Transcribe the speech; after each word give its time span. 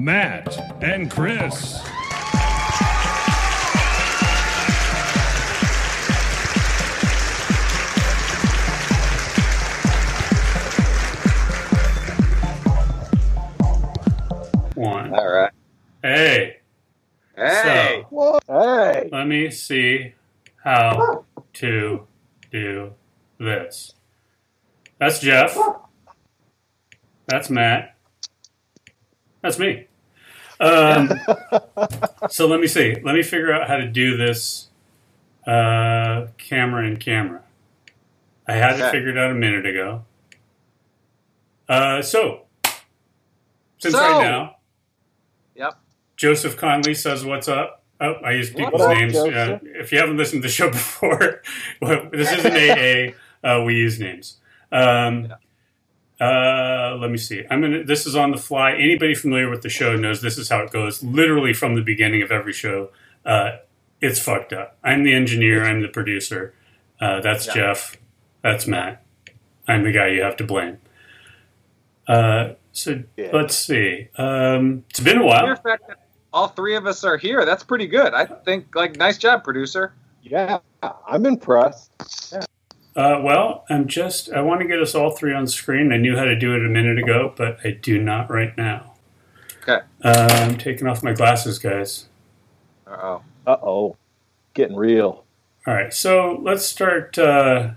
Matt, 0.00 0.82
and 0.82 1.10
Chris. 1.10 1.78
One. 14.74 15.12
All 15.12 15.28
right. 15.28 15.50
Hey, 16.02 16.60
Hey. 17.36 18.06
Hey, 18.48 19.08
let 19.12 19.26
me 19.26 19.50
see 19.50 20.14
how 20.64 21.24
to 21.54 22.06
do 22.50 22.94
this. 23.38 23.94
That's 24.98 25.20
Jeff. 25.20 25.58
That's 27.26 27.50
Matt. 27.50 27.96
That's 29.42 29.58
me. 29.58 29.88
Um, 30.60 31.10
so 32.30 32.46
let 32.46 32.60
me 32.60 32.66
see. 32.66 32.96
Let 33.02 33.14
me 33.14 33.22
figure 33.22 33.52
out 33.52 33.66
how 33.68 33.76
to 33.76 33.86
do 33.88 34.16
this 34.16 34.68
uh, 35.46 36.26
camera 36.38 36.86
and 36.86 37.00
camera. 37.00 37.42
I 38.46 38.52
had 38.54 38.78
it 38.78 38.82
Okay. 38.82 38.90
figured 38.98 39.16
out 39.16 39.30
a 39.30 39.34
minute 39.34 39.64
ago. 39.66 40.04
Uh, 41.68 42.02
so, 42.02 42.42
since 43.78 43.94
So- 43.94 44.00
right 44.00 44.22
now, 44.22 44.56
Yep. 45.54 45.78
Joseph 46.16 46.56
Conley 46.56 46.94
says, 46.94 47.24
"What's 47.24 47.48
up?" 47.48 47.82
Oh, 48.00 48.14
I 48.24 48.32
use 48.32 48.50
people's 48.50 48.82
up, 48.82 48.96
names. 48.96 49.14
Uh, 49.16 49.58
if 49.62 49.92
you 49.92 49.98
haven't 49.98 50.16
listened 50.16 50.42
to 50.42 50.48
the 50.48 50.52
show 50.52 50.70
before, 50.70 51.42
well, 51.82 52.08
this 52.10 52.32
isn't 52.32 52.52
AA. 52.54 53.14
Uh, 53.46 53.62
we 53.64 53.74
use 53.74 53.98
names. 54.00 54.38
Um, 54.72 55.32
uh, 56.20 56.96
let 57.00 57.10
me 57.10 57.16
see. 57.16 57.44
I'm 57.50 57.60
gonna. 57.60 57.84
This 57.84 58.06
is 58.06 58.14
on 58.16 58.30
the 58.30 58.36
fly. 58.36 58.72
Anybody 58.72 59.14
familiar 59.14 59.48
with 59.48 59.62
the 59.62 59.68
show 59.70 59.96
knows 59.96 60.20
this 60.22 60.36
is 60.38 60.48
how 60.48 60.60
it 60.60 60.70
goes. 60.70 61.02
Literally 61.02 61.52
from 61.54 61.74
the 61.74 61.82
beginning 61.82 62.22
of 62.22 62.30
every 62.30 62.52
show, 62.52 62.90
uh, 63.24 63.52
it's 64.00 64.18
fucked 64.20 64.52
up. 64.52 64.76
I'm 64.84 65.02
the 65.04 65.14
engineer. 65.14 65.64
I'm 65.64 65.80
the 65.82 65.88
producer. 65.88 66.54
Uh, 67.00 67.20
that's 67.20 67.46
Yeah. 67.46 67.54
Jeff. 67.54 67.96
That's 68.42 68.66
Matt. 68.66 69.02
I'm 69.68 69.84
the 69.84 69.92
guy 69.92 70.08
you 70.08 70.22
have 70.22 70.36
to 70.36 70.44
blame. 70.44 70.78
Uh, 72.06 72.50
so 72.72 73.02
Yeah. 73.16 73.30
let's 73.32 73.54
see. 73.56 74.08
Um, 74.16 74.84
it's 74.90 75.00
been 75.00 75.16
a 75.16 75.20
Mere 75.20 75.26
while. 75.28 75.56
fact 75.56 75.88
that 75.88 75.98
all 76.32 76.48
three 76.48 76.74
of 76.76 76.86
us 76.86 77.04
are 77.04 77.16
here, 77.16 77.44
that's 77.44 77.62
pretty 77.64 77.86
good. 77.86 78.14
I 78.14 78.24
think, 78.24 78.74
like, 78.74 78.96
nice 78.96 79.18
job, 79.18 79.44
producer. 79.44 79.92
yeah, 80.22 80.58
I'm 81.06 81.24
impressed. 81.26 81.90
Uh, 82.96 83.20
well, 83.22 83.64
I'm 83.70 83.86
just. 83.86 84.32
I 84.32 84.40
want 84.42 84.60
to 84.62 84.66
get 84.66 84.80
us 84.80 84.94
all 84.94 85.10
three 85.10 85.32
on 85.32 85.46
screen. 85.46 85.92
I 85.92 85.96
knew 85.96 86.16
how 86.16 86.24
to 86.24 86.36
do 86.36 86.54
it 86.54 86.64
a 86.64 86.68
minute 86.68 86.98
ago, 86.98 87.32
but 87.36 87.58
I 87.64 87.70
do 87.70 88.02
not 88.02 88.30
right 88.30 88.56
now. 88.56 88.94
Okay. 89.62 89.78
Uh, 90.02 90.28
I'm 90.30 90.58
taking 90.58 90.86
off 90.88 91.02
my 91.02 91.12
glasses, 91.12 91.58
guys. 91.58 92.06
Uh 92.86 92.96
oh. 93.02 93.22
Uh 93.46 93.56
oh, 93.62 93.96
getting 94.54 94.76
real. 94.76 95.24
All 95.66 95.74
right, 95.74 95.92
so 95.94 96.40
let's 96.42 96.64
start. 96.66 97.16
Uh, 97.18 97.70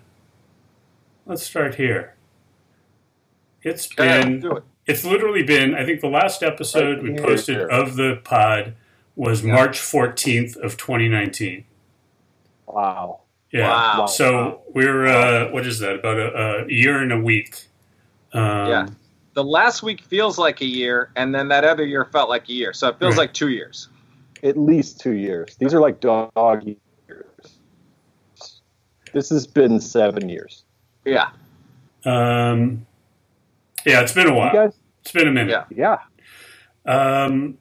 let's 1.26 1.44
start 1.44 1.76
here. 1.76 2.16
It's 3.62 3.88
Okay, 3.92 4.22
been. 4.24 4.40
do 4.40 4.58
it. 4.58 4.64
It's 4.88 5.06
literally 5.06 5.44
been. 5.44 5.76
I 5.76 5.86
think 5.86 6.02
the 6.02 6.08
last 6.10 6.42
episode 6.44 6.96
Right 6.98 7.04
we 7.04 7.12
here. 7.12 7.22
posted 7.24 7.62
of 7.70 7.96
the 7.96 8.20
pod 8.24 8.74
was 9.16 9.44
Yeah. 9.46 9.54
March 9.54 9.80
14th 9.80 10.58
of 10.58 10.76
2019. 10.78 11.66
Wow. 12.66 13.22
Yeah. 13.54 13.68
Wow. 13.70 14.06
So 14.08 14.62
we're 14.74 15.06
uh, 15.06 15.52
what 15.52 15.66
is 15.66 15.80
that? 15.80 15.96
About 15.96 16.18
a, 16.18 16.66
a 16.66 16.72
year 16.72 17.02
and 17.02 17.14
a 17.14 17.20
week. 17.20 17.68
Um, 18.34 18.68
Yeah. 18.68 18.88
The 19.36 19.44
last 19.44 19.82
week 19.84 20.02
feels 20.02 20.38
like 20.38 20.62
a 20.62 20.66
year, 20.66 21.12
and 21.16 21.34
then 21.34 21.48
that 21.48 21.64
other 21.64 21.86
year 21.86 22.06
felt 22.06 22.30
like 22.30 22.50
a 22.50 22.54
year. 22.54 22.74
So 22.74 22.90
it 22.90 23.00
feels 23.00 23.12
Right. 23.14 23.20
like 23.24 23.34
two 23.34 23.50
years. 23.50 23.90
At 24.44 24.58
least 24.58 25.00
two 25.00 25.14
years. 25.14 25.56
These 25.56 25.74
are 25.74 25.80
like 25.80 26.00
dog 26.00 26.64
years. 26.66 26.78
This 29.14 29.30
has 29.30 29.48
been 29.48 29.80
seven 29.80 30.30
years. 30.30 30.66
Yeah. 31.06 31.30
Um, 32.06 32.86
yeah, 33.86 34.02
it's 34.02 34.14
been 34.14 34.28
a 34.28 34.34
while. 34.34 34.48
You 34.54 34.60
guys, 34.60 34.74
it's 35.02 35.12
been 35.12 35.28
a 35.28 35.32
minute. 35.32 35.66
Yeah. 35.76 35.98
yeah. 36.86 37.24
Um, 37.26 37.58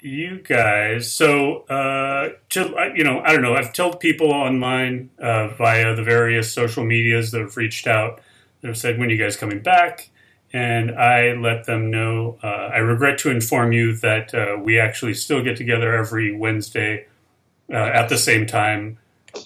you 0.00 0.40
guys, 0.40 1.12
so 1.12 1.62
uh, 1.62 2.30
to 2.50 2.92
you 2.94 3.04
know, 3.04 3.20
I 3.20 3.32
don't 3.32 3.42
know. 3.42 3.54
I've 3.54 3.72
told 3.72 4.00
people 4.00 4.30
online 4.30 5.10
uh, 5.18 5.48
via 5.48 5.94
the 5.94 6.02
various 6.02 6.52
social 6.52 6.84
medias 6.84 7.30
that 7.32 7.40
have 7.40 7.56
reached 7.56 7.86
out 7.86 8.20
that 8.60 8.68
have 8.68 8.76
said, 8.76 8.98
"When 8.98 9.08
are 9.08 9.12
you 9.12 9.18
guys 9.18 9.36
coming 9.36 9.60
back?" 9.60 10.10
And 10.52 10.92
I 10.92 11.32
let 11.34 11.66
them 11.66 11.90
know. 11.90 12.38
Uh, 12.42 12.70
I 12.72 12.78
regret 12.78 13.18
to 13.18 13.30
inform 13.30 13.72
you 13.72 13.96
that 13.96 14.34
uh, 14.34 14.56
we 14.58 14.78
actually 14.78 15.14
still 15.14 15.42
get 15.42 15.56
together 15.56 15.94
every 15.94 16.34
Wednesday 16.34 17.06
uh, 17.70 17.76
at 17.76 18.08
the 18.08 18.18
same 18.18 18.46
time. 18.46 18.98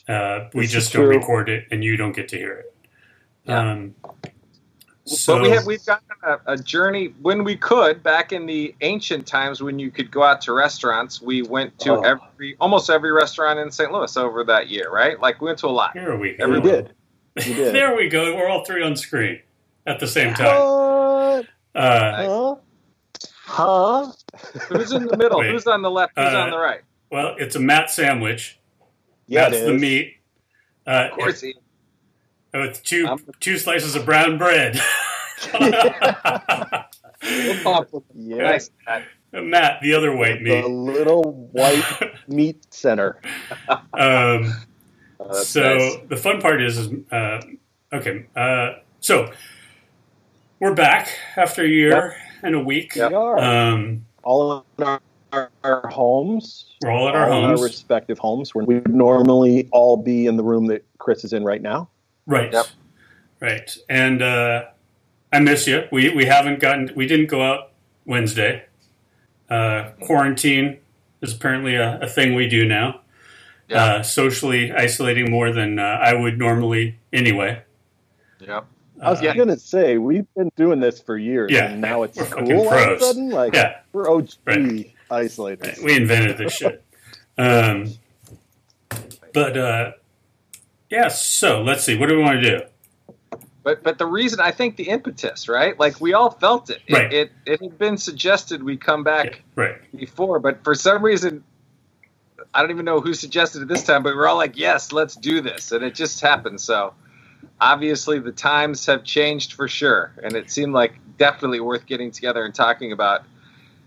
Uh, 0.08 0.48
we 0.54 0.62
This 0.62 0.72
just 0.72 0.92
don't 0.92 1.08
record 1.08 1.48
it, 1.48 1.66
and 1.70 1.82
you 1.82 1.96
don't 1.96 2.14
get 2.14 2.28
to 2.28 2.38
hear 2.38 2.52
it. 2.52 2.74
Yeah. 3.44 3.72
Um, 3.72 3.94
so 5.16 5.34
but 5.36 5.42
we 5.42 5.50
have 5.50 5.66
we've 5.66 5.84
gotten 5.84 6.06
a, 6.22 6.38
a 6.52 6.56
journey 6.56 7.14
when 7.22 7.44
we 7.44 7.56
could 7.56 8.02
back 8.02 8.32
in 8.32 8.46
the 8.46 8.74
ancient 8.80 9.26
times 9.26 9.62
when 9.62 9.78
you 9.78 9.90
could 9.90 10.10
go 10.10 10.22
out 10.22 10.40
to 10.42 10.52
restaurants. 10.52 11.20
We 11.22 11.42
went 11.42 11.78
to 11.80 11.92
Oh. 11.94 12.00
every 12.02 12.56
almost 12.60 12.90
every 12.90 13.12
restaurant 13.12 13.58
in 13.58 13.70
St. 13.70 13.92
Louis 13.92 14.16
over 14.16 14.44
that 14.44 14.68
year, 14.68 14.90
right? 14.90 15.18
Like 15.20 15.40
we 15.40 15.46
went 15.46 15.58
to 15.60 15.66
a 15.66 15.68
lot. 15.68 15.92
here 15.92 16.16
we 16.16 16.32
go. 16.34 16.44
Every 16.44 16.60
We 16.60 16.70
did. 16.70 16.92
We 17.36 17.44
did. 17.54 17.74
there 17.74 17.96
we 17.96 18.08
go. 18.08 18.34
We're 18.36 18.48
all 18.48 18.64
three 18.64 18.82
on 18.82 18.94
screen 18.96 19.40
at 19.86 19.98
the 20.00 20.06
same 20.06 20.34
time. 20.34 20.46
What? 20.58 21.46
Uh, 21.74 22.26
Huh? 22.26 22.54
Huh? 23.44 24.12
Who's 24.68 24.92
in 24.92 25.06
the 25.06 25.16
middle? 25.16 25.38
Wait. 25.40 25.50
Who's 25.50 25.66
on 25.66 25.82
the 25.82 25.90
left? 25.90 26.12
Who's 26.16 26.26
Uh, 26.32 26.38
on 26.38 26.50
the 26.50 26.58
right? 26.58 26.80
well, 27.10 27.34
it's 27.38 27.56
a 27.56 27.60
Matt 27.60 27.90
sandwich. 27.90 28.58
Yeah, 29.26 29.48
That's 29.48 29.62
it 29.62 29.66
the 29.66 29.72
meat. 29.74 30.16
Uh, 30.86 31.08
Of 31.10 31.12
course, 31.12 31.40
he, 31.40 31.54
with 32.54 32.82
two 32.82 33.06
I'm- 33.06 33.18
two 33.40 33.58
slices 33.58 33.94
of 33.96 34.04
brown 34.04 34.38
bread. 34.38 34.78
we'll 35.52 37.62
pop 37.62 37.92
with 37.92 38.04
Yeah. 38.14 38.36
nice. 38.42 38.70
Matt. 38.86 39.02
Matt, 39.34 39.80
the 39.82 39.94
other 39.94 40.14
white 40.14 40.38
The 40.44 40.62
meat. 40.62 40.66
little 40.66 41.48
white 41.52 41.82
meat 42.28 42.66
center. 42.72 43.20
Um, 43.94 44.52
Oh, 45.24 45.40
so 45.44 45.76
nice. 45.78 45.96
the 46.08 46.16
fun 46.16 46.40
part 46.40 46.60
is, 46.60 46.76
is 46.78 46.88
uh, 47.12 47.40
okay. 47.92 48.26
Uh, 48.34 48.72
so 48.98 49.30
we're 50.58 50.74
back 50.74 51.16
after 51.36 51.62
a 51.62 51.68
year 51.68 52.16
and 52.42 52.56
a 52.56 52.58
week. 52.58 52.96
Yep. 52.96 53.10
We 53.10 53.14
are. 53.16 53.38
Um, 53.38 54.04
all 54.24 54.66
in 54.78 54.84
our, 54.84 55.00
our, 55.32 55.50
our 55.62 55.88
homes. 55.90 56.74
we're 56.82 56.90
all 56.90 57.08
at 57.08 57.14
our 57.14 57.30
all 57.30 57.38
in 57.38 57.44
homes, 57.50 57.60
our 57.60 57.64
respective 57.66 58.18
homes. 58.18 58.52
Where 58.52 58.64
we 58.64 58.74
would 58.80 58.92
normally 58.92 59.68
all 59.70 59.96
be 59.96 60.26
in 60.26 60.36
the 60.36 60.42
room 60.42 60.66
that 60.66 60.84
Chris 60.98 61.22
is 61.24 61.32
in 61.32 61.44
right 61.44 61.62
now. 61.62 61.88
Right? 62.26 62.52
Yep. 62.52 62.66
Right. 63.40 63.76
And 63.88 64.22
uh, 64.22 64.64
I 65.32 65.40
miss 65.40 65.66
you. 65.66 65.86
We 65.90 66.10
we 66.14 66.24
haven't 66.26 66.60
gotten. 66.60 66.90
We 66.94 67.06
didn't 67.06 67.26
go 67.26 67.42
out 67.42 67.72
Wednesday. 68.04 68.64
Uh, 69.50 69.90
quarantine 70.00 70.78
is 71.20 71.34
apparently 71.34 71.74
a, 71.74 72.00
a 72.00 72.06
thing 72.08 72.34
we 72.34 72.48
do 72.48 72.64
now. 72.66 73.00
Yeah. 73.68 73.84
Uh, 73.84 74.02
socially 74.02 74.72
isolating 74.72 75.30
more 75.30 75.52
than 75.52 75.78
uh, 75.78 75.82
I 75.82 76.14
would 76.14 76.38
normally 76.38 76.98
anyway. 77.12 77.62
Yep. 78.40 78.66
I 79.00 79.10
was 79.10 79.20
Uh, 79.22 79.32
gonna 79.34 79.58
say 79.58 79.98
we've 79.98 80.26
been 80.36 80.50
doing 80.56 80.78
this 80.80 81.00
for 81.00 81.16
years, 81.18 81.50
Yeah, 81.50 81.70
and 81.70 81.80
now 81.80 82.02
it's 82.04 82.16
we're 82.16 82.24
fucking 82.24 82.46
cool 82.46 82.68
all 82.68 82.72
of 82.74 82.80
a 82.80 82.86
pros. 82.96 83.00
sudden. 83.00 83.30
Like 83.30 83.54
Yeah. 83.54 83.78
we're 83.92 84.08
OG 84.08 84.28
Right. 84.44 84.92
isolators. 85.10 85.82
We 85.82 85.96
invented 85.96 86.38
this 86.38 86.52
shit. 86.54 86.84
Um, 87.38 87.94
but 89.32 89.56
uh, 89.56 89.92
yeah, 90.92 91.08
so 91.08 91.62
let's 91.64 91.84
see. 91.84 91.96
What 91.96 92.10
do 92.10 92.16
we 92.18 92.22
want 92.24 92.42
to 92.42 92.50
do? 92.58 92.64
But 93.64 93.82
but 93.84 93.98
the 93.98 94.06
reason 94.06 94.40
I 94.40 94.52
think 94.52 94.76
the 94.76 94.88
impetus, 94.90 95.48
right? 95.48 95.78
Like 95.78 96.00
we 96.00 96.14
all 96.14 96.30
felt 96.30 96.70
it. 96.70 96.82
It 96.86 97.04
Right. 97.04 97.10
it, 97.10 97.32
it 97.46 97.62
had 97.62 97.78
been 97.78 97.98
suggested 97.98 98.62
we 98.62 98.76
come 98.78 99.04
back 99.04 99.42
Right. 99.56 99.76
before, 99.96 100.40
but 100.40 100.64
for 100.64 100.74
some 100.74 101.04
reason 101.04 101.44
I 102.54 102.62
don't 102.62 102.70
even 102.72 102.86
know 102.86 103.00
who 103.00 103.14
suggested 103.14 103.62
it 103.62 103.68
this 103.68 103.84
time, 103.84 104.02
but 104.02 104.16
we're 104.16 104.28
all 104.28 104.36
like, 104.36 104.58
yes, 104.58 104.92
let's 104.92 105.16
do 105.16 105.40
this. 105.42 105.72
And 105.72 105.84
it 105.84 105.94
just 105.94 106.20
happened. 106.20 106.60
So 106.60 106.94
obviously 107.60 108.20
the 108.20 108.32
times 108.32 108.86
have 108.86 109.04
changed 109.04 109.54
for 109.54 109.68
sure. 109.68 110.14
And 110.22 110.36
it 110.36 110.50
seemed 110.50 110.74
like 110.74 111.00
definitely 111.18 111.60
worth 111.60 111.86
getting 111.86 112.10
together 112.12 112.44
and 112.44 112.54
talking 112.54 112.92
about 112.92 113.22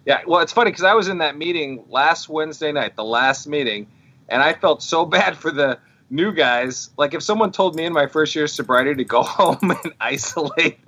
Yeah, 0.05 0.21
well, 0.27 0.41
it's 0.41 0.53
funny 0.53 0.71
because 0.71 0.83
I 0.85 0.95
was 0.95 1.07
in 1.09 1.19
that 1.19 1.37
meeting 1.37 1.85
last 1.89 2.29
Wednesday 2.29 2.73
night, 2.73 2.97
the 2.97 3.05
last 3.05 3.47
meeting, 3.47 3.87
and 4.29 4.43
I 4.43 4.53
felt 4.53 4.83
so 4.83 5.05
bad 5.07 5.37
for 5.37 5.51
the 5.51 5.79
new 6.09 6.31
guys. 6.31 6.89
Like 6.97 7.13
if 7.13 7.23
someone 7.23 7.51
told 7.51 7.75
me 7.75 7.85
in 7.85 7.93
my 7.93 8.07
first 8.07 8.35
year 8.35 8.45
of 8.45 8.51
sobriety 8.51 8.95
to 8.95 9.03
go 9.03 9.23
home 9.23 9.71
and 9.83 9.93
isolate, 10.01 10.79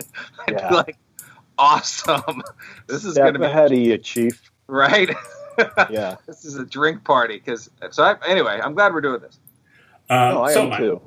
I'd 0.47 0.53
Yeah. 0.53 0.69
be 0.69 0.75
like, 0.75 0.97
"Awesome, 1.57 2.41
this 2.87 3.03
is 3.05 3.15
going 3.17 3.33
to 3.33 3.39
be 3.39 3.45
ahead 3.45 3.71
of 3.71 3.77
you, 3.77 3.97
Chief. 3.97 4.51
right." 4.67 5.09
Yeah. 5.89 6.17
this 6.27 6.45
is 6.45 6.55
a 6.55 6.63
drink 6.63 7.03
party 7.03 7.37
because 7.39 7.71
so 7.89 8.03
I, 8.03 8.15
anyway, 8.27 8.59
I'm 8.63 8.75
glad 8.75 8.93
we're 8.93 9.01
doing 9.01 9.21
this. 9.21 9.39
Um, 10.07 10.35
No, 10.35 10.43
I 10.43 10.53
so 10.53 10.71
am 10.71 10.77
too. 10.77 11.01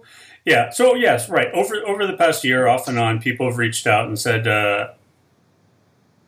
Yeah. 0.45 0.71
So 0.71 0.97
yes, 0.97 1.29
right. 1.29 1.47
Over 1.53 1.77
over 1.87 2.05
the 2.05 2.15
past 2.17 2.43
year, 2.43 2.67
off 2.67 2.89
and 2.89 2.99
on, 2.99 3.21
people 3.21 3.47
have 3.49 3.59
reached 3.59 3.87
out 3.87 4.09
and 4.09 4.19
said, 4.19 4.49
uh, 4.49 4.89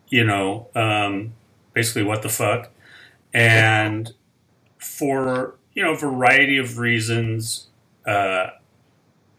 you 0.08 0.22
know, 0.24 0.68
um, 0.76 1.32
basically, 1.72 2.04
what 2.04 2.22
the 2.22 2.28
fuck, 2.28 2.70
and 3.34 4.12
for 4.78 5.56
you 5.74 5.82
know, 5.82 5.94
a 5.94 5.98
variety 5.98 6.58
of 6.58 6.78
reasons. 6.78 7.66
Uh, 8.06 8.50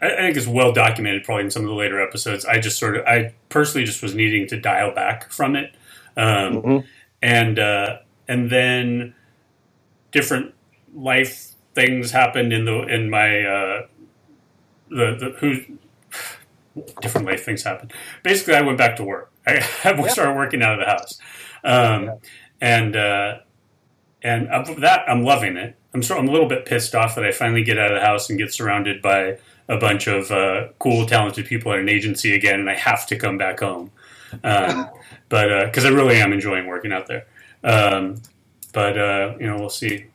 I, 0.01 0.06
I 0.13 0.15
think 0.18 0.38
it's 0.38 0.48
well 0.48 0.71
documented, 0.71 1.24
probably 1.24 1.45
in 1.45 1.51
some 1.51 1.63
of 1.63 1.69
the 1.69 1.75
later 1.75 2.01
episodes. 2.01 2.45
I 2.45 2.60
just 2.60 2.77
sort 2.80 2.98
of, 2.98 3.06
I 3.06 3.33
personally 3.50 3.86
just 3.86 4.01
was 4.01 4.13
needing 4.15 4.48
to 4.48 4.60
dial 4.60 4.92
back 4.94 5.31
from 5.31 5.56
it, 5.56 5.75
um, 6.18 6.62
Mhm. 6.62 6.86
and 7.21 7.60
uh, 7.60 7.98
and 8.27 8.50
then 8.50 9.15
different 10.12 10.54
life 10.95 11.51
things 11.74 12.12
happened 12.12 12.54
in 12.54 12.65
the 12.65 12.81
in 12.83 13.10
my 13.10 13.42
uh, 13.44 13.88
the 14.89 15.15
the 15.15 15.36
who 15.39 15.57
different 17.01 17.27
life 17.27 17.44
things 17.45 17.63
happened. 17.63 17.94
Basically, 18.24 18.56
I 18.56 18.62
went 18.62 18.77
back 18.77 18.95
to 18.98 19.04
work. 19.04 19.31
I, 19.48 19.57
I 19.83 20.07
started 20.07 20.36
working 20.36 20.62
out 20.62 20.74
of 20.74 20.80
the 20.80 20.86
house, 20.86 21.19
um, 21.63 22.19
and 22.62 22.95
uh, 22.95 23.39
and 24.21 24.48
of 24.50 24.80
that 24.81 25.04
I'm 25.10 25.24
loving 25.24 25.57
it. 25.57 25.75
I'm 25.93 26.01
so 26.03 26.17
I'm 26.17 26.27
a 26.27 26.31
little 26.31 26.47
bit 26.47 26.65
pissed 26.65 26.95
off 26.95 27.15
that 27.15 27.25
I 27.25 27.31
finally 27.31 27.63
get 27.63 27.77
out 27.77 27.91
of 27.91 27.99
the 27.99 28.05
house 28.05 28.29
and 28.29 28.39
get 28.39 28.53
surrounded 28.53 29.01
by 29.01 29.37
a 29.67 29.77
bunch 29.77 30.07
of 30.07 30.31
uh, 30.31 30.69
cool, 30.79 31.05
talented 31.05 31.45
people 31.45 31.71
at 31.71 31.79
an 31.79 31.89
agency 31.89 32.35
again, 32.35 32.59
and 32.59 32.69
I 32.69 32.75
have 32.75 33.05
to 33.07 33.15
come 33.15 33.37
back 33.37 33.59
home. 33.59 33.91
Um, 34.43 34.89
but 35.29 35.65
because 35.65 35.85
I 35.85 35.89
really 35.89 36.17
am 36.17 36.33
enjoying 36.33 36.67
working 36.67 36.91
out 36.91 37.07
there. 37.07 37.25
Um, 37.63 38.21
but 38.73 38.97
uh, 38.97 39.35
you 39.39 39.47
know, 39.47 39.57
we'll 39.57 39.69
see 39.69 40.07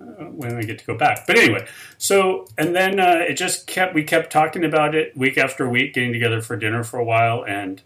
uh, 0.00 0.24
when 0.24 0.56
I 0.56 0.62
get 0.62 0.78
to 0.78 0.84
go 0.84 0.96
back. 0.96 1.26
But 1.26 1.38
anyway, 1.38 1.66
so 1.98 2.46
and 2.58 2.74
then 2.74 2.98
uh, 2.98 3.24
it 3.28 3.34
just 3.34 3.66
kept 3.66 3.94
we 3.94 4.02
kept 4.02 4.32
talking 4.32 4.64
about 4.64 4.94
it 4.94 5.16
week 5.16 5.38
after 5.38 5.68
week, 5.68 5.94
getting 5.94 6.12
together 6.12 6.40
for 6.40 6.56
dinner 6.56 6.82
for 6.82 6.98
a 6.98 7.04
while 7.04 7.44
and 7.44 7.82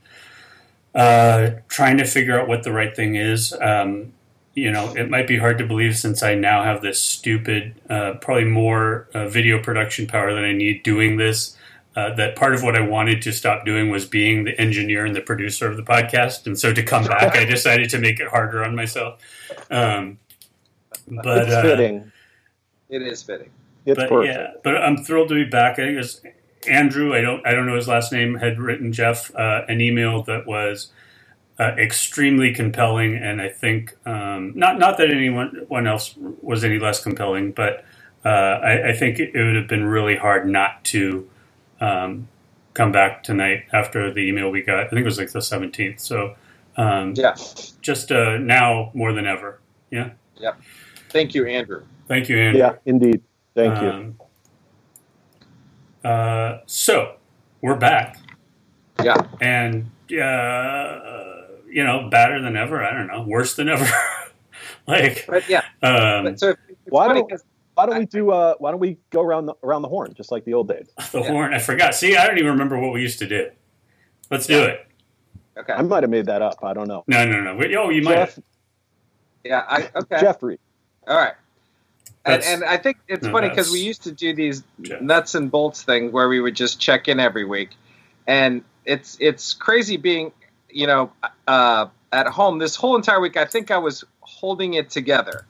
uh, 0.94 1.50
trying 1.68 1.98
to 1.98 2.04
figure 2.04 2.40
out 2.40 2.48
what 2.48 2.62
the 2.62 2.72
right 2.72 2.94
thing 2.94 3.16
is. 3.16 3.52
Um, 3.60 4.12
you 4.60 4.70
know, 4.70 4.94
it 4.94 5.08
might 5.08 5.26
be 5.26 5.38
hard 5.38 5.56
to 5.56 5.66
believe 5.66 5.96
since 5.96 6.22
I 6.22 6.34
now 6.34 6.62
have 6.62 6.82
this 6.82 7.00
stupid, 7.00 7.80
uh, 7.88 8.14
probably 8.20 8.44
more 8.44 9.08
uh, 9.14 9.26
video 9.26 9.62
production 9.62 10.06
power 10.06 10.34
than 10.34 10.44
I 10.44 10.52
need 10.52 10.82
doing 10.82 11.16
this. 11.16 11.56
Uh, 11.96 12.14
that 12.14 12.36
part 12.36 12.54
of 12.54 12.62
what 12.62 12.76
I 12.76 12.82
wanted 12.82 13.22
to 13.22 13.32
stop 13.32 13.64
doing 13.64 13.88
was 13.88 14.04
being 14.06 14.44
the 14.44 14.58
engineer 14.60 15.06
and 15.06 15.16
the 15.16 15.22
producer 15.22 15.68
of 15.68 15.76
the 15.76 15.82
podcast, 15.82 16.46
and 16.46 16.58
so 16.58 16.72
to 16.72 16.82
come 16.82 17.04
back, 17.04 17.36
I 17.36 17.44
decided 17.56 17.88
to 17.90 17.98
make 17.98 18.20
it 18.20 18.28
harder 18.28 18.62
on 18.62 18.76
myself. 18.76 19.20
Um, 19.70 20.18
but 21.08 21.38
it's 21.38 21.54
uh, 21.54 21.62
fitting. 21.62 22.12
It 22.90 23.02
is 23.02 23.22
fitting. 23.22 23.50
It's 23.86 23.98
but 23.98 24.08
perfect. 24.08 24.34
yeah, 24.34 24.52
but 24.62 24.76
I'm 24.76 24.98
thrilled 24.98 25.30
to 25.30 25.34
be 25.34 25.50
back. 25.50 25.78
I 25.78 25.82
think 25.82 25.94
it 25.94 25.98
was 25.98 26.20
Andrew. 26.68 27.14
I 27.14 27.22
don't 27.22 27.44
I 27.46 27.52
don't 27.52 27.66
know 27.66 27.76
his 27.76 27.88
last 27.88 28.12
name. 28.12 28.34
Had 28.34 28.60
written 28.60 28.92
Jeff 28.92 29.34
uh, 29.34 29.62
an 29.66 29.80
email 29.80 30.22
that 30.24 30.46
was 30.46 30.92
uh, 31.60 31.74
extremely 31.76 32.54
compelling, 32.54 33.16
and 33.16 33.40
I 33.40 33.50
think 33.50 33.94
um, 34.06 34.52
not 34.56 34.78
not 34.78 34.96
that 34.96 35.10
anyone 35.10 35.66
one 35.68 35.86
else 35.86 36.14
was 36.16 36.64
any 36.64 36.78
less 36.78 37.02
compelling, 37.02 37.52
but 37.52 37.84
uh, 38.24 38.28
I, 38.28 38.88
I 38.88 38.92
think 38.94 39.18
it, 39.20 39.34
would 39.34 39.56
have 39.56 39.68
been 39.68 39.84
really 39.84 40.16
hard 40.16 40.48
not 40.48 40.82
to 40.84 41.28
um, 41.80 42.28
come 42.74 42.92
back 42.92 43.22
tonight 43.22 43.64
after 43.72 44.12
the 44.12 44.20
email 44.26 44.50
we 44.50 44.62
got. 44.62 44.80
I 44.80 44.88
think 44.88 45.00
it 45.02 45.04
was 45.04 45.18
like 45.18 45.30
the 45.32 45.38
17th. 45.40 46.00
So 46.00 46.34
um, 46.76 47.14
Yeah. 47.16 47.34
just 47.82 48.12
uh, 48.12 48.38
now 48.38 48.90
more 48.94 49.12
than 49.12 49.26
ever. 49.26 49.60
Yeah. 49.90 50.10
Yeah. 50.36 50.52
Thank 51.10 51.34
you, 51.34 51.46
Andrew. 51.46 51.84
Thank 52.08 52.28
you, 52.28 52.38
Andrew. 52.38 52.60
Yeah, 52.60 52.74
indeed. 52.86 53.22
Thank 53.54 53.80
you. 53.82 53.88
Um, 53.88 54.18
uh, 56.04 56.58
so 56.66 57.16
we're 57.60 57.76
back, 57.76 58.16
Yeah. 59.02 59.16
and 59.40 59.90
uh, 60.12 61.29
you 61.70 61.84
know, 61.84 62.08
better 62.10 62.40
than 62.40 62.56
ever. 62.56 62.82
I 62.84 62.92
don't 62.92 63.06
know, 63.06 63.22
worse 63.22 63.54
than 63.56 63.68
ever. 63.68 63.86
like, 64.86 65.24
But 65.28 65.48
yeah. 65.48 65.62
um, 65.82 66.24
But 66.24 66.40
so 66.40 66.50
it's 66.50 66.58
Why 66.88 67.12
don't- 67.14 67.32
Why 67.74 67.86
don't 67.86 67.98
we 67.98 68.06
do? 68.06 68.30
Uh, 68.30 68.54
why 68.58 68.72
don't 68.72 68.80
we 68.80 68.98
go 69.10 69.22
around 69.22 69.46
the 69.46 69.54
around 69.62 69.80
the 69.82 69.88
horn 69.88 70.12
just 70.14 70.30
like 70.30 70.44
the 70.44 70.52
old 70.52 70.68
days? 70.68 70.90
the 71.12 71.22
horn. 71.22 71.54
I 71.54 71.58
forgot. 71.58 71.94
See, 71.94 72.14
I 72.14 72.26
don't 72.26 72.36
even 72.36 72.50
remember 72.50 72.78
what 72.78 72.92
we 72.92 73.00
used 73.00 73.18
to 73.20 73.26
do. 73.26 73.50
Let's 74.30 74.46
do 74.46 74.58
Yeah. 74.58 74.64
it. 74.66 74.86
okay. 75.56 75.72
I 75.72 75.80
might 75.82 76.02
have 76.02 76.10
made 76.10 76.26
that 76.26 76.42
up. 76.42 76.58
I 76.62 76.74
don't 76.74 76.88
know. 76.88 77.04
No, 77.06 77.24
no, 77.24 77.40
no. 77.40 77.56
Wait, 77.56 77.74
oh, 77.74 77.88
you 77.88 78.02
might. 78.02 78.14
Jeff, 78.16 78.34
Have. 78.34 78.44
yeah. 79.44 79.64
I, 79.66 79.88
okay. 79.96 80.20
Jeffrey. 80.20 80.58
All 81.06 81.16
right. 81.16 81.34
And, 82.26 82.42
and 82.42 82.64
I 82.64 82.76
think 82.76 82.98
it's 83.08 83.24
no, 83.24 83.32
funny 83.32 83.48
because 83.48 83.70
we 83.72 83.80
used 83.80 84.02
to 84.02 84.12
do 84.12 84.34
these 84.34 84.62
Jeff. 84.82 85.00
nuts 85.00 85.34
and 85.34 85.50
bolts 85.50 85.82
thing 85.82 86.12
where 86.12 86.28
we 86.28 86.38
would 86.40 86.54
just 86.56 86.78
check 86.80 87.08
in 87.08 87.18
every 87.18 87.46
week, 87.46 87.70
and 88.26 88.62
it's 88.84 89.16
it's 89.20 89.54
crazy 89.54 89.96
being 89.96 90.32
you 90.72 90.86
know 90.86 91.12
uh, 91.46 91.86
at 92.12 92.26
home 92.26 92.58
this 92.58 92.76
whole 92.76 92.96
entire 92.96 93.20
week. 93.20 93.36
I 93.36 93.44
think 93.44 93.70
I 93.70 93.78
was 93.78 94.04
holding 94.20 94.74
it 94.74 94.90
together 94.90 95.46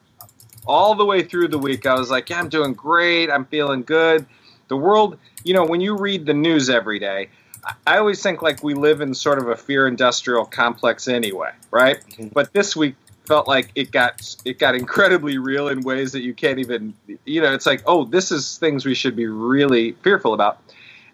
all 0.67 0.95
the 0.95 1.05
way 1.05 1.23
through 1.23 1.49
the 1.49 1.59
week. 1.59 1.87
I 1.87 1.95
was 1.95 2.11
like, 2.11 2.31
yeah, 2.31 2.39
I'm 2.39 2.49
doing 2.49 2.75
great. 2.75 3.31
I'm 3.31 3.45
feeling 3.47 3.83
good. 3.83 4.27
The 4.69 4.77
world, 4.77 5.19
you 5.45 5.55
know, 5.55 5.65
when 5.65 5.81
you 5.81 5.97
read 5.97 6.27
the 6.27 6.35
news 6.35 6.71
every 6.71 6.99
day, 6.99 7.29
I- 7.65 7.75
I 7.95 7.99
always 7.99 8.23
think 8.23 8.43
like 8.43 8.63
we 8.63 8.75
live 8.75 9.01
in 9.01 9.15
sort 9.15 9.39
of 9.39 9.49
a 9.49 9.57
fear 9.57 9.87
industrial 9.87 10.45
complex 10.45 11.09
anyway, 11.09 11.51
right? 11.71 11.99
But 12.33 12.53
this 12.53 12.77
week 12.77 12.95
felt 13.27 13.47
like 13.47 13.71
it 13.75 13.91
got 13.93 14.21
it 14.45 14.59
got 14.59 14.75
incredibly 14.75 15.39
real 15.39 15.69
in 15.69 15.83
ways 15.83 16.13
that 16.13 16.23
you 16.23 16.35
can't 16.35 16.59
even 16.59 16.93
you 17.25 17.41
know 17.41 17.53
it's 17.55 17.67
like 17.67 17.81
oh 17.87 18.05
this 18.05 18.33
is 18.33 18.59
things 18.59 18.85
we 18.85 18.95
should 18.95 19.15
be 19.15 19.27
really 19.27 19.93
fearful 20.03 20.35
about 20.35 20.59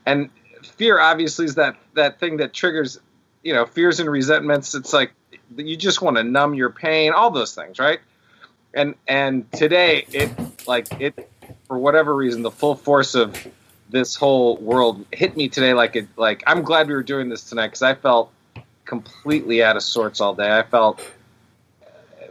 and 0.06 0.30
fear 0.62 0.98
obviously 0.98 1.44
is 1.44 1.56
that 1.56 1.76
that 1.92 2.18
thing 2.18 2.38
that 2.38 2.54
triggers 2.54 2.98
you 3.46 3.54
know 3.54 3.64
fears 3.64 4.00
and 4.00 4.10
resentments 4.10 4.74
it's 4.74 4.92
like 4.92 5.12
you 5.56 5.76
just 5.76 6.02
want 6.02 6.16
to 6.16 6.24
numb 6.24 6.52
your 6.52 6.68
pain 6.68 7.12
all 7.12 7.30
those 7.30 7.54
things 7.54 7.78
right? 7.78 8.00
And 8.74 8.96
and 9.06 9.50
today 9.52 10.04
it 10.12 10.30
like 10.66 10.88
it 11.00 11.30
for 11.68 11.78
whatever 11.78 12.14
reason 12.14 12.42
the 12.42 12.50
full 12.50 12.74
force 12.74 13.14
of 13.14 13.46
this 13.88 14.16
whole 14.16 14.56
world 14.56 15.06
hit 15.12 15.36
me 15.36 15.48
today 15.48 15.72
like 15.74 15.94
it 15.94 16.08
like 16.16 16.42
i'm 16.48 16.62
glad 16.62 16.88
we 16.88 16.94
were 16.94 17.04
doing 17.04 17.28
this 17.28 17.44
tonight 17.44 17.68
because 17.68 17.82
i 17.82 17.94
felt 17.94 18.32
completely 18.84 19.62
out 19.62 19.76
of 19.76 19.82
sorts 19.82 20.20
all 20.20 20.34
day. 20.34 20.58
I 20.58 20.62
felt 20.62 21.00
uh, 21.82 21.86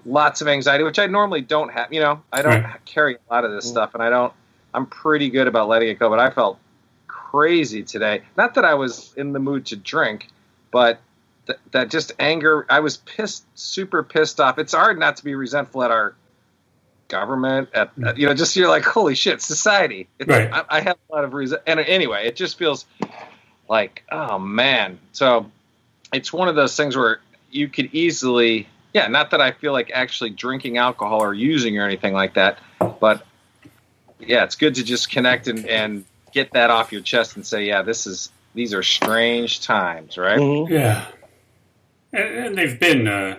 lots 0.05 0.41
of 0.41 0.50
anxiety 0.50 0.84
which 0.84 1.00
i 1.00 1.07
normally 1.07 1.41
don't 1.41 1.72
have 1.72 1.93
you 1.93 2.01
know? 2.01 2.22
I 2.31 2.41
don't 2.41 2.62
Right. 2.62 2.86
carry 2.86 3.15
a 3.15 3.34
lot 3.34 3.45
of 3.45 3.51
this 3.51 3.65
mm. 3.65 3.69
stuff 3.69 3.93
and 3.93 4.03
i 4.03 4.10
don't 4.10 4.34
i'm 4.74 4.86
pretty 4.86 5.29
good 5.29 5.48
about 5.48 5.69
letting 5.69 5.88
it 5.88 5.98
go 5.98 6.10
but 6.10 6.19
i 6.19 6.29
felt 6.29 6.60
crazy 7.07 7.84
today. 7.84 8.22
Not 8.36 8.53
that 8.55 8.65
i 8.65 8.74
was 8.74 9.13
in 9.15 9.31
the 9.31 9.39
mood 9.39 9.65
to 9.67 9.77
drink 9.77 10.29
but 10.72 11.00
th- 11.48 11.60
that 11.72 11.89
just 11.89 12.12
anger 12.19 12.65
i 12.69 12.79
was 12.79 12.98
pissed 12.98 13.45
super 13.57 14.03
pissed 14.03 14.39
off. 14.39 14.57
It's 14.60 14.74
hard 14.74 15.00
not 15.00 15.17
to 15.17 15.24
be 15.24 15.36
resentful 15.36 15.84
at 15.84 15.91
our 15.91 16.15
government 17.07 17.69
at, 17.74 17.91
at- 18.05 18.17
you 18.17 18.25
know 18.27 18.34
just 18.34 18.55
you're 18.55 18.67
like 18.69 18.84
holy 18.84 19.15
shit 19.15 19.41
society. 19.41 20.07
It's- 20.19 20.27
Right. 20.51 20.51
I, 20.69 20.77
I 20.77 20.81
have 20.81 20.98
a 21.10 21.15
lot 21.15 21.24
of 21.24 21.34
reason 21.34 21.60
and 21.67 21.79
anyway 21.79 22.25
it 22.27 22.36
just 22.36 22.57
feels 22.57 22.86
like 23.69 24.03
oh 24.12 24.39
man. 24.39 25.00
So 25.12 25.51
it's 26.13 26.31
one 26.34 26.48
of 26.48 26.55
those 26.55 26.75
things 26.75 26.95
where 26.98 27.19
you 27.51 27.67
could 27.67 27.89
easily 27.93 28.67
yeah 28.93 29.07
not 29.07 29.31
that 29.31 29.39
i 29.41 29.51
feel 29.51 29.72
like 29.72 29.91
actually 29.93 30.29
drinking 30.29 30.77
alcohol 30.77 31.22
or 31.24 31.34
using 31.34 31.77
or 31.77 31.84
anything 31.86 32.13
like 32.13 32.34
that 32.34 32.60
but 33.00 33.25
yeah 34.19 34.43
it's 34.43 34.55
good 34.55 34.75
to 34.75 34.84
just 34.84 35.10
connect 35.10 35.48
and, 35.48 35.65
and 35.67 36.05
get 36.34 36.51
that 36.51 36.69
off 36.69 36.91
your 36.91 37.01
chest 37.01 37.36
and 37.36 37.45
say 37.45 37.65
yeah 37.65 37.81
this 37.81 38.07
is 38.07 38.31
these 38.55 38.74
are 38.74 38.81
strange 38.83 39.62
times 39.62 40.17
right 40.17 40.39
Mhm. 40.39 40.69
Yeah, 40.69 41.05
and, 42.13 42.24
and 42.47 42.57
they've 42.57 42.79
been 42.79 43.07
uh, 43.07 43.38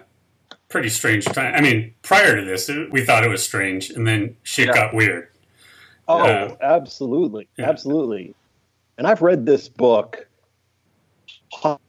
pretty 0.69 0.89
strange 0.91 1.25
time. 1.25 1.55
I 1.55 1.61
mean, 1.61 1.95
prior 2.03 2.37
to 2.37 2.45
this, 2.45 2.69
it, 2.69 2.91
we 2.93 3.05
thought 3.05 3.25
it 3.25 3.29
was 3.29 3.43
strange, 3.43 3.91
and 3.91 4.07
then 4.07 4.37
shit 4.43 4.69
Yeah. 4.69 4.75
got 4.75 4.95
weird. 4.95 5.29
Oh, 6.09 6.25
Yeah. 6.27 6.55
absolutely, 6.61 7.49
Yeah. 7.57 7.69
absolutely. 7.69 8.35
And 8.99 9.07
I've 9.07 9.23
read 9.23 9.45
this 9.47 9.69
book 9.69 10.27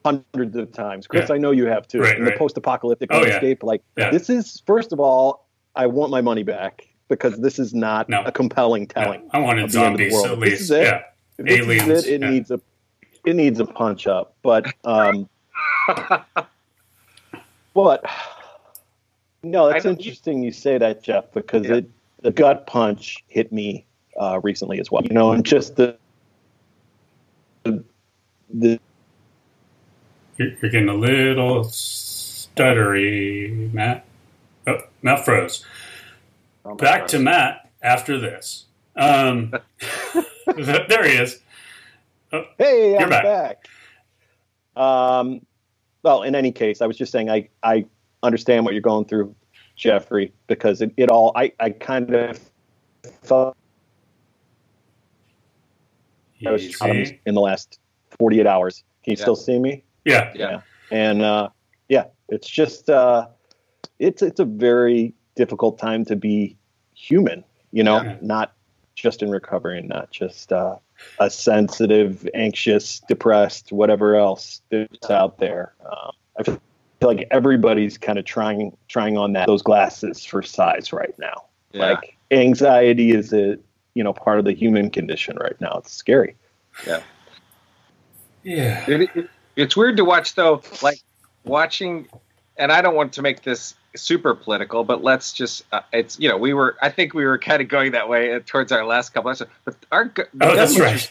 hundreds 0.05 0.55
of 0.55 0.71
times. 0.71 1.07
Chris, 1.07 1.29
Yeah. 1.29 1.35
I 1.35 1.37
know 1.37 1.51
you 1.51 1.65
have 1.67 1.87
too. 1.87 1.99
Right, 1.99 2.17
in 2.17 2.25
the 2.25 2.31
post-apocalyptic 2.31 3.09
Oh, 3.11 3.17
yeah. 3.17 3.23
landscape, 3.23 3.63
like 3.63 3.81
Yeah. 3.97 4.11
this 4.11 4.29
is 4.29 4.61
first 4.65 4.93
of 4.93 4.99
all, 4.99 5.45
I 5.75 5.87
want 5.87 6.11
my 6.11 6.21
money 6.21 6.43
back 6.43 6.87
because 7.09 7.37
this 7.39 7.59
is 7.59 7.73
not 7.73 8.07
No. 8.09 8.23
a 8.23 8.31
compelling 8.31 8.83
Yeah, 8.95 9.03
telling. 9.03 9.29
I 9.31 9.39
wanted 9.39 9.65
of 9.65 9.71
the 9.71 9.79
end 9.79 9.93
of 9.93 9.97
the 9.99 10.09
zombies 10.09 10.13
world. 10.29 10.43
at 10.43 10.49
This 10.49 10.61
is 10.61 10.71
it. 10.71 10.83
Yeah, 10.83 11.01
If 11.37 11.45
this 11.45 11.59
Aliens, 11.59 11.87
is 11.89 12.05
it. 12.05 12.13
It 12.13 12.21
yeah. 12.21 12.29
needs 12.29 12.51
a 12.51 12.61
it 13.27 13.35
needs 13.35 13.59
a 13.59 13.65
punch 13.65 14.07
up, 14.07 14.35
but 14.41 14.65
um, 14.85 15.27
but 17.73 18.05
No, 19.43 19.67
it's 19.67 19.85
interesting 19.85 20.43
you 20.43 20.51
say 20.51 20.77
that, 20.77 21.03
Jeff, 21.03 21.25
because 21.33 21.67
Yeah. 21.67 21.75
it 21.75 21.89
the 22.21 22.31
gut 22.31 22.65
punch 22.65 23.23
hit 23.27 23.51
me 23.51 23.85
uh, 24.19 24.39
recently 24.43 24.79
as 24.79 24.89
well. 24.89 25.03
You 25.03 25.13
know, 25.13 25.33
and 25.33 25.45
just 25.45 25.75
the 25.75 25.97
the 27.63 27.83
You're, 30.37 30.49
you're 30.61 30.71
getting 30.71 30.89
a 30.89 30.93
little 30.93 31.65
stuttery, 31.65 33.71
Matt. 33.73 34.05
Oh, 34.65 34.79
Matt 35.01 35.25
froze. 35.25 35.65
Oh, 36.65 36.75
Back 36.75 37.01
God. 37.01 37.07
to 37.09 37.19
Matt 37.19 37.69
after 37.81 38.17
this. 38.19 38.65
Um, 38.95 39.53
there 40.55 41.05
he 41.07 41.17
is. 41.17 41.39
Hey, 42.57 42.91
You're 42.91 43.01
I'm 43.03 43.09
back. 43.09 43.23
back. 43.23 44.81
Um, 44.81 45.41
well, 46.03 46.23
in 46.23 46.35
any 46.35 46.51
case, 46.51 46.81
I 46.81 46.85
was 46.87 46.97
just 46.97 47.11
saying 47.11 47.29
I 47.29 47.49
I 47.63 47.85
understand 48.23 48.65
what 48.65 48.73
you're 48.73 48.81
going 48.81 49.05
through, 49.05 49.35
Jeffrey, 49.75 50.33
because 50.47 50.81
it, 50.81 50.91
it 50.97 51.09
all 51.09 51.31
I 51.35 51.51
I 51.59 51.71
kind 51.71 52.13
of 52.13 52.39
felt 53.23 53.55
I 56.45 56.51
was 56.51 56.63
Easy. 56.63 57.19
in 57.25 57.33
the 57.33 57.41
last 57.41 57.79
48 58.19 58.45
hours. 58.45 58.83
Can 59.03 59.11
you 59.11 59.17
Yeah. 59.17 59.23
still 59.23 59.35
see 59.35 59.57
me? 59.59 59.83
Yeah. 60.05 60.31
Yeah. 60.35 60.61
and 60.91 61.21
uh, 61.21 61.49
yeah, 61.89 62.05
it's 62.29 62.47
just 62.47 62.89
uh, 62.89 63.27
it's 63.99 64.21
it's 64.21 64.39
a 64.39 64.45
very 64.45 65.13
difficult 65.35 65.79
time 65.79 66.05
to 66.05 66.15
be 66.15 66.57
human. 66.93 67.43
You 67.71 67.83
know, 67.83 68.03
Yeah. 68.03 68.17
not 68.21 68.53
just 68.97 69.21
in 69.23 69.29
recovery, 69.29 69.77
and 69.79 69.87
not 69.87 70.11
just 70.11 70.51
uh, 70.51 70.75
a 71.19 71.29
sensitive, 71.29 72.27
anxious, 72.33 72.99
depressed, 73.07 73.71
whatever 73.71 74.15
else 74.15 74.61
that's 74.69 75.09
out 75.09 75.37
there. 75.37 75.73
Um, 75.85 76.11
I 76.39 76.43
feel 76.43 76.59
like 77.01 77.27
everybody's 77.31 77.97
kind 77.97 78.17
of 78.19 78.25
trying 78.25 78.75
trying 78.89 79.17
on 79.17 79.33
that 79.33 79.45
those 79.47 79.61
glasses 79.61 80.25
for 80.25 80.41
size 80.41 80.91
right 80.91 81.13
now. 81.19 81.45
Yeah. 81.71 81.91
Like 81.91 82.17
anxiety 82.31 83.11
is 83.11 83.31
a 83.33 83.57
you 83.93 84.03
know 84.03 84.13
part 84.13 84.39
of 84.39 84.45
the 84.45 84.53
human 84.53 84.89
condition 84.89 85.37
right 85.39 85.59
now. 85.61 85.77
It's 85.77 85.93
scary. 85.93 86.35
Yeah. 86.85 87.01
It, 88.87 89.09
it- 89.15 89.29
it's 89.55 89.75
weird 89.75 89.97
to 89.97 90.05
watch 90.05 90.35
though, 90.35 90.61
like 90.83 91.01
watching, 91.43 92.07
and 92.59 92.71
I 92.71 92.81
don't 92.81 92.95
want 92.95 93.13
to 93.13 93.21
make 93.21 93.43
this 93.43 93.75
super 93.95 94.33
political, 94.35 94.83
but 94.83 95.03
let's 95.03 95.33
just, 95.33 95.63
uh, 95.71 95.81
it's 95.93 96.19
you 96.19 96.29
know, 96.29 96.37
we 96.37 96.53
were, 96.53 96.75
I 96.81 96.89
think 96.89 97.13
we 97.13 97.25
were 97.25 97.37
kind 97.37 97.61
of 97.61 97.67
going 97.67 97.91
that 97.93 98.07
way 98.09 98.33
uh, 98.33 98.39
towards 98.45 98.71
our 98.71 98.85
last 98.85 99.09
couple 99.13 99.29
episodes, 99.31 99.51
but 99.65 99.75
our 99.91 100.05
go- 100.05 100.23
Oh, 100.41 100.55
that's 100.55 100.79
right. 100.79 101.09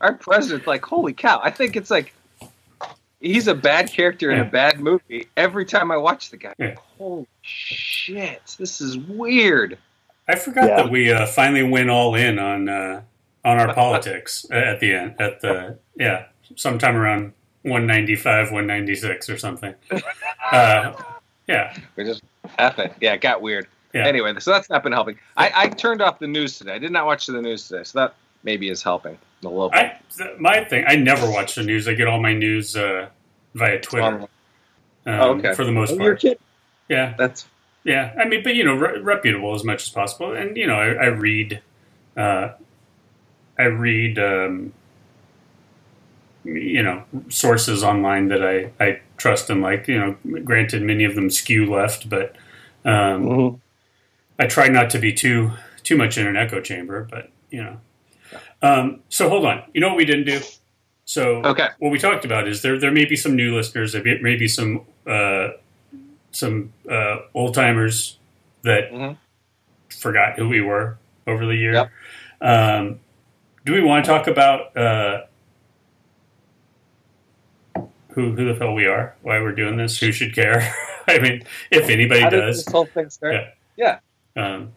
our 0.00 0.14
president's 0.14 0.66
like, 0.66 0.84
holy 0.84 1.12
cow! 1.12 1.40
I 1.42 1.50
think 1.50 1.76
it's 1.76 1.90
like 1.90 2.14
he's 3.20 3.48
a 3.48 3.54
bad 3.54 3.90
character 3.92 4.30
in 4.30 4.38
Yeah. 4.38 4.44
a 4.46 4.50
bad 4.50 4.80
movie 4.80 5.28
every 5.36 5.64
time 5.66 5.90
I 5.90 5.96
watch 5.96 6.30
the 6.30 6.36
guy. 6.38 6.54
Yeah. 6.58 6.74
Holy 6.98 7.26
shit! 7.42 8.56
This 8.58 8.80
is 8.80 8.96
weird. 8.96 9.78
I 10.28 10.36
forgot 10.36 10.68
Yeah. 10.68 10.76
that 10.82 10.90
we 10.90 11.12
uh, 11.12 11.26
finally 11.26 11.62
went 11.64 11.90
all 11.90 12.14
in 12.14 12.38
on 12.38 12.68
uh, 12.68 13.02
on 13.44 13.58
our 13.58 13.74
politics 13.74 14.46
at 14.50 14.80
the 14.80 14.94
end. 14.94 15.14
At 15.18 15.40
the 15.40 15.78
yeah, 15.96 16.26
sometime 16.56 16.96
around 16.96 17.32
195, 17.62 18.46
196 18.46 19.28
or 19.30 19.38
something. 19.38 19.74
Uh, 20.52 20.94
yeah, 21.46 21.76
We 21.94 22.02
just 22.04 22.22
effing 22.58 22.92
yeah, 23.00 23.12
it 23.12 23.20
got 23.20 23.40
weird. 23.40 23.68
yeah. 23.94 24.04
Anyway, 24.06 24.34
so 24.40 24.50
that's 24.50 24.68
not 24.68 24.82
been 24.82 24.92
helping. 24.92 25.16
I, 25.36 25.52
I 25.54 25.68
turned 25.68 26.02
off 26.02 26.18
the 26.18 26.26
news 26.26 26.58
today. 26.58 26.74
I 26.74 26.78
did 26.78 26.90
not 26.90 27.06
watch 27.06 27.26
the 27.26 27.40
news 27.40 27.68
today, 27.68 27.84
so 27.84 28.00
that 28.00 28.14
maybe 28.42 28.68
is 28.68 28.82
helping 28.82 29.16
a 29.44 29.48
little 29.48 29.70
bit. 29.70 29.78
I 29.78 30.00
my 30.40 30.64
thing. 30.64 30.84
I 30.88 30.96
never 30.96 31.30
watch 31.30 31.54
the 31.54 31.62
news. 31.62 31.86
I 31.86 31.94
get 31.94 32.08
all 32.08 32.20
my 32.20 32.32
news 32.32 32.74
uh, 32.76 33.08
via 33.54 33.80
Twitter. 33.80 34.06
Um, 34.06 34.26
Oh, 35.06 35.30
okay. 35.36 35.54
For 35.54 35.64
the 35.64 35.72
most 35.72 35.92
Oh, 35.92 35.98
part. 35.98 36.20
kidding. 36.20 36.38
Yeah, 36.88 37.14
that's 37.16 37.46
yeah. 37.84 38.12
I 38.18 38.24
mean, 38.26 38.42
but 38.42 38.54
you 38.56 38.64
know, 38.64 38.74
re- 38.74 39.00
reputable 39.00 39.54
as 39.54 39.62
much 39.64 39.84
as 39.84 39.88
possible. 39.90 40.32
And 40.34 40.56
you 40.56 40.66
know, 40.66 40.74
I, 40.74 40.88
I 40.88 41.06
read. 41.06 41.62
Uh, 42.16 42.50
I 43.58 43.64
read. 43.64 44.18
Um, 44.18 44.72
you 46.44 46.82
know, 46.82 47.02
sources 47.28 47.82
online 47.84 48.28
that 48.28 48.44
I, 48.44 48.70
I 48.82 49.00
trust 49.16 49.50
and 49.50 49.60
like. 49.62 49.88
You 49.88 49.98
know, 49.98 50.40
granted, 50.44 50.82
many 50.82 51.04
of 51.04 51.14
them 51.14 51.30
skew 51.30 51.70
left, 51.70 52.08
but 52.08 52.36
um, 52.84 53.24
Mhm. 53.26 53.60
I 54.38 54.46
try 54.46 54.68
not 54.68 54.90
to 54.90 54.98
be 54.98 55.12
too 55.12 55.52
too 55.82 55.96
much 55.96 56.16
in 56.18 56.26
an 56.26 56.36
echo 56.36 56.60
chamber. 56.60 57.06
But 57.10 57.30
you 57.50 57.62
know, 57.62 57.76
um, 58.62 59.00
so 59.08 59.28
hold 59.28 59.44
on. 59.44 59.62
You 59.74 59.80
know 59.80 59.88
what 59.88 59.96
we 59.96 60.04
didn't 60.04 60.24
do? 60.26 60.40
So 61.04 61.42
okay. 61.44 61.68
what 61.78 61.90
we 61.90 61.98
talked 61.98 62.24
about 62.24 62.46
is 62.48 62.62
there 62.62 62.78
there 62.78 62.92
may 62.92 63.04
be 63.04 63.16
some 63.16 63.34
new 63.36 63.54
listeners, 63.54 63.92
there 63.92 64.02
may 64.22 64.36
be 64.36 64.48
some 64.48 64.82
uh, 65.06 65.48
some 66.30 66.72
uh, 66.88 67.16
old 67.34 67.54
timers 67.54 68.18
that 68.62 68.92
Mhm. 68.92 69.16
forgot 69.88 70.38
who 70.38 70.48
we 70.48 70.60
were 70.60 70.96
over 71.26 71.44
the 71.46 71.56
year. 71.56 71.72
Yep. 71.74 71.90
Um, 72.40 73.00
do 73.66 73.72
we 73.72 73.82
want 73.82 74.04
to 74.04 74.10
talk 74.10 74.26
about 74.26 74.76
uh, 74.76 75.22
who 78.12 78.32
who 78.32 78.52
the 78.52 78.58
hell 78.58 78.74
we 78.74 78.86
are, 78.86 79.14
why 79.22 79.40
we're 79.40 79.54
doing 79.54 79.76
this, 79.76 79.98
who 79.98 80.12
should 80.12 80.34
care? 80.34 80.74
I 81.08 81.18
mean, 81.18 81.42
if 81.70 81.88
anybody 81.88 82.20
How 82.20 82.30
did 82.30 82.40
does. 82.40 82.64
this 82.64 82.72
whole 82.72 82.86
thing 82.86 83.10
start? 83.10 83.46
Yeah. 83.76 83.98
Um, 84.36 84.72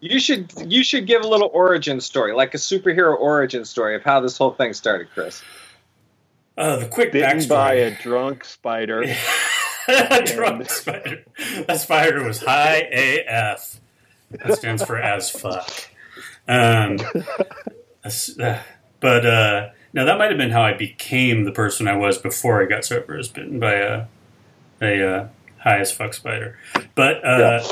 You 0.00 0.18
should 0.18 0.52
you 0.66 0.82
should 0.82 1.06
give 1.06 1.22
a 1.22 1.28
little 1.28 1.50
origin 1.52 2.00
story, 2.00 2.32
like 2.34 2.54
a 2.54 2.58
superhero 2.58 3.18
origin 3.18 3.64
story 3.64 3.94
of 3.96 4.02
how 4.02 4.20
this 4.20 4.36
whole 4.38 4.52
thing 4.52 4.72
started, 4.72 5.08
Chris. 5.12 5.42
uh, 6.56 6.76
the 6.76 6.86
quick 6.88 7.12
Bitten 7.12 7.46
by 7.48 7.74
a 7.74 7.90
drunk 8.02 8.44
spider. 8.44 9.02
a 9.88 10.22
drunk 10.24 10.70
spider. 10.70 11.24
That 11.66 11.80
spider 11.80 12.22
was 12.24 12.40
high 12.42 12.88
AF. 12.92 13.80
That 14.30 14.56
stands 14.58 14.82
for 14.84 14.96
as 14.96 15.28
fuck. 15.30 15.70
Um, 16.48 16.98
uh, 18.04 18.58
but 19.00 19.26
uh, 19.26 19.68
now 19.92 20.04
that 20.04 20.18
might 20.18 20.28
have 20.30 20.38
been 20.38 20.50
how 20.50 20.62
I 20.62 20.72
became 20.74 21.44
the 21.44 21.52
person 21.52 21.86
I 21.88 21.96
was 21.96 22.18
before 22.18 22.62
I 22.62 22.66
got 22.66 22.84
sober. 22.84 23.20
Bitten 23.32 23.58
by 23.60 23.74
a 23.74 24.06
a 24.80 25.08
uh, 25.08 25.28
high 25.58 25.78
as 25.78 25.92
fuck 25.92 26.14
spider. 26.14 26.58
But 26.94 27.24
uh, 27.24 27.62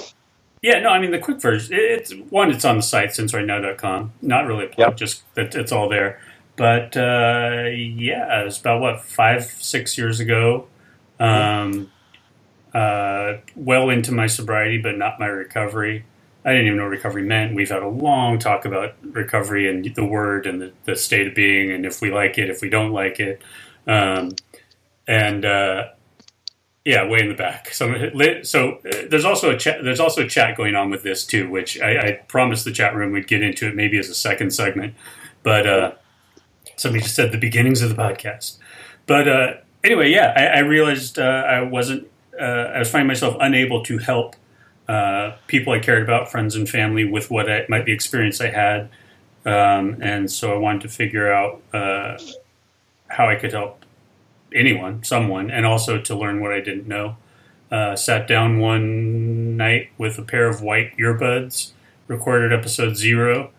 yeah. 0.63 0.79
no, 0.81 0.91
I 0.91 0.99
mean 1.01 1.11
the 1.11 1.19
quick 1.19 1.41
version. 1.41 1.75
it- 1.75 1.79
It's 1.81 2.15
one. 2.31 2.51
It's 2.51 2.65
on 2.65 2.77
the 2.77 2.83
site 2.83 3.11
sincerightnow.com. 3.11 4.13
Not 4.23 4.47
really 4.47 4.67
a 4.67 4.69
plug, 4.69 4.89
Yep. 4.91 4.97
just 4.97 5.35
that 5.35 5.55
it's 5.55 5.73
all 5.73 5.89
there. 5.89 6.21
But 6.57 6.97
uh, 6.97 7.65
yeah, 7.73 8.41
it 8.43 8.45
was 8.45 8.61
about 8.61 8.81
what 8.81 9.01
five, 9.03 9.45
six 9.45 9.97
years 9.97 10.21
ago. 10.21 10.67
Um, 11.19 11.91
uh, 12.75 13.39
well 13.57 13.91
into 13.91 14.13
my 14.13 14.27
sobriety, 14.27 14.79
but 14.79 14.97
not 14.97 15.19
my 15.19 15.27
recovery. 15.27 16.05
I 16.45 16.53
didn't 16.53 16.67
even 16.67 16.79
know 16.79 16.87
recovery 16.87 17.23
meant. 17.23 17.55
We've 17.55 17.69
had 17.69 17.83
a 17.83 17.89
long 17.89 18.39
talk 18.39 18.65
about 18.65 18.95
recovery 19.03 19.69
and 19.69 19.95
the 19.95 20.05
word 20.05 20.47
and 20.47 20.61
the, 20.61 20.73
the 20.85 20.97
state 20.97 21.27
of 21.27 21.35
being, 21.35 21.71
and 21.71 21.85
if 21.85 22.01
we 22.01 22.11
like 22.11 22.39
it, 22.39 22.49
if 22.49 22.63
we 22.63 22.71
don't 22.71 22.93
like 22.93 23.21
it, 23.21 23.43
um, 23.87 24.33
and 25.07 25.45
uh, 25.45 25.89
yeah, 26.85 27.07
way 27.07 27.21
in 27.21 27.29
the 27.29 27.35
back. 27.35 27.75
So, 27.75 27.95
so 28.43 28.73
uh, 28.73 29.07
there's 29.11 29.27
also 29.27 29.51
a 29.51 29.59
chat. 29.59 29.85
There's 29.85 30.01
also 30.01 30.25
a 30.25 30.29
chat 30.29 30.57
going 30.57 30.75
on 30.75 30.91
with 30.91 31.03
this 31.03 31.27
too, 31.27 31.51
which 31.51 31.81
I, 31.81 31.99
I 31.99 32.13
promised 32.27 32.65
the 32.65 32.73
chat 32.73 32.95
room 32.95 33.13
we'd 33.13 33.29
get 33.29 33.43
into 33.43 33.69
it 33.69 33.75
maybe 33.75 33.99
as 33.99 34.09
a 34.09 34.15
second 34.15 34.53
segment, 34.53 34.95
but 35.43 35.67
uh, 35.67 35.93
somebody 36.77 37.03
just 37.03 37.15
said 37.15 37.33
the 37.33 37.39
beginnings 37.39 37.83
of 37.83 37.91
the 37.91 37.95
podcast. 37.95 38.57
But 39.07 39.29
uh, 39.29 39.55
anyway, 39.85 40.11
yeah, 40.11 40.33
I, 40.35 40.59
I 40.59 40.59
realized 40.61 41.19
uh, 41.19 41.23
I 41.23 41.61
wasn't. 41.63 42.09
Uh, 42.41 42.45
I 42.75 42.79
was 42.79 42.91
finding 42.91 43.09
myself 43.09 43.37
unable 43.39 43.85
to 43.85 43.99
help 43.99 44.35
uh, 44.91 45.37
people 45.47 45.73
I 45.73 45.79
cared 45.79 46.03
about, 46.03 46.33
friends 46.33 46.57
and 46.57 46.69
family, 46.69 47.05
with 47.05 47.31
what 47.31 47.49
I, 47.49 47.65
might 47.69 47.87
be 47.87 47.93
experience 47.93 48.41
I 48.41 48.49
had, 48.49 48.89
um, 49.47 50.03
and 50.03 50.29
so 50.29 50.53
I 50.53 50.59
wanted 50.59 50.83
to 50.83 50.89
figure 50.89 51.33
out 51.33 51.63
uh, 51.73 52.19
how 53.07 53.29
I 53.29 53.37
could 53.37 53.53
help 53.53 53.85
anyone, 54.53 55.05
someone, 55.05 55.49
and 55.49 55.65
also 55.65 56.01
to 56.01 56.17
learn 56.17 56.41
what 56.41 56.53
I 56.53 56.61
didn't 56.61 56.89
know. 56.89 57.17
Uh, 57.71 57.95
sat 57.95 58.27
down 58.27 58.59
one 58.59 59.57
night 59.57 59.91
with 59.97 60.19
a 60.19 60.23
pair 60.23 60.49
of 60.49 60.61
white 60.61 60.97
earbuds, 60.97 61.71
recorded 62.09 62.53
episode 62.53 62.97
zero, 62.97 63.53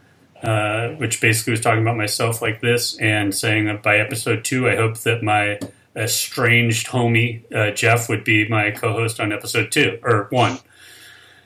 uh, 0.44 0.90
which 0.90 1.22
basically 1.22 1.52
was 1.52 1.62
talking 1.62 1.82
about 1.82 1.96
myself 1.96 2.42
like 2.42 2.60
this, 2.60 2.98
and 3.00 3.34
saying 3.34 3.68
that 3.68 3.82
by 3.82 4.00
episode 4.00 4.44
two, 4.44 4.68
I 4.68 4.76
hope 4.76 4.98
that 5.00 5.24
my 5.24 5.60
estranged 5.96 6.88
homie 6.88 7.42
uh, 7.56 7.72
Jeff 7.72 8.10
would 8.10 8.26
be 8.26 8.50
my 8.50 8.72
co-host 8.72 9.22
on 9.22 9.32
episode 9.32 9.72
two 9.72 9.98
or 10.04 10.28
one. 10.32 10.60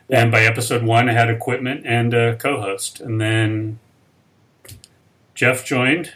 And 0.10 0.32
by 0.32 0.42
episode 0.42 0.84
one, 0.84 1.10
I 1.10 1.14
had 1.14 1.30
equipment 1.30 1.86
and 1.86 2.14
a 2.14 2.36
co-host, 2.36 3.00
and 3.00 3.20
then 3.20 3.80
Jeff 5.34 5.66
joined. 5.66 6.14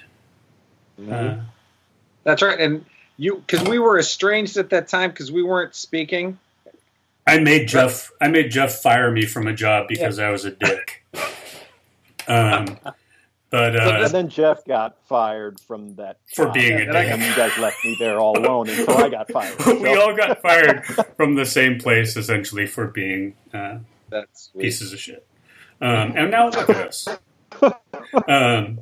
Uh, 1.10 1.38
That's 2.24 2.41
right, 2.41 2.60
and 2.60 2.86
you 3.17 3.43
because 3.46 3.67
we 3.67 3.79
were 3.79 3.98
estranged 3.98 4.58
at 4.58 4.69
that 4.69 4.88
time 4.88 5.10
because 5.10 5.31
we 5.31 5.41
weren't 5.41 5.74
speaking. 5.75 6.38
I 7.25 7.39
made 7.39 7.67
Jeff. 7.67 8.12
I 8.22 8.27
made 8.27 8.51
Jeff 8.51 8.75
fire 8.75 9.12
me 9.12 9.25
from 9.25 9.48
a 9.48 9.53
job 9.53 9.88
because 9.88 10.19
I 10.19 10.29
was 10.29 10.46
a 10.46 10.51
dick. 10.51 11.03
Um, 12.27 12.77
but 13.50 13.75
uh, 13.75 14.01
and 14.03 14.12
then 14.13 14.29
Jeff 14.29 14.63
got 14.65 14.96
fired 15.08 15.60
from 15.60 15.96
that 15.96 16.18
For 16.36 16.46
job. 16.46 16.53
being 16.53 16.74
a 16.74 16.84
and 16.84 16.91
dick. 16.94 17.08
then 17.08 17.20
you 17.22 17.36
guys 17.36 17.58
left 17.58 17.84
me 17.84 17.96
there 18.00 18.20
all 18.20 18.38
alone 18.38 18.70
until 18.70 18.98
I 18.98 19.10
got 19.10 19.32
fired. 19.32 19.58
we 19.82 19.96
all 19.96 20.15
got 20.15 20.41
fired 20.41 20.86
from 21.18 21.36
the 21.36 21.46
same 21.46 21.79
place 21.79 22.15
essentially 22.15 22.68
for 22.68 22.88
being 22.88 23.36
uh, 23.53 23.79
That's 24.10 24.50
pieces 24.58 24.94
of 24.94 25.00
shit. 25.00 25.25
Um, 25.82 26.13
and 26.15 26.29
now 26.32 26.50
look 26.50 26.70
at 26.70 26.77
us. 26.88 27.08
Um, 28.27 28.79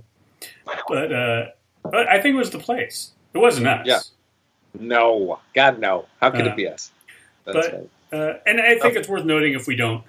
but 0.88 1.12
uh, 1.12 1.46
but 1.84 2.08
I 2.08 2.22
think 2.22 2.36
it 2.36 2.38
was 2.38 2.52
the 2.52 2.60
place. 2.60 3.12
It 3.34 3.38
wasn't 3.40 3.68
us. 3.68 3.86
Yeah. 3.86 4.00
No, 4.80 5.40
God, 5.54 5.80
no. 5.80 6.06
How 6.22 6.30
could 6.32 6.48
Uh, 6.48 6.52
it 6.52 6.56
be 6.56 6.68
us? 6.68 6.92
That's 7.46 7.58
but- 7.68 7.74
right. 7.74 7.90
Uh, 8.10 8.38
and 8.46 8.62
I 8.62 8.78
think 8.80 8.96
it's 8.96 9.10
worth 9.10 9.26
noting 9.26 9.54
if 9.54 9.68
we 9.68 9.76
don't, 9.76 10.02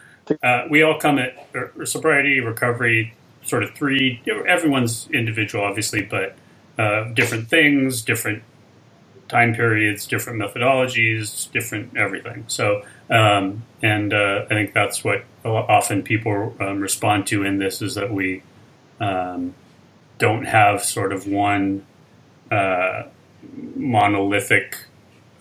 uh, 0.43 0.65
we 0.71 0.83
all 0.83 1.01
come 1.01 1.19
at 1.19 1.49
uh, 1.55 1.85
sobriety, 1.85 2.39
recovery, 2.39 3.13
sort 3.49 3.65
of 3.65 3.75
three. 3.75 4.23
Everyone's 4.47 5.09
individual, 5.13 5.65
obviously, 5.65 6.03
but 6.03 6.37
uh, 6.79 7.05
different 7.15 7.49
things, 7.49 8.03
different 8.03 8.43
time 9.29 9.55
periods, 9.55 10.07
different 10.07 10.41
methodologies, 10.41 11.51
different 11.53 11.97
everything. 11.97 12.45
So, 12.49 12.83
um, 13.11 13.65
and 13.83 14.13
uh, 14.15 14.45
I 14.47 14.55
think 14.55 14.75
that's 14.75 15.05
what 15.05 15.25
often 15.45 16.03
people 16.03 16.55
um, 16.61 16.81
respond 16.81 17.27
to 17.29 17.45
in 17.45 17.59
this 17.59 17.83
is 17.83 17.95
that 17.97 18.13
we 18.13 18.43
um, 19.01 19.55
don't 20.19 20.45
have 20.47 20.85
sort 20.85 21.13
of 21.13 21.27
one 21.27 21.87
uh, 22.51 23.05
monolithic 23.77 24.79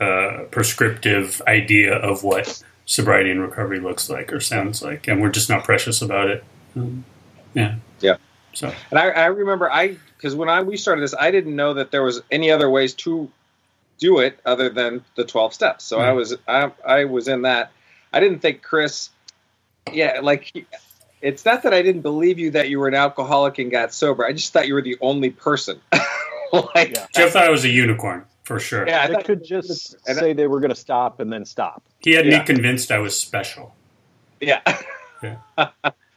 uh, 0.01 0.45
prescriptive 0.51 1.41
idea 1.47 1.95
of 1.95 2.23
what 2.23 2.61
sobriety 2.85 3.31
and 3.31 3.41
recovery 3.41 3.79
looks 3.79 4.09
like 4.09 4.31
or 4.33 4.39
sounds 4.39 4.81
like, 4.83 5.07
and 5.07 5.21
we're 5.21 5.29
just 5.31 5.49
not 5.49 5.63
precious 5.63 6.01
about 6.01 6.29
it. 6.29 6.43
Um, 6.75 7.05
yeah. 7.53 7.75
Yeah. 7.99 8.17
So 8.53 8.71
And 8.91 8.99
I, 8.99 9.09
I 9.09 9.25
remember 9.27 9.71
I 9.71 9.97
because 10.17 10.35
when 10.35 10.49
I 10.49 10.61
we 10.63 10.77
started 10.77 11.01
this, 11.01 11.13
I 11.19 11.31
didn't 11.31 11.55
know 11.55 11.75
that 11.75 11.91
there 11.91 12.03
was 12.03 12.21
any 12.31 12.51
other 12.51 12.69
ways 12.69 12.93
to 12.95 13.29
do 13.99 14.19
it 14.19 14.39
other 14.45 14.69
than 14.69 15.03
the 15.15 15.23
twelve 15.25 15.53
steps. 15.53 15.83
So 15.85 15.99
I 15.99 16.09
mm. 16.09 16.15
was 16.15 16.35
I 16.47 16.71
I 16.85 17.05
was 17.05 17.27
in 17.27 17.43
that. 17.43 17.71
I 18.13 18.19
didn't 18.19 18.39
think 18.39 18.61
Chris. 18.61 19.09
Yeah, 19.91 20.19
like 20.21 20.51
he- 20.53 20.65
it's 21.21 21.43
not 21.45 21.63
that 21.63 21.73
I 21.73 21.81
didn't 21.81 22.01
believe 22.01 22.37
you 22.39 22.51
that 22.51 22.69
you 22.69 22.79
were 22.79 22.87
an 22.87 22.93
alcoholic 22.93 23.57
and 23.57 23.71
got 23.71 23.93
sober. 23.93 24.25
I 24.25 24.33
just 24.33 24.53
thought 24.53 24.67
you 24.67 24.75
were 24.75 24.81
the 24.83 24.97
only 25.01 25.29
person. 25.31 25.79
like 26.53 26.91
Yeah. 26.95 27.07
Jeff 27.15 27.33
thought 27.33 27.45
I 27.45 27.49
was 27.49 27.65
a 27.65 27.69
unicorn 27.69 28.23
for 28.43 28.59
sure. 28.59 28.87
yeah, 28.87 29.03
I 29.03 29.07
They 29.07 29.23
could 29.23 29.43
just 29.43 29.95
and 30.07 30.17
I- 30.17 30.21
say 30.21 30.33
they 30.33 30.47
were 30.47 30.59
going 30.59 30.69
to 30.69 30.75
stop 30.75 31.19
and 31.19 31.31
then 31.33 31.43
stop. 31.45 31.83
He 31.99 32.11
had 32.11 32.25
Yeah. 32.27 32.39
me 32.39 32.45
convinced 32.45 32.91
I 32.91 32.99
was 32.99 33.19
special. 33.19 33.75
yeah. 34.39 34.61
Yeah. 35.23 35.37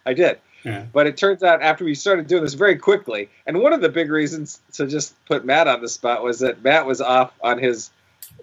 I 0.05 0.13
did. 0.13 0.39
Yeah. 0.65 0.85
But 0.93 1.07
it 1.07 1.17
turns 1.17 1.43
out 1.43 1.63
after 1.63 1.85
we 1.85 1.95
started 1.95 2.27
doing 2.27 2.43
this 2.43 2.55
very 2.55 2.77
quickly, 2.77 3.29
and 3.47 3.61
one 3.61 3.73
of 3.73 3.81
the 3.81 3.89
big 3.89 4.11
reasons 4.11 4.61
to 4.75 4.87
just 4.87 5.15
put 5.27 5.45
Matt 5.45 5.69
on 5.69 5.81
the 5.81 5.89
spot 5.89 6.23
was 6.23 6.41
that 6.41 6.63
Matt 6.63 6.87
was 6.87 7.01
off 7.01 7.33
on 7.43 7.59
his. 7.59 7.91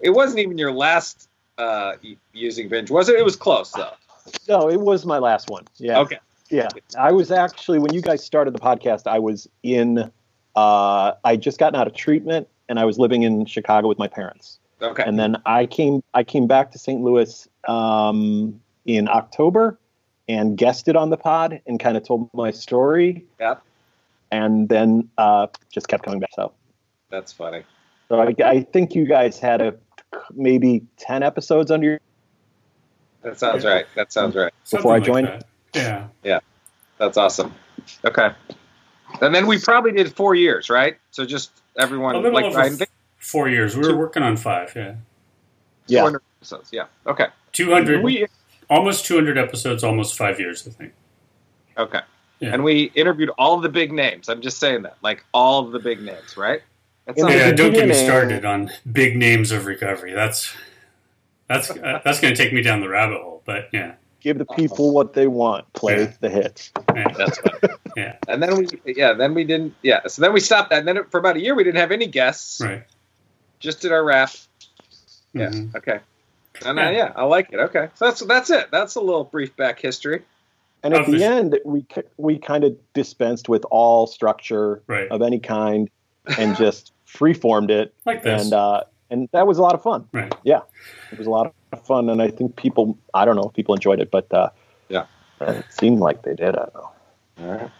It 0.02 0.10
wasn't 0.10 0.40
even 0.40 0.58
your 0.58 0.72
last 0.72 1.28
uh, 1.58 1.94
using 2.32 2.68
binge, 2.68 2.90
was 2.90 3.08
it? 3.08 3.18
It 3.18 3.24
was 3.24 3.36
close 3.36 3.70
though. 3.72 3.92
No, 4.48 4.68
it 4.68 4.80
was 4.80 5.04
my 5.04 5.18
last 5.18 5.50
one. 5.50 5.64
Yeah. 5.76 6.00
Okay. 6.00 6.18
Yeah. 6.50 6.68
I 6.98 7.12
was 7.12 7.30
actually, 7.30 7.78
when 7.78 7.92
you 7.92 8.00
guys 8.00 8.24
started 8.24 8.54
the 8.54 8.58
podcast, 8.58 9.06
I 9.06 9.18
was 9.18 9.48
in, 9.62 10.10
uh, 10.56 11.12
I 11.24 11.36
just 11.36 11.58
gotten 11.58 11.78
out 11.78 11.86
of 11.86 11.94
treatment 11.94 12.48
and 12.68 12.78
I 12.78 12.84
was 12.84 12.98
living 12.98 13.22
in 13.22 13.44
Chicago 13.46 13.88
with 13.88 13.98
my 13.98 14.08
parents. 14.08 14.58
Okay. 14.80 15.02
And 15.04 15.18
then 15.18 15.36
I 15.44 15.66
came, 15.66 16.02
I 16.14 16.24
came 16.24 16.46
back 16.46 16.70
to 16.72 16.78
St. 16.78 17.00
Louis 17.00 17.48
um, 17.66 18.60
in 18.86 19.08
October 19.08 19.78
and 20.28 20.56
guested 20.58 20.96
on 20.96 21.10
the 21.10 21.16
pod 21.16 21.60
and 21.66 21.80
kind 21.80 21.96
of 21.96 22.04
told 22.06 22.28
my 22.34 22.50
story. 22.50 23.24
Yeah. 23.40 23.56
And 24.30 24.68
then 24.68 25.08
uh, 25.16 25.46
just 25.70 25.88
kept 25.88 26.04
coming 26.04 26.20
back. 26.20 26.30
So, 26.34 26.52
That's 27.10 27.32
funny. 27.32 27.62
so 28.08 28.20
I, 28.20 28.34
I 28.44 28.60
think 28.62 28.94
you 28.94 29.06
guys 29.06 29.38
had 29.38 29.60
a 29.62 29.74
maybe 30.34 30.82
10 30.98 31.22
episodes 31.22 31.70
under 31.70 31.86
your 31.86 32.00
That 33.22 33.38
sounds 33.38 33.64
right. 33.64 33.86
That 33.96 34.12
sounds 34.12 34.36
right. 34.36 34.52
Before 34.70 34.94
I 34.94 34.98
Something 34.98 35.14
joined? 35.26 35.44
that. 35.72 36.10
Yeah. 36.22 36.40
That's 36.98 37.16
awesome. 37.16 37.54
Okay. 38.04 38.30
And 39.22 39.34
then 39.34 39.46
we 39.46 39.58
probably 39.58 39.92
did 39.92 40.14
four 40.14 40.34
years, 40.34 40.68
right? 40.68 40.98
So 41.10 41.24
just 41.24 41.50
everyone 41.78 42.14
A 42.16 42.18
like 42.20 42.44
over 42.44 42.58
I 42.60 42.68
think 42.68 42.90
Four 43.18 43.48
years. 43.48 43.74
We 43.76 43.82
were 43.82 43.88
Two- 43.90 43.96
working 43.96 44.22
on 44.22 44.36
five. 44.36 44.72
Yeah. 44.76 44.94
Yeah. 45.86 46.00
400 46.00 46.22
episodes. 46.38 46.68
Yeah. 46.72 46.84
Okay. 47.06 47.26
200, 47.52 48.02
We 48.04 48.26
almost 48.70 49.06
200 49.06 49.36
episodes, 49.38 49.82
almost 49.84 50.16
five 50.16 50.38
years, 50.40 50.66
I 50.66 50.70
think. 50.70 50.92
okay. 51.76 52.00
Yeah. 52.40 52.54
And 52.54 52.62
we 52.62 52.92
interviewed 52.94 53.30
all 53.36 53.58
the 53.58 53.68
big 53.68 53.90
names. 53.92 54.28
I'm 54.28 54.40
just 54.40 54.58
saying 54.58 54.82
that, 54.82 54.96
like 55.02 55.24
all 55.34 55.64
of 55.66 55.72
the 55.72 55.80
big 55.80 56.00
names, 56.00 56.36
right? 56.36 56.62
That 57.06 57.18
In 57.18 57.26
Yeah, 57.26 57.50
don't 57.50 57.72
get 57.72 57.88
me 57.88 57.94
started 57.94 58.44
on 58.44 58.70
big 58.92 59.16
names 59.16 59.50
of 59.50 59.66
recovery. 59.66 60.12
That's 60.12 60.54
that's 61.48 61.68
uh, 61.70 62.00
that's 62.04 62.20
going 62.20 62.32
to 62.34 62.40
take 62.40 62.52
me 62.52 62.62
down 62.62 62.80
the 62.80 62.88
rabbit 62.88 63.20
hole. 63.20 63.42
But 63.44 63.70
yeah, 63.72 63.94
give 64.20 64.38
the 64.38 64.44
people 64.44 64.92
what 64.94 65.14
they 65.14 65.26
want, 65.26 65.72
play 65.72 66.02
Yeah. 66.02 66.12
the 66.20 66.28
hits. 66.30 66.70
yeah, 66.94 67.08
That's 67.16 67.38
fine. 67.40 67.70
yeah, 67.96 68.16
And 68.28 68.40
then 68.40 68.56
we, 68.56 68.68
yeah, 68.94 69.14
then 69.14 69.34
we 69.34 69.42
didn't, 69.42 69.74
yeah. 69.82 70.06
So 70.06 70.22
then 70.22 70.32
we 70.32 70.38
stopped 70.38 70.70
that. 70.70 70.78
And 70.80 70.86
then 70.86 71.02
for 71.10 71.18
about 71.18 71.34
a 71.36 71.40
year, 71.40 71.56
we 71.56 71.64
didn't 71.64 71.80
have 71.80 71.90
any 71.90 72.06
guests. 72.06 72.60
right. 72.60 72.84
Just 73.58 73.80
did 73.80 73.90
our 73.90 74.04
rap. 74.04 74.30
Yeah. 75.32 75.48
Mhm. 75.48 75.74
Okay. 75.74 75.98
And 76.64 76.78
uh, 76.78 76.82
Yeah. 76.82 76.90
yeah, 76.90 77.12
I 77.16 77.24
like 77.24 77.48
it. 77.52 77.58
Okay. 77.60 77.88
So 77.94 78.06
that's 78.06 78.20
that's 78.20 78.50
it. 78.50 78.68
That's 78.70 78.94
a 78.96 79.00
little 79.00 79.24
brief 79.24 79.54
back 79.56 79.78
history. 79.80 80.22
And 80.82 80.94
at 80.94 81.00
Of 81.00 81.06
the 81.06 81.18
the- 81.18 81.24
end, 81.24 81.58
we 81.64 81.84
we 82.16 82.38
kind 82.38 82.64
of 82.64 82.76
dispensed 82.94 83.48
with 83.48 83.64
all 83.70 84.06
structure 84.06 84.82
Right. 84.86 85.08
of 85.10 85.22
any 85.22 85.38
kind 85.40 85.90
and 86.38 86.56
just 86.56 86.92
freeformed 87.06 87.70
it, 87.70 87.94
Like 88.04 88.22
this. 88.22 88.44
and 88.44 88.52
uh, 88.52 88.82
and 89.10 89.28
that 89.32 89.46
was 89.46 89.58
a 89.58 89.62
lot 89.62 89.74
of 89.74 89.82
fun. 89.82 90.06
right. 90.12 90.32
Yeah, 90.44 90.60
it 91.10 91.18
was 91.18 91.26
a 91.26 91.30
lot 91.30 91.52
of 91.72 91.86
fun, 91.86 92.08
and 92.10 92.20
I 92.22 92.28
think 92.28 92.56
people 92.56 92.96
I 93.14 93.24
don't 93.24 93.36
know 93.36 93.44
if 93.44 93.54
people 93.54 93.74
enjoyed 93.74 94.00
it, 94.00 94.10
but 94.10 94.32
uh, 94.32 94.50
Yeah. 94.88 95.06
it 95.40 95.64
seemed 95.70 96.00
like 96.00 96.22
they 96.22 96.34
did. 96.34 96.50
I 96.50 96.66
don't 96.66 96.74
know. 96.74 96.90
All 97.40 97.46
right. 97.56 97.70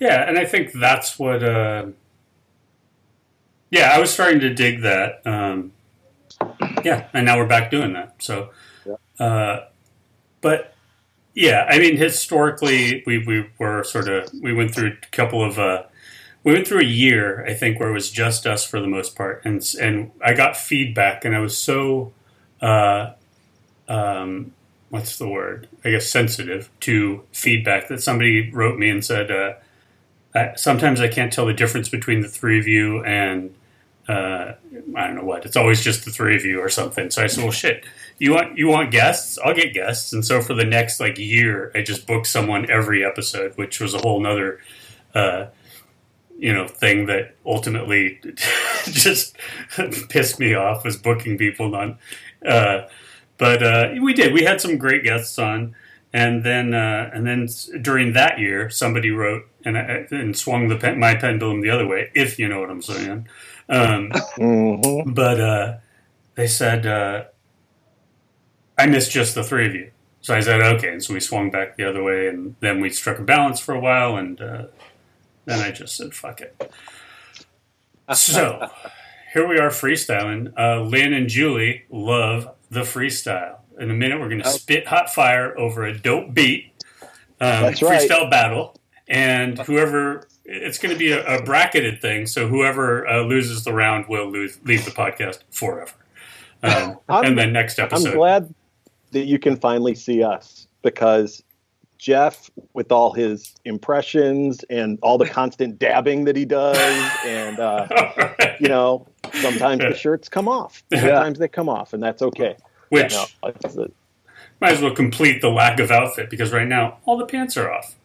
Yeah, 0.00 0.28
and 0.28 0.38
I 0.38 0.44
think 0.44 0.72
that's 0.72 1.18
what. 1.18 1.42
Uh, 1.42 1.86
yeah, 3.70 3.90
I 3.92 3.98
was 3.98 4.10
starting 4.12 4.40
to 4.40 4.52
dig 4.54 4.82
that. 4.82 5.20
Um, 5.26 5.72
yeah, 6.84 7.08
and 7.12 7.26
now 7.26 7.38
we're 7.38 7.46
back 7.46 7.70
doing 7.70 7.92
that. 7.94 8.14
So, 8.18 8.50
uh, 9.18 9.60
but 10.40 10.74
yeah, 11.34 11.66
I 11.68 11.78
mean, 11.78 11.96
historically, 11.96 13.02
we 13.06 13.18
we 13.18 13.46
were 13.58 13.84
sort 13.84 14.08
of 14.08 14.30
we 14.40 14.52
went 14.52 14.74
through 14.74 14.96
a 15.02 15.06
couple 15.10 15.44
of. 15.44 15.58
Uh, 15.58 15.84
we 16.44 16.52
went 16.52 16.68
through 16.68 16.80
a 16.80 16.84
year, 16.84 17.44
I 17.46 17.54
think, 17.54 17.80
where 17.80 17.88
it 17.88 17.94
was 17.94 18.10
just 18.10 18.46
us 18.46 18.66
for 18.66 18.78
the 18.78 18.86
most 18.86 19.16
part, 19.16 19.42
and 19.44 19.64
and 19.80 20.10
I 20.22 20.34
got 20.34 20.56
feedback, 20.56 21.24
and 21.24 21.34
I 21.34 21.40
was 21.40 21.56
so, 21.56 22.12
uh, 22.60 23.12
um, 23.88 24.52
what's 24.90 25.18
the 25.18 25.26
word? 25.26 25.68
I 25.84 25.90
guess 25.90 26.08
sensitive 26.08 26.70
to 26.80 27.24
feedback 27.32 27.88
that 27.88 28.02
somebody 28.02 28.50
wrote 28.50 28.78
me 28.78 28.90
and 28.90 29.04
said, 29.04 29.30
uh, 29.30 29.54
I, 30.34 30.54
sometimes 30.56 31.00
I 31.00 31.08
can't 31.08 31.32
tell 31.32 31.46
the 31.46 31.54
difference 31.54 31.88
between 31.88 32.20
the 32.20 32.28
three 32.28 32.58
of 32.58 32.68
you 32.68 33.02
and 33.04 33.54
uh, 34.08 34.52
I 34.96 35.06
don't 35.06 35.16
know 35.16 35.24
what. 35.24 35.46
It's 35.46 35.56
always 35.56 35.82
just 35.82 36.04
the 36.04 36.10
three 36.10 36.36
of 36.36 36.44
you 36.44 36.60
or 36.60 36.68
something. 36.68 37.10
So 37.10 37.22
I 37.22 37.26
said, 37.26 37.42
well, 37.42 37.52
shit. 37.52 37.84
You 38.18 38.32
want 38.32 38.58
you 38.58 38.68
want 38.68 38.90
guests? 38.90 39.38
I'll 39.44 39.54
get 39.54 39.74
guests. 39.74 40.12
And 40.12 40.24
so 40.24 40.40
for 40.40 40.54
the 40.54 40.64
next 40.64 41.00
like 41.00 41.18
year, 41.18 41.72
I 41.74 41.82
just 41.82 42.06
booked 42.06 42.26
someone 42.26 42.70
every 42.70 43.04
episode, 43.04 43.56
which 43.56 43.80
was 43.80 43.94
a 43.94 43.98
whole 43.98 44.20
nother, 44.20 44.60
uh, 45.14 45.46
you 46.38 46.52
know, 46.52 46.68
thing 46.68 47.06
that 47.06 47.34
ultimately 47.44 48.20
just 48.84 49.36
pissed 50.08 50.38
me 50.38 50.54
off 50.54 50.84
was 50.84 50.96
booking 50.96 51.38
people 51.38 51.74
on. 51.74 51.98
Uh, 52.46 52.82
but 53.36 53.62
uh, 53.62 53.94
we 54.00 54.12
did. 54.14 54.32
We 54.32 54.44
had 54.44 54.60
some 54.60 54.78
great 54.78 55.02
guests 55.02 55.38
on, 55.38 55.74
and 56.12 56.44
then 56.44 56.72
uh, 56.72 57.10
and 57.12 57.26
then 57.26 57.48
during 57.82 58.12
that 58.12 58.38
year, 58.38 58.70
somebody 58.70 59.10
wrote 59.10 59.42
and 59.64 59.76
and 59.76 60.36
swung 60.36 60.68
the 60.68 60.76
pen, 60.76 61.00
my 61.00 61.14
pendulum 61.16 61.62
the 61.62 61.70
other 61.70 61.86
way, 61.86 62.10
if 62.14 62.38
you 62.38 62.48
know 62.48 62.60
what 62.60 62.70
I'm 62.70 62.82
saying. 62.82 63.26
Um, 63.68 64.10
hmm 64.36 65.12
but 65.12 65.40
uh, 65.40 65.74
they 66.34 66.46
said 66.46 66.86
uh, 66.86 67.24
I 68.78 68.86
missed 68.86 69.10
just 69.10 69.34
the 69.34 69.44
three 69.44 69.66
of 69.66 69.74
you. 69.74 69.90
So 70.20 70.34
I 70.34 70.40
said 70.40 70.60
okay, 70.62 70.88
and 70.88 71.02
so 71.04 71.14
we 71.14 71.20
swung 71.20 71.50
back 71.50 71.76
the 71.76 71.84
other 71.84 72.02
way, 72.02 72.28
and 72.28 72.56
then 72.60 72.80
we 72.80 72.90
struck 72.90 73.18
a 73.18 73.22
balance 73.22 73.60
for 73.60 73.74
a 73.74 73.80
while, 73.80 74.16
and 74.16 74.40
uh, 74.40 74.64
then 75.44 75.60
I 75.60 75.70
just 75.70 75.96
said 75.96 76.14
fuck 76.14 76.40
it. 76.40 76.72
So 78.14 78.68
here 79.32 79.46
we 79.46 79.58
are 79.58 79.70
freestyling. 79.70 80.52
Uh, 80.58 80.82
Lynn 80.82 81.12
and 81.12 81.28
Julie 81.28 81.84
love 81.90 82.48
the 82.70 82.80
freestyle. 82.80 83.58
In 83.78 83.90
a 83.90 83.94
minute, 83.94 84.20
we're 84.20 84.28
going 84.28 84.42
to 84.42 84.48
spit 84.50 84.86
hot 84.86 85.12
fire 85.12 85.58
over 85.58 85.84
a 85.84 85.96
dope 85.96 86.32
beat. 86.32 86.72
Um, 87.40 87.62
That's 87.62 87.82
right. 87.82 88.08
Freestyle 88.08 88.30
battle, 88.30 88.76
and 89.08 89.58
whoever 89.58 90.28
it's 90.44 90.78
going 90.78 90.92
to 90.92 90.98
be 90.98 91.12
a, 91.12 91.38
a 91.38 91.42
bracketed 91.42 92.00
thing. 92.00 92.26
So 92.26 92.48
whoever 92.48 93.06
uh, 93.06 93.22
loses 93.22 93.64
the 93.64 93.72
round 93.72 94.06
will 94.08 94.30
lose, 94.30 94.58
leave 94.64 94.84
the 94.84 94.90
podcast 94.90 95.40
forever. 95.50 95.92
Um, 96.62 96.98
and 97.08 97.38
then 97.38 97.52
next 97.52 97.78
episode. 97.78 98.08
I'm 98.08 98.14
glad 98.14 98.54
that 99.12 99.24
you 99.24 99.38
can 99.38 99.56
finally 99.56 99.94
see 99.94 100.22
us 100.22 100.66
because 100.82 101.42
Jeff 101.98 102.50
with 102.74 102.92
all 102.92 103.12
his 103.12 103.54
impressions 103.64 104.62
and 104.64 104.98
all 105.02 105.16
the 105.16 105.28
constant 105.28 105.78
dabbing 105.78 106.24
that 106.24 106.36
he 106.36 106.44
does, 106.44 106.76
and 107.24 107.58
uh, 107.58 107.86
you 108.60 108.68
know, 108.68 109.06
sometimes 109.32 109.80
the 109.80 109.94
shirts 109.94 110.28
come 110.28 110.48
off. 110.48 110.82
Sometimes 110.92 111.38
they 111.38 111.48
come 111.48 111.68
off, 111.68 111.94
and 111.94 112.02
that's 112.02 112.20
okay. 112.20 112.56
Which 112.90 113.12
No, 113.12 113.24
it's 113.44 113.74
the- 113.74 113.90
might 114.60 114.72
as 114.72 114.82
well 114.82 114.94
complete 114.94 115.40
the 115.40 115.50
lack 115.50 115.80
of 115.80 115.90
outfit 115.90 116.30
because 116.30 116.52
right 116.52 116.68
now 116.68 116.98
all 117.06 117.16
the 117.16 117.26
pants 117.26 117.56
are 117.56 117.72
off. 117.72 117.96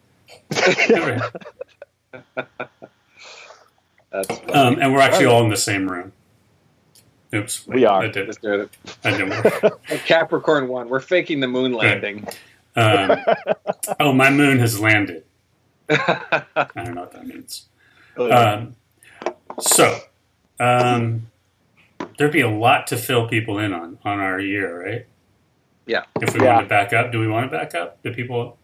Um, 4.11 4.79
and 4.81 4.93
we're 4.93 5.01
actually 5.01 5.25
all 5.27 5.43
in 5.43 5.49
the 5.49 5.57
same 5.57 5.89
room. 5.89 6.11
Oops, 7.33 7.67
We 7.67 7.85
are. 7.85 8.01
I 8.03 8.07
did, 8.07 8.25
Let's 8.27 8.39
do 8.39 8.61
it. 8.61 8.77
I 9.03 9.23
work. 9.23 9.79
Capricorn 10.05 10.67
one, 10.67 10.89
we're 10.89 10.99
faking 10.99 11.39
the 11.39 11.47
moon 11.47 11.73
landing. 11.73 12.27
Um, 12.75 13.23
oh, 13.99 14.13
my 14.13 14.31
moon 14.31 14.57
has 14.59 14.79
landed. 14.79 15.23
I 15.89 16.43
don't 16.75 16.95
know 16.95 17.01
what 17.01 17.11
that 17.11 17.27
means. 17.27 17.67
Um, 18.17 18.75
so, 19.59 19.99
um, 20.59 21.27
there'd 22.17 22.31
be 22.31 22.41
a 22.41 22.49
lot 22.49 22.87
to 22.87 22.97
fill 22.97 23.27
people 23.27 23.59
in 23.59 23.73
on 23.73 23.99
on 24.03 24.19
our 24.19 24.39
year, 24.39 24.83
right? 24.83 25.05
Yeah. 25.85 26.03
If 26.21 26.33
we 26.33 26.41
Yeah. 26.41 26.55
want 26.55 26.65
to 26.65 26.69
back 26.69 26.93
up, 26.93 27.11
do 27.11 27.19
we 27.19 27.27
want 27.27 27.49
to 27.51 27.57
back 27.57 27.75
up? 27.75 28.01
Do 28.03 28.13
people 28.13 28.57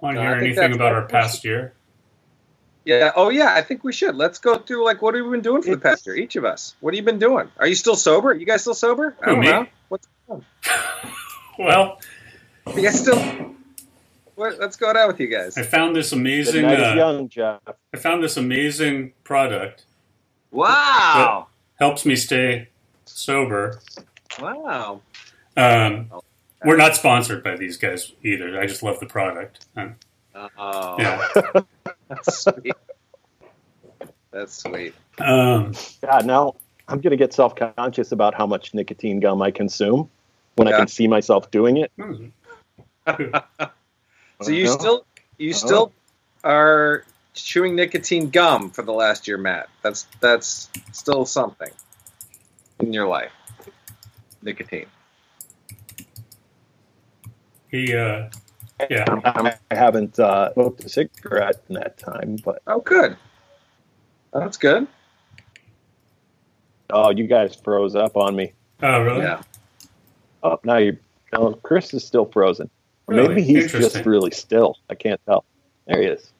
want 0.00 0.16
to 0.16 0.22
No, 0.22 0.28
hear 0.28 0.38
anything 0.38 0.72
about 0.74 0.92
our 0.92 1.06
past 1.06 1.44
year? 1.44 1.74
Yeah. 2.84 3.12
Oh, 3.14 3.28
yeah. 3.30 3.54
I 3.54 3.62
think 3.62 3.84
we 3.84 3.92
should. 3.92 4.14
Let's 4.16 4.38
go 4.38 4.58
through 4.58 4.84
like 4.84 5.00
what 5.02 5.14
have 5.14 5.24
we 5.24 5.30
been 5.30 5.40
doing 5.40 5.62
for 5.62 5.70
the 5.70 5.78
past 5.78 6.06
year? 6.06 6.16
Each 6.16 6.36
of 6.36 6.44
us. 6.44 6.74
What 6.80 6.94
have 6.94 6.96
you 6.98 7.04
been 7.04 7.18
doing? 7.18 7.48
Are 7.58 7.66
you 7.66 7.74
still 7.74 7.96
sober? 7.96 8.34
You 8.34 8.44
guys 8.46 8.62
still 8.62 8.74
sober? 8.74 9.16
I 9.22 9.26
don't 9.26 9.40
me? 9.40 9.46
know. 9.50 9.66
What's 9.88 10.08
going 10.28 10.44
on? 10.66 11.12
Well, 11.58 12.00
you 12.74 12.82
guys 12.82 12.98
still? 13.00 13.54
What, 14.34 14.58
let's 14.58 14.76
go 14.76 14.88
out 14.90 15.06
with 15.06 15.20
you 15.20 15.26
guys. 15.28 15.58
I 15.58 15.62
found 15.62 15.94
this 15.94 16.10
amazing. 16.12 16.62
night 16.62 16.80
is 16.80 16.86
Uh, 16.88 16.94
young, 16.94 17.28
Jeff. 17.28 17.60
I 17.92 17.98
found 17.98 18.24
this 18.24 18.38
amazing 18.38 19.12
product. 19.22 19.84
Wow. 20.50 21.48
Helps 21.78 22.06
me 22.06 22.16
stay 22.16 22.68
sober. 23.04 23.80
Wow. 24.40 25.02
Um, 25.56 26.10
we're 26.64 26.78
not 26.78 26.96
sponsored 26.96 27.44
by 27.44 27.56
these 27.56 27.76
guys 27.76 28.12
either. 28.24 28.58
I 28.58 28.66
just 28.66 28.82
love 28.82 28.98
the 28.98 29.06
product. 29.06 29.66
Um, 29.76 29.96
Oh, 30.34 30.96
yeah. 30.98 31.28
that's 32.12 32.44
sweet. 32.44 32.74
That's 34.30 34.62
sweet. 34.62 34.94
Um, 35.18 35.72
God, 36.02 36.26
now 36.26 36.54
I'm 36.88 37.00
going 37.00 37.10
to 37.10 37.16
get 37.16 37.32
self 37.32 37.54
conscious 37.54 38.12
about 38.12 38.34
how 38.34 38.46
much 38.46 38.74
nicotine 38.74 39.20
gum 39.20 39.42
I 39.42 39.50
consume 39.50 40.10
when 40.56 40.68
I 40.68 40.76
can 40.76 40.88
see 40.88 41.08
myself 41.08 41.50
doing 41.50 41.76
it. 41.78 41.92
So 44.42 44.50
you 44.50 44.66
still 44.66 45.06
you 45.38 45.52
still 45.52 45.92
are 46.42 47.04
chewing 47.34 47.76
nicotine 47.76 48.30
gum 48.30 48.70
for 48.70 48.82
the 48.82 48.92
last 48.92 49.28
year, 49.28 49.38
Matt. 49.38 49.68
That's 49.82 50.06
that's 50.20 50.68
still 50.92 51.24
something 51.24 51.70
in 52.80 52.92
your 52.92 53.06
life. 53.06 53.30
Nicotine. 54.42 54.86
he, 57.72 57.96
uh, 57.96 58.28
yeah. 58.90 59.04
I 59.24 59.54
I 59.70 59.74
haven't 59.74 60.18
uh, 60.18 60.52
smoked 60.54 60.84
a 60.84 60.88
cigarette 60.88 61.62
in 61.68 61.74
that 61.76 61.98
time, 61.98 62.36
but 62.44 62.62
Oh, 62.66 62.80
good. 62.80 63.16
That's 64.32 64.56
good. 64.56 64.86
oh, 66.90 67.10
you 67.10 67.26
guys 67.26 67.54
froze 67.54 67.94
up 67.94 68.16
on 68.16 68.34
me. 68.36 68.52
Oh, 68.82 69.00
really? 69.02 69.22
Yeah. 69.22 69.42
Oh, 70.42 70.58
now 70.64 70.78
you. 70.78 70.96
Oh, 71.32 71.54
Chris 71.62 71.94
is 71.94 72.04
still 72.04 72.26
frozen. 72.26 72.68
Really? 73.06 73.28
Maybe 73.28 73.42
he's 73.42 73.70
just 73.72 74.04
really 74.04 74.30
still. 74.30 74.76
I 74.90 74.94
can't 74.94 75.20
tell. 75.26 75.44
There 75.86 76.00
he 76.02 76.08
is. 76.08 76.32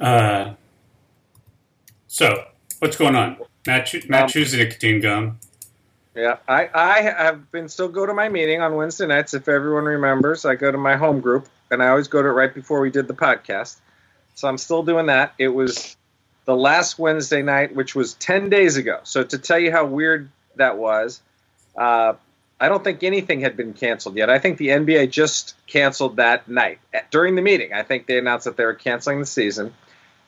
Uh, 0.00 0.54
so, 2.08 2.44
what's 2.80 2.96
going 2.96 3.14
on? 3.14 3.36
Matt, 3.66 3.86
chew- 3.86 4.02
Matt 4.08 4.24
Um, 4.24 4.28
chews 4.28 4.52
the 4.52 4.58
nicotine 4.58 5.00
gum. 5.00 5.38
Yeah, 6.14 6.36
I, 6.46 6.70
I 6.72 7.00
have 7.02 7.50
been 7.50 7.68
still 7.68 7.88
go 7.88 8.06
to 8.06 8.14
my 8.14 8.28
meeting 8.28 8.60
on 8.60 8.76
Wednesday 8.76 9.06
nights. 9.06 9.34
If 9.34 9.48
everyone 9.48 9.84
remembers, 9.84 10.44
I 10.44 10.54
go 10.54 10.70
to 10.70 10.78
my 10.78 10.96
home 10.96 11.20
group, 11.20 11.48
and 11.70 11.82
I 11.82 11.88
always 11.88 12.06
go 12.06 12.22
to 12.22 12.28
it 12.28 12.32
right 12.32 12.54
before 12.54 12.80
we 12.80 12.90
did 12.90 13.08
the 13.08 13.14
podcast. 13.14 13.76
So 14.36 14.48
I'm 14.48 14.58
still 14.58 14.84
doing 14.84 15.06
that. 15.06 15.34
It 15.38 15.48
was 15.48 15.96
the 16.44 16.54
last 16.54 16.98
Wednesday 17.00 17.42
night, 17.42 17.74
which 17.74 17.96
was 17.96 18.14
ten 18.14 18.48
days 18.48 18.76
ago. 18.76 19.00
So 19.02 19.24
to 19.24 19.38
tell 19.38 19.58
you 19.58 19.72
how 19.72 19.86
weird 19.86 20.30
that 20.54 20.78
was, 20.78 21.20
uh, 21.76 22.14
I 22.60 22.68
don't 22.68 22.84
think 22.84 23.02
anything 23.02 23.40
had 23.40 23.56
been 23.56 23.72
canceled 23.72 24.16
yet. 24.16 24.30
I 24.30 24.38
think 24.38 24.58
the 24.58 24.68
NBA 24.68 25.10
just 25.10 25.56
canceled 25.66 26.16
that 26.16 26.48
night 26.48 26.78
during 27.10 27.34
the 27.34 27.42
meeting. 27.42 27.72
I 27.72 27.82
think 27.82 28.06
they 28.06 28.18
announced 28.18 28.44
that 28.44 28.56
they 28.56 28.64
were 28.64 28.74
canceling 28.74 29.18
the 29.18 29.26
season. 29.26 29.74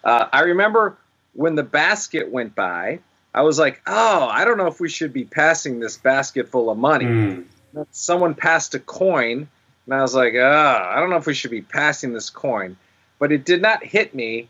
Uh, 0.02 0.26
I 0.32 0.40
remember 0.40 0.96
when 1.32 1.54
the 1.54 1.62
basket 1.62 2.30
went 2.30 2.56
by. 2.56 2.98
I 3.36 3.42
was 3.42 3.58
like, 3.58 3.82
oh, 3.86 4.26
I 4.26 4.46
don't 4.46 4.56
know 4.56 4.66
if 4.66 4.80
we 4.80 4.88
should 4.88 5.12
be 5.12 5.24
passing 5.24 5.78
this 5.78 5.98
basket 5.98 6.48
full 6.48 6.70
of 6.70 6.78
money. 6.78 7.04
Mm. 7.04 7.44
Someone 7.90 8.34
passed 8.34 8.74
a 8.74 8.78
coin, 8.78 9.46
and 9.84 9.94
I 9.94 10.00
was 10.00 10.14
like, 10.14 10.32
ah, 10.40 10.90
I 10.90 10.98
don't 10.98 11.10
know 11.10 11.16
if 11.16 11.26
we 11.26 11.34
should 11.34 11.50
be 11.50 11.60
passing 11.60 12.14
this 12.14 12.30
coin. 12.30 12.78
But 13.18 13.32
it 13.32 13.44
did 13.44 13.60
not 13.60 13.84
hit 13.84 14.14
me 14.14 14.48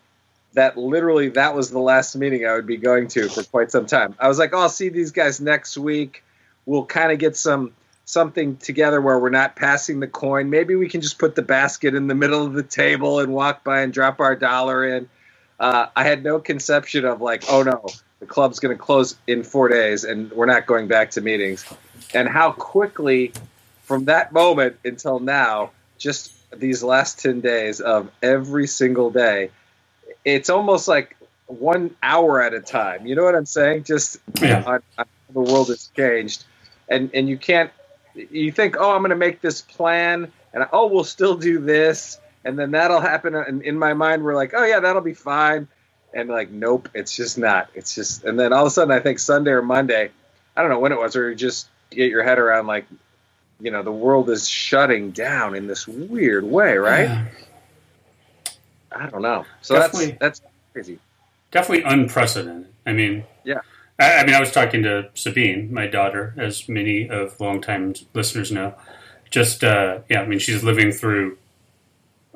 that 0.53 0.79
literally 0.79 1.31
that 1.31 1.55
was 1.55 1.71
the 1.71 1.81
last 1.81 2.15
meeting 2.15 2.47
I 2.47 2.55
would 2.55 2.67
be 2.67 2.77
going 2.77 3.09
to 3.09 3.29
for 3.29 3.43
quite 3.43 3.73
some 3.73 3.87
time. 3.87 4.15
I 4.21 4.29
was 4.29 4.39
like, 4.39 4.55
oh, 4.55 4.61
I'll 4.61 4.69
see 4.69 4.89
these 4.89 5.11
guys 5.11 5.41
next 5.41 5.77
week. 5.77 6.23
We'll 6.65 6.87
kind 6.87 7.11
of 7.11 7.19
get 7.19 7.37
some 7.37 7.73
something 8.05 8.57
together 8.57 9.01
where 9.01 9.19
we're 9.19 9.31
not 9.31 9.57
passing 9.57 9.99
the 9.99 10.07
coin. 10.07 10.49
Maybe 10.49 10.77
we 10.77 10.89
can 10.89 11.01
just 11.01 11.19
put 11.19 11.35
the 11.35 11.43
basket 11.43 11.97
in 11.97 12.07
the 12.07 12.15
middle 12.15 12.47
of 12.47 12.53
the 12.53 12.63
table 12.63 13.19
and 13.19 13.35
walk 13.35 13.65
by 13.65 13.81
and 13.81 13.93
drop 13.93 14.21
our 14.21 14.37
dollar 14.37 14.87
in. 14.87 15.09
Uh, 15.59 15.87
I 15.97 16.05
had 16.05 16.23
no 16.23 16.39
conception 16.39 17.05
of 17.05 17.21
like, 17.21 17.45
oh 17.51 17.65
no, 17.65 17.85
the 18.21 18.27
club's 18.27 18.59
going 18.59 18.77
to 18.77 18.83
close 18.83 19.17
in 19.27 19.43
four 19.43 19.69
days 19.69 20.05
and 20.05 20.31
we're 20.33 20.47
not 20.47 20.67
going 20.67 20.89
back 20.89 21.11
to 21.13 21.21
meetings. 21.21 21.65
And 22.15 22.29
how 22.29 22.53
quickly, 22.53 23.33
from 23.83 24.07
that 24.07 24.33
moment 24.33 24.77
until 24.85 25.19
now, 25.19 25.71
just 25.99 26.33
these 26.59 26.83
last 26.83 27.21
10 27.21 27.41
days 27.41 27.81
of 27.81 28.11
every 28.23 28.67
single 28.67 29.11
day, 29.11 29.51
it's 30.25 30.51
almost 30.51 30.89
like 30.89 31.17
one 31.47 31.95
hour 32.03 32.41
at 32.43 32.55
a 32.55 32.61
time. 32.61 33.07
You 33.07 33.15
know 33.15 33.25
what 33.25 33.35
I'm 33.35 33.47
saying? 33.47 33.85
Just 33.85 34.19
Yeah. 34.41 34.63
on, 34.67 34.75
on 34.75 34.81
how 34.97 35.05
the 35.33 35.41
world 35.41 35.69
has 35.69 35.91
changed. 35.97 36.45
And, 36.89 37.11
and 37.15 37.29
you 37.29 37.37
can't, 37.37 37.71
you 38.15 38.51
think, 38.51 38.77
oh, 38.79 38.93
I'm 38.93 39.01
going 39.01 39.11
to 39.11 39.17
make 39.17 39.41
this 39.41 39.61
plan 39.61 40.33
and 40.55 40.67
oh, 40.73 40.87
we'll 40.87 41.05
still 41.05 41.37
do 41.37 41.59
this. 41.59 42.19
And 42.45 42.59
then 42.59 42.71
that'll 42.71 43.01
happen. 43.01 43.35
And 43.35 43.63
in 43.63 43.79
my 43.79 43.93
mind, 43.93 44.23
we're 44.25 44.37
like, 44.37 44.53
oh, 44.55 44.65
yeah, 44.65 44.81
that'll 44.81 45.03
be 45.03 45.15
fine 45.15 45.69
and 46.15 46.29
like 46.29 46.51
nope 46.51 46.89
it's 46.95 47.15
just 47.15 47.37
not 47.39 47.69
it's 47.75 47.95
just 47.95 48.25
and 48.25 48.39
then 48.39 48.53
all 48.53 48.63
of 48.63 48.67
a 48.67 48.71
sudden 48.71 48.91
i 48.95 49.01
think 49.01 49.19
sunday 49.19 49.51
or 49.51 49.63
monday 49.63 50.11
i 50.57 50.61
don't 50.63 50.71
know 50.71 50.79
when 50.79 50.93
it 50.93 50.99
was 50.99 51.15
or 51.17 51.31
you 51.31 51.35
just 51.37 51.69
get 51.91 52.11
your 52.11 52.23
head 52.23 52.39
around 52.39 52.67
like 52.67 52.87
you 53.61 53.71
know 53.71 53.83
the 53.83 53.93
world 53.93 54.29
is 54.31 54.49
shutting 54.49 55.11
down 55.11 55.55
in 55.55 55.67
this 55.67 55.87
weird 55.87 56.45
way 56.45 56.77
right 56.77 57.09
Yeah. 57.09 57.25
i 58.93 59.07
don't 59.09 59.23
know 59.23 59.45
so 59.63 59.75
Definitely. 59.77 60.17
that's 60.21 60.41
that's 60.41 60.53
crazy 60.73 60.99
Definitely 61.53 61.85
unprecedented. 61.85 62.67
I 62.85 62.93
mean, 62.93 63.25
Yeah. 63.45 63.61
I, 64.01 64.17
I 64.17 64.27
mean, 64.27 64.35
I 64.35 64.41
was 64.41 64.51
talking 64.51 64.83
to 64.83 65.09
Sabine, 65.15 65.73
my 65.73 65.87
daughter, 65.87 66.35
as 66.37 66.69
many 66.69 67.09
of 67.09 67.41
longtime 67.41 67.95
listeners 68.15 68.51
know. 68.53 68.75
Just, 69.31 69.63
uh, 69.65 70.01
yeah, 70.11 70.21
I 70.23 70.27
mean, 70.27 70.41
she's 70.41 70.63
living 70.65 70.91
through 70.93 71.39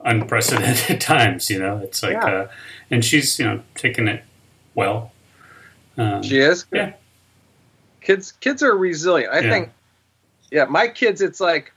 unprecedented 0.04 1.00
times, 1.00 1.50
you 1.50 1.58
know? 1.58 1.78
It's 1.78 2.02
like, 2.02 2.12
Yeah. 2.12 2.24
uh, 2.26 2.48
and 2.90 3.04
she's, 3.04 3.38
you 3.38 3.44
know, 3.44 3.62
taking 3.74 4.08
it 4.08 4.24
well. 4.74 5.12
Um, 5.98 6.22
she 6.22 6.38
is 6.38 6.64
Yeah. 6.72 6.92
kids 8.00 8.32
kids 8.32 8.62
are 8.62 8.74
resilient 8.74 9.32
i 9.32 9.40
Yeah. 9.40 9.50
think 9.50 9.70
yeah 10.50 10.64
my 10.64 10.88
kids 10.88 11.20
it's 11.20 11.40
like 11.40 11.72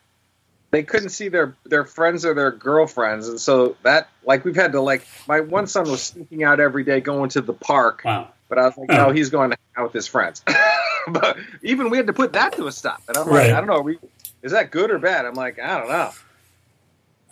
they 0.71 0.83
couldn't 0.83 1.09
see 1.09 1.27
their 1.27 1.55
their 1.65 1.83
friends 1.83 2.23
or 2.23 2.33
their 2.33 2.51
girlfriends 2.51 3.27
and 3.27 3.39
so 3.39 3.75
that 3.83 4.07
like 4.23 4.45
we've 4.45 4.55
had 4.55 4.71
to 4.73 4.81
like 4.81 5.05
my 5.27 5.41
one 5.41 5.67
son 5.67 5.89
was 5.89 6.01
sneaking 6.01 6.43
out 6.43 6.59
every 6.61 6.83
day 6.85 7.01
going 7.01 7.29
to 7.31 7.41
the 7.41 7.53
park 7.53 8.03
wow. 8.05 8.29
But 8.49 8.59
I 8.59 8.65
was 8.67 8.77
like, 8.77 8.91
Oh. 8.91 8.95
no, 9.07 9.11
he's 9.11 9.29
going 9.31 9.49
to 9.49 9.57
hang 9.75 9.81
out 9.83 9.87
with 9.87 9.93
his 9.93 10.05
friends. 10.05 10.43
but 11.07 11.37
even 11.63 11.89
we 11.89 11.97
had 11.97 12.05
to 12.05 12.13
put 12.13 12.33
that 12.33 12.53
to 12.57 12.67
a 12.67 12.71
stop. 12.71 13.01
And 13.07 13.17
I'm 13.17 13.27
Right. 13.27 13.47
like, 13.47 13.53
I 13.55 13.57
don't 13.57 13.65
know, 13.67 13.77
are 13.77 13.81
we, 13.81 13.97
is 14.43 14.51
that 14.51 14.69
good 14.69 14.91
or 14.91 14.99
bad? 14.99 15.25
I'm 15.25 15.33
like, 15.33 15.57
I 15.59 15.79
don't 15.79 15.87
know. 15.89 16.11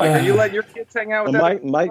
Like, 0.01 0.21
are 0.21 0.23
you 0.25 0.33
letting 0.35 0.53
your 0.53 0.63
kids 0.63 0.93
hang 0.95 1.11
out 1.13 1.25
with 1.25 1.33
that? 1.33 1.63
my 1.63 1.87
my. 1.87 1.89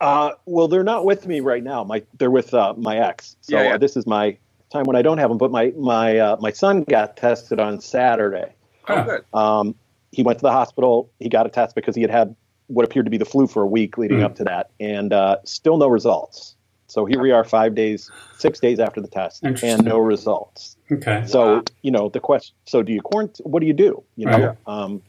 Uh, 0.00 0.32
well, 0.46 0.66
they're 0.66 0.82
not 0.84 1.04
with 1.04 1.26
me 1.26 1.40
right 1.40 1.62
now. 1.62 1.84
My 1.84 2.02
they're 2.18 2.30
with 2.30 2.54
uh, 2.54 2.74
my 2.76 2.96
ex. 2.96 3.36
So 3.42 3.56
Yeah, 3.58 3.68
yeah. 3.68 3.74
uh, 3.74 3.78
this 3.78 3.96
is 3.96 4.06
my 4.06 4.36
time 4.72 4.84
when 4.84 4.96
I 4.96 5.02
don't 5.02 5.18
have 5.18 5.28
them. 5.28 5.36
But 5.38 5.50
my 5.50 5.72
my 5.76 6.16
uh, 6.18 6.36
my 6.40 6.52
son 6.52 6.84
got 6.84 7.16
tested 7.16 7.60
on 7.60 7.80
Saturday. 7.80 8.54
oh, 8.88 9.04
good. 9.04 9.24
Um, 9.34 9.74
he 10.12 10.22
went 10.22 10.38
to 10.38 10.42
the 10.42 10.52
hospital. 10.52 11.10
He 11.18 11.28
got 11.28 11.46
a 11.46 11.50
test 11.50 11.74
because 11.74 11.94
he 11.94 12.02
had 12.02 12.10
had 12.10 12.34
what 12.68 12.84
appeared 12.84 13.04
to 13.06 13.10
be 13.10 13.18
the 13.18 13.24
flu 13.24 13.46
for 13.46 13.62
a 13.62 13.66
week 13.66 13.98
leading 13.98 14.18
Hmm. 14.20 14.24
up 14.24 14.36
to 14.36 14.44
that, 14.44 14.70
and 14.80 15.12
uh, 15.12 15.36
still 15.44 15.76
no 15.76 15.88
results. 15.88 16.54
So 16.86 17.04
here 17.04 17.20
we 17.20 17.30
are, 17.30 17.44
five 17.44 17.74
days, 17.76 18.10
six 18.38 18.58
days 18.58 18.80
after 18.80 19.00
the 19.00 19.06
test, 19.06 19.44
and 19.44 19.84
no 19.84 19.98
results. 19.98 20.76
Okay. 20.90 21.22
So 21.26 21.62
you 21.82 21.90
know 21.90 22.08
the 22.08 22.20
question. 22.20 22.54
So 22.64 22.82
do 22.82 22.92
you 22.92 23.02
quarantine? 23.02 23.44
What 23.46 23.60
do 23.60 23.66
you 23.66 23.72
do? 23.74 24.02
You 24.16 24.26
know, 24.26 24.38
Right. 24.38 24.56
um, 24.66 25.02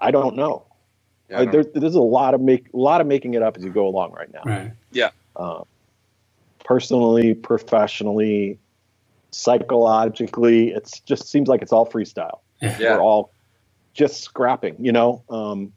I 0.00 0.10
don't 0.10 0.34
know. 0.36 0.66
Yeah, 1.28 1.40
I 1.40 1.42
Uh, 1.42 1.50
there, 1.50 1.64
there's 1.64 1.94
a 1.94 2.00
lot 2.00 2.34
of 2.34 2.40
make 2.40 2.66
a 2.72 2.76
lot 2.76 3.00
of 3.00 3.06
making 3.06 3.34
it 3.34 3.42
up 3.42 3.56
as 3.56 3.64
you 3.64 3.70
go 3.70 3.86
along 3.86 4.12
right 4.12 4.32
now. 4.32 4.42
Right. 4.44 4.72
Um, 5.36 5.64
personally, 6.64 7.34
professionally, 7.34 8.58
psychologically, 9.30 10.70
it's 10.70 11.00
just 11.00 11.28
seems 11.28 11.48
like 11.48 11.62
it's 11.62 11.72
all 11.72 11.86
freestyle. 11.86 12.40
Yeah. 12.60 12.76
Yeah. 12.78 12.96
We're 12.96 13.02
all 13.02 13.30
just 13.94 14.22
scrapping, 14.22 14.76
you 14.78 14.92
know. 14.92 15.22
Um, 15.28 15.72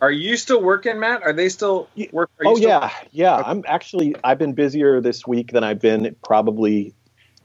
Are 0.00 0.10
you 0.10 0.36
still 0.36 0.62
working, 0.62 0.98
Matt? 0.98 1.22
Are 1.22 1.32
they 1.32 1.48
still 1.48 1.88
Ye- 1.94 2.08
work? 2.12 2.30
Are 2.38 2.44
you 2.44 2.50
oh 2.50 2.54
still- 2.56 2.68
yeah, 2.68 2.90
yeah. 3.12 3.34
Okay. 3.36 3.50
I'm 3.50 3.64
actually 3.66 4.16
I've 4.24 4.38
been 4.38 4.54
busier 4.54 5.00
this 5.00 5.26
week 5.26 5.52
than 5.52 5.62
I've 5.62 5.80
been 5.80 6.16
probably 6.24 6.94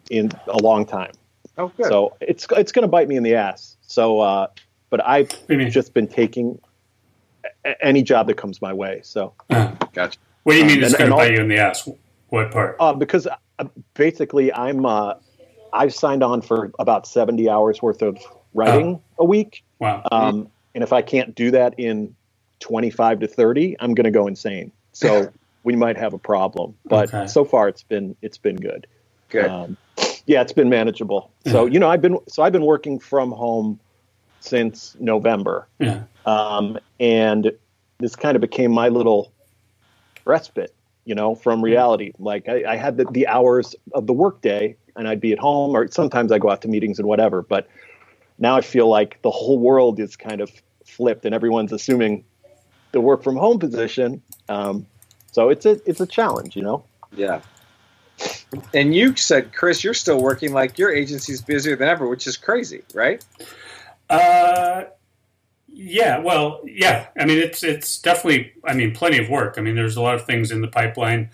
in 0.09 0.31
a 0.47 0.57
long 0.57 0.85
time. 0.85 1.11
Oh, 1.57 1.69
good. 1.77 1.87
So 1.87 2.15
it's 2.21 2.47
it's 2.51 2.71
going 2.71 2.83
to 2.83 2.87
bite 2.87 3.07
me 3.07 3.15
in 3.15 3.23
the 3.23 3.35
ass. 3.35 3.77
So, 3.81 4.19
uh, 4.19 4.47
but 4.95 5.05
I've 5.05 5.29
What 5.29 5.47
do 5.49 5.53
you 5.55 5.59
mean? 5.59 5.71
just 5.71 5.93
been 5.93 6.07
taking 6.07 6.57
a- 7.65 7.85
any 7.85 8.01
job 8.01 8.27
that 8.27 8.35
comes 8.37 8.61
my 8.61 8.71
way. 8.71 9.01
So, 9.03 9.33
Uh, 9.49 9.73
gotcha. 9.93 10.17
what 10.43 10.53
do 10.53 10.59
you 10.59 10.65
mean 10.65 10.77
Um, 10.77 10.83
it's 10.85 10.95
going 10.95 11.09
to 11.09 11.15
bite 11.17 11.33
you 11.33 11.41
in 11.41 11.49
the 11.49 11.57
ass? 11.57 11.89
What 12.29 12.49
part? 12.51 12.77
uh, 12.79 12.93
because 12.93 13.27
uh, 13.27 13.65
basically 13.93 14.53
I'm 14.53 14.85
uh, 14.85 15.15
I've 15.73 15.93
signed 15.93 16.23
on 16.23 16.41
for 16.41 16.71
about 16.79 17.05
seventy 17.07 17.49
hours 17.49 17.81
worth 17.81 18.01
of 18.01 18.17
writing 18.53 19.01
Oh. 19.19 19.23
a 19.23 19.25
week, 19.25 19.63
Wow. 19.79 20.01
um, 20.13 20.47
and 20.73 20.81
if 20.81 20.93
I 20.93 21.01
can't 21.01 21.35
do 21.35 21.51
that 21.51 21.77
in 21.77 22.15
twenty 22.61 22.89
five 22.89 23.19
to 23.19 23.27
thirty, 23.27 23.75
I'm 23.81 23.93
going 23.95 24.05
to 24.05 24.11
go 24.11 24.27
insane. 24.27 24.71
So 24.93 25.29
we 25.63 25.75
might 25.75 25.97
have 25.97 26.13
a 26.13 26.17
problem. 26.17 26.73
But 26.85 27.13
Okay. 27.13 27.27
so 27.27 27.43
far, 27.43 27.67
it's 27.67 27.83
been 27.83 28.15
it's 28.21 28.37
been 28.37 28.55
good. 28.55 28.87
Good. 29.27 29.49
Um, 29.49 29.75
yeah, 30.25 30.41
it's 30.41 30.53
been 30.53 30.69
manageable. 30.69 31.31
So 31.47 31.65
you 31.65 31.79
know, 31.79 31.89
I've 31.89 32.01
been 32.01 32.17
so 32.29 32.43
I've 32.43 32.53
been 32.53 32.65
working 32.65 32.97
from 32.97 33.31
home 33.33 33.77
since 34.45 34.95
November, 34.99 35.67
yeah. 35.79 36.03
um, 36.25 36.77
and 36.99 37.51
this 37.97 38.15
kind 38.15 38.35
of 38.35 38.41
became 38.41 38.71
my 38.71 38.89
little 38.89 39.31
respite, 40.25 40.73
you 41.05 41.15
know, 41.15 41.35
from 41.35 41.63
reality. 41.63 42.11
Like 42.19 42.47
I, 42.47 42.73
I 42.73 42.75
had 42.75 42.97
the, 42.97 43.05
the 43.05 43.27
hours 43.27 43.75
of 43.93 44.07
the 44.07 44.13
workday, 44.13 44.75
and 44.95 45.07
I'd 45.07 45.21
be 45.21 45.31
at 45.31 45.39
home, 45.39 45.75
or 45.75 45.89
sometimes 45.89 46.31
I 46.31 46.37
go 46.37 46.49
out 46.49 46.61
to 46.61 46.67
meetings 46.67 46.99
and 46.99 47.07
whatever. 47.07 47.41
But 47.41 47.67
now 48.37 48.55
I 48.55 48.61
feel 48.61 48.87
like 48.87 49.21
the 49.21 49.31
whole 49.31 49.57
world 49.57 49.99
is 49.99 50.15
kind 50.15 50.41
of 50.41 50.51
flipped, 50.85 51.25
and 51.25 51.33
everyone's 51.33 51.71
assuming 51.71 52.23
the 52.91 53.01
work 53.01 53.23
from 53.23 53.35
home 53.35 53.59
position. 53.59 54.21
Um, 54.47 54.85
so 55.31 55.49
it's 55.49 55.65
a 55.65 55.81
it's 55.89 55.99
a 55.99 56.07
challenge, 56.07 56.55
you 56.55 56.61
know. 56.61 56.83
Yeah. 57.15 57.41
And 58.73 58.95
you 58.95 59.15
said, 59.15 59.53
Chris, 59.53 59.83
you're 59.83 59.93
still 59.93 60.21
working 60.21 60.53
like 60.53 60.77
your 60.77 60.93
agency's 60.93 61.41
busier 61.41 61.75
than 61.75 61.89
ever, 61.89 62.07
which 62.07 62.25
is 62.27 62.37
crazy, 62.37 62.83
right? 62.93 63.23
Uh, 64.09 64.83
yeah. 65.67 66.19
Well, 66.19 66.61
yeah. 66.65 67.07
I 67.19 67.25
mean, 67.25 67.39
it's 67.39 67.63
it's 67.63 67.99
definitely. 67.99 68.53
I 68.63 68.73
mean, 68.73 68.93
plenty 68.93 69.17
of 69.17 69.29
work. 69.29 69.55
I 69.57 69.61
mean, 69.61 69.75
there's 69.75 69.97
a 69.97 70.01
lot 70.01 70.15
of 70.15 70.25
things 70.25 70.51
in 70.51 70.61
the 70.61 70.67
pipeline. 70.67 71.29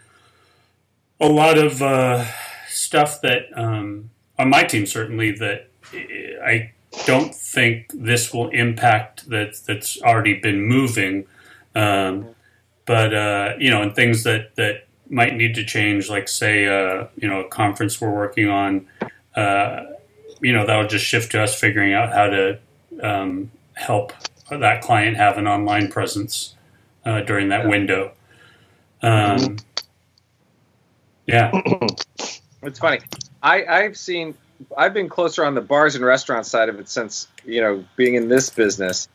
A 1.19 1.27
lot 1.27 1.57
of 1.57 1.81
uh, 1.81 2.25
stuff 2.67 3.21
that 3.21 3.45
um, 3.55 4.09
on 4.39 4.49
my 4.49 4.63
team 4.63 4.85
certainly 4.85 5.31
that 5.33 5.69
I 6.43 6.71
don't 7.05 7.33
think 7.33 7.91
this 7.93 8.33
will 8.33 8.49
impact 8.49 9.29
that 9.29 9.55
that's 9.65 10.01
already 10.01 10.39
been 10.39 10.61
moving. 10.63 11.25
Um, 11.75 12.29
but 12.85 13.13
uh, 13.13 13.53
you 13.59 13.69
know, 13.69 13.81
and 13.81 13.95
things 13.95 14.23
that 14.23 14.55
that 14.55 14.87
might 15.09 15.35
need 15.35 15.55
to 15.55 15.63
change, 15.65 16.09
like 16.09 16.27
say, 16.27 16.65
uh, 16.67 17.07
you 17.17 17.27
know, 17.27 17.41
a 17.41 17.47
conference 17.47 17.99
we're 18.01 18.13
working 18.13 18.49
on. 18.49 18.87
Uh, 19.35 19.83
you 20.41 20.53
know, 20.53 20.65
that'll 20.65 20.87
just 20.87 21.05
shift 21.05 21.31
to 21.31 21.41
us 21.41 21.59
figuring 21.59 21.93
out 21.93 22.11
how 22.13 22.27
to 22.27 22.59
um, 23.01 23.51
help 23.73 24.13
that 24.49 24.81
client 24.81 25.17
have 25.17 25.37
an 25.37 25.47
online 25.47 25.89
presence 25.89 26.55
uh, 27.05 27.21
during 27.21 27.49
that 27.49 27.67
window. 27.67 28.11
Um, 29.01 29.57
yeah, 31.25 31.51
It's 32.63 32.79
funny. 32.79 32.99
I, 33.41 33.65
I've 33.65 33.97
seen, 33.97 34.35
I've 34.77 34.93
been 34.93 35.09
closer 35.09 35.43
on 35.43 35.55
the 35.55 35.61
bars 35.61 35.95
and 35.95 36.05
restaurant 36.05 36.45
side 36.45 36.69
of 36.69 36.79
it 36.79 36.89
since, 36.89 37.27
you 37.45 37.61
know, 37.61 37.83
being 37.95 38.15
in 38.15 38.27
this 38.27 38.49
business. 38.49 39.07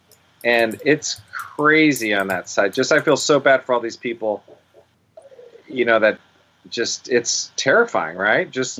And 0.44 0.80
it's 0.84 1.20
crazy 1.32 2.12
on 2.12 2.28
that 2.28 2.48
side. 2.48 2.72
Just, 2.72 2.92
I 2.92 3.00
feel 3.00 3.16
so 3.16 3.40
bad 3.40 3.64
for 3.64 3.72
all 3.72 3.80
these 3.80 3.96
people, 3.96 4.42
you 5.68 5.84
know, 5.84 5.98
that 6.00 6.18
just, 6.68 7.08
it's 7.08 7.52
terrifying, 7.56 8.16
right? 8.16 8.50
Just 8.50 8.78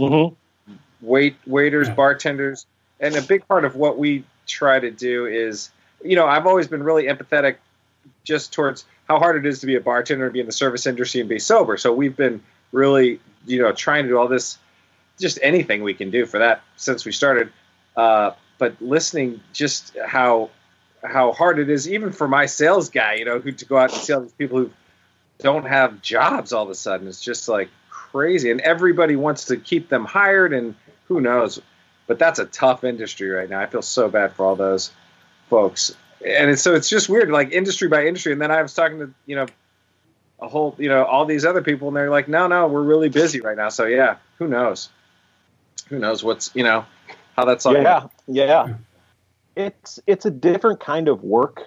wait 1.01 1.37
waiters, 1.47 1.89
bartenders, 1.91 2.67
and 3.01 3.15
a 3.17 3.23
big 3.23 3.47
part 3.47 3.65
of 3.65 3.77
what 3.77 3.99
we 3.99 4.25
try 4.47 4.79
to 4.79 4.91
do 4.91 5.27
is, 5.27 5.71
you 6.03 6.17
know, 6.17 6.27
I've 6.27 6.47
always 6.47 6.69
been 6.69 6.83
really 6.83 7.05
empathetic 7.05 7.57
just 8.25 8.53
towards 8.53 8.85
how 9.09 9.19
hard 9.19 9.37
it 9.37 9.49
is 9.49 9.61
to 9.61 9.67
be 9.67 9.77
a 9.77 9.81
bartender 9.81 10.25
and 10.25 10.33
be 10.33 10.41
in 10.41 10.47
the 10.47 10.53
service 10.53 10.87
industry 10.87 11.21
and 11.21 11.29
be 11.29 11.39
sober. 11.39 11.77
So 11.77 11.93
we've 11.93 12.17
been 12.17 12.43
really, 12.73 13.21
you 13.47 13.61
know, 13.61 13.73
trying 13.73 14.05
to 14.05 14.09
do 14.09 14.19
all 14.19 14.29
this, 14.29 14.59
just 15.19 15.39
anything 15.43 15.83
we 15.83 15.95
can 15.95 16.11
do 16.11 16.27
for 16.27 16.39
that 16.39 16.63
since 16.77 17.05
we 17.05 17.13
started. 17.13 17.53
Uh, 17.97 18.33
but 18.59 18.81
listening, 18.81 19.41
just 19.53 19.97
how 20.05 20.51
how 21.05 21.33
hard 21.33 21.59
it 21.59 21.71
is, 21.71 21.89
even 21.89 22.11
for 22.11 22.27
my 22.27 22.47
sales 22.47 22.91
guy, 22.91 23.15
you 23.15 23.25
know, 23.25 23.39
who 23.39 23.53
to 23.53 23.65
go 23.65 23.77
out 23.77 23.93
and 23.93 24.01
see 24.01 24.13
all 24.13 24.23
these 24.23 24.33
people 24.33 24.59
who 24.59 24.71
don't 25.39 25.67
have 25.67 26.03
jobs 26.03 26.53
all 26.53 26.65
of 26.65 26.71
a 26.71 26.75
sudden. 26.75 27.07
It's 27.07 27.21
just 27.21 27.49
like 27.49 27.69
crazy, 27.91 28.51
and 28.51 28.61
everybody 28.61 29.15
wants 29.15 29.45
to 29.47 29.57
keep 29.57 29.89
them 29.89 30.05
hired, 30.05 30.53
and 30.53 30.75
who 31.09 31.21
knows. 31.21 31.61
But 32.07 32.19
that's 32.19 32.39
a 32.39 32.45
tough 32.47 32.85
industry 32.85 33.29
right 33.31 33.51
now. 33.51 33.61
I 33.61 33.67
feel 33.67 33.83
so 33.83 34.09
bad 34.09 34.33
for 34.33 34.47
all 34.47 34.55
those 34.57 34.91
folks, 35.51 35.95
and 36.25 36.51
it's, 36.51 36.63
so 36.63 36.75
it's 36.75 36.89
just 36.89 37.09
weird, 37.09 37.31
like 37.31 37.51
industry 37.53 37.89
by 37.89 38.07
industry. 38.07 38.33
And 38.33 38.41
then 38.41 38.51
I 38.53 38.63
was 38.63 38.75
talking 38.75 38.99
to 39.01 39.11
you 39.27 39.35
know 39.37 39.47
a 40.41 40.47
whole 40.49 40.77
you 40.79 40.89
know 40.89 41.05
all 41.05 41.25
these 41.25 41.45
other 41.45 41.63
people, 41.63 41.89
and 41.89 41.97
they're 41.97 42.11
like, 42.11 42.29
no, 42.29 42.47
no, 42.47 42.69
we're 42.69 42.83
really 42.83 43.09
busy 43.09 43.41
right 43.41 43.57
now. 43.57 43.71
So 43.71 43.87
yeah, 43.87 44.17
who 44.39 44.47
knows? 44.47 44.89
Who 45.89 45.99
knows 45.99 46.23
what's 46.23 46.51
you 46.55 46.63
know 46.63 46.85
how 47.37 47.45
that's 47.45 47.67
all. 47.67 47.75
yeah, 47.75 48.07
yeah. 48.29 48.75
It's 49.57 49.99
it's 50.07 50.27
a 50.27 50.31
different 50.31 50.81
kind 50.81 51.09
of 51.09 51.23
work 51.25 51.61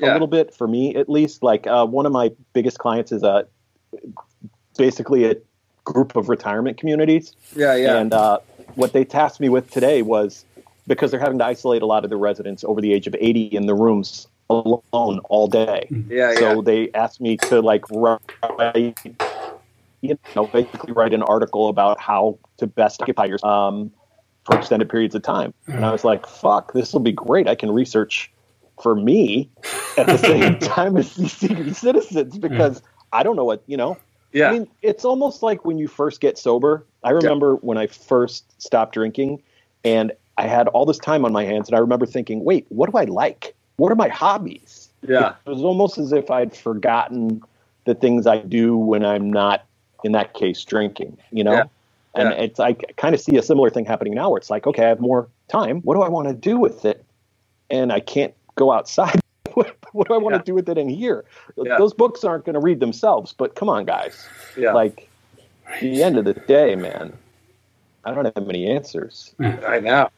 a 0.00 0.06
Yeah. 0.06 0.12
little 0.12 0.26
bit 0.26 0.54
for 0.54 0.68
me 0.68 0.96
at 0.96 1.08
least. 1.08 1.42
Like 1.42 1.66
uh, 1.66 1.86
one 1.86 2.04
of 2.04 2.12
my 2.12 2.30
biggest 2.52 2.78
clients 2.78 3.10
is 3.12 3.22
a 3.22 3.46
basically 4.76 5.24
a 5.24 5.36
group 5.84 6.16
of 6.16 6.28
retirement 6.28 6.76
communities, 6.78 7.32
yeah, 7.56 7.74
yeah, 7.74 7.96
and 7.98 8.12
uh, 8.12 8.38
what 8.78 8.92
they 8.92 9.04
tasked 9.04 9.40
me 9.40 9.48
with 9.48 9.70
today 9.72 10.02
was 10.02 10.44
because 10.86 11.10
they're 11.10 11.20
having 11.20 11.38
to 11.38 11.44
isolate 11.44 11.82
a 11.82 11.86
lot 11.86 12.04
of 12.04 12.10
the 12.10 12.16
residents 12.16 12.62
over 12.62 12.80
the 12.80 12.92
age 12.92 13.08
of 13.08 13.16
80 13.18 13.46
in 13.46 13.66
the 13.66 13.74
rooms 13.74 14.28
alone 14.48 15.18
all 15.28 15.48
day. 15.48 15.88
yeah, 16.08 16.30
yeah. 16.30 16.38
So 16.38 16.62
they 16.62 16.90
asked 16.92 17.20
me 17.20 17.36
to 17.48 17.60
like 17.60 17.84
write, 17.90 18.96
you 20.00 20.18
know, 20.36 20.46
basically 20.46 20.92
write 20.92 21.12
an 21.12 21.24
article 21.24 21.68
about 21.68 22.00
how 22.00 22.38
to 22.58 22.68
best 22.68 23.02
occupy 23.02 23.24
yourself 23.24 23.50
um, 23.50 23.90
for 24.44 24.56
extended 24.56 24.88
periods 24.88 25.14
of 25.16 25.22
time. 25.22 25.52
And 25.66 25.84
I 25.84 25.90
was 25.90 26.04
like, 26.04 26.24
"Fuck, 26.26 26.72
this 26.72 26.92
will 26.92 27.00
be 27.00 27.12
great. 27.12 27.48
I 27.48 27.56
can 27.56 27.72
research 27.72 28.30
for 28.80 28.94
me 28.94 29.50
at 29.98 30.06
the 30.06 30.16
same 30.16 30.58
time 30.60 30.96
as 30.96 31.16
these 31.16 31.32
senior 31.32 31.74
citizens 31.74 32.38
because 32.38 32.80
I 33.12 33.24
don't 33.24 33.36
know 33.36 33.44
what 33.44 33.62
you 33.66 33.76
know." 33.76 33.98
Yeah. 34.32 34.50
I 34.50 34.52
mean, 34.52 34.68
it's 34.82 35.04
almost 35.04 35.42
like 35.42 35.64
when 35.64 35.78
you 35.78 35.88
first 35.88 36.20
get 36.20 36.38
sober. 36.38 36.84
I 37.04 37.10
remember 37.10 37.54
when 37.56 37.78
I 37.78 37.86
first 37.86 38.60
stopped 38.60 38.94
drinking 38.94 39.42
and 39.84 40.12
I 40.36 40.46
had 40.46 40.68
all 40.68 40.86
this 40.86 40.98
time 40.98 41.24
on 41.24 41.32
my 41.32 41.44
hands, 41.44 41.68
and 41.68 41.76
I 41.76 41.80
remember 41.80 42.06
thinking, 42.06 42.44
wait, 42.44 42.66
what 42.68 42.90
do 42.90 42.96
I 42.96 43.04
like? 43.04 43.54
What 43.76 43.90
are 43.90 43.96
my 43.96 44.08
hobbies? 44.08 44.88
Yeah. 45.06 45.34
It 45.46 45.50
was 45.50 45.62
almost 45.62 45.98
as 45.98 46.12
if 46.12 46.30
I'd 46.30 46.56
forgotten 46.56 47.42
the 47.84 47.94
things 47.94 48.26
I 48.26 48.38
do 48.38 48.76
when 48.76 49.04
I'm 49.04 49.30
not, 49.30 49.64
in 50.04 50.12
that 50.12 50.34
case, 50.34 50.64
drinking, 50.64 51.16
you 51.32 51.42
know? 51.42 51.54
Yeah. 51.54 51.64
And 52.14 52.30
Yeah. 52.30 52.36
it's, 52.36 52.60
I 52.60 52.74
kind 52.74 53.14
of 53.14 53.20
see 53.20 53.36
a 53.36 53.42
similar 53.42 53.70
thing 53.70 53.84
happening 53.84 54.14
now 54.14 54.30
where 54.30 54.38
it's 54.38 54.50
like, 54.50 54.66
okay, 54.66 54.84
I 54.84 54.88
have 54.88 55.00
more 55.00 55.28
time. 55.48 55.80
What 55.82 55.94
do 55.94 56.02
I 56.02 56.08
want 56.08 56.28
to 56.28 56.34
do 56.34 56.58
with 56.58 56.84
it? 56.84 57.04
And 57.70 57.92
I 57.92 58.00
can't 58.00 58.34
go 58.54 58.72
outside. 58.72 59.20
what, 59.58 59.76
what 59.92 60.08
do 60.08 60.14
I 60.14 60.18
want 60.18 60.34
Yeah. 60.34 60.38
to 60.38 60.44
do 60.44 60.54
with 60.54 60.68
it 60.68 60.78
in 60.78 60.88
here? 60.88 61.24
Yeah. 61.56 61.76
Those 61.78 61.92
books 61.94 62.24
aren't 62.24 62.44
going 62.44 62.54
to 62.54 62.60
read 62.60 62.80
themselves, 62.80 63.32
but 63.32 63.54
come 63.54 63.68
on, 63.68 63.84
guys. 63.84 64.26
Yeah. 64.56 64.72
Like, 64.72 65.08
at 65.66 65.80
the 65.80 66.02
end 66.02 66.16
of 66.18 66.24
the 66.24 66.34
day, 66.34 66.76
man, 66.76 67.12
I 68.04 68.14
don't 68.14 68.24
have 68.34 68.46
many 68.46 68.70
answers. 68.70 69.34
I 69.40 69.80
know. 69.80 70.08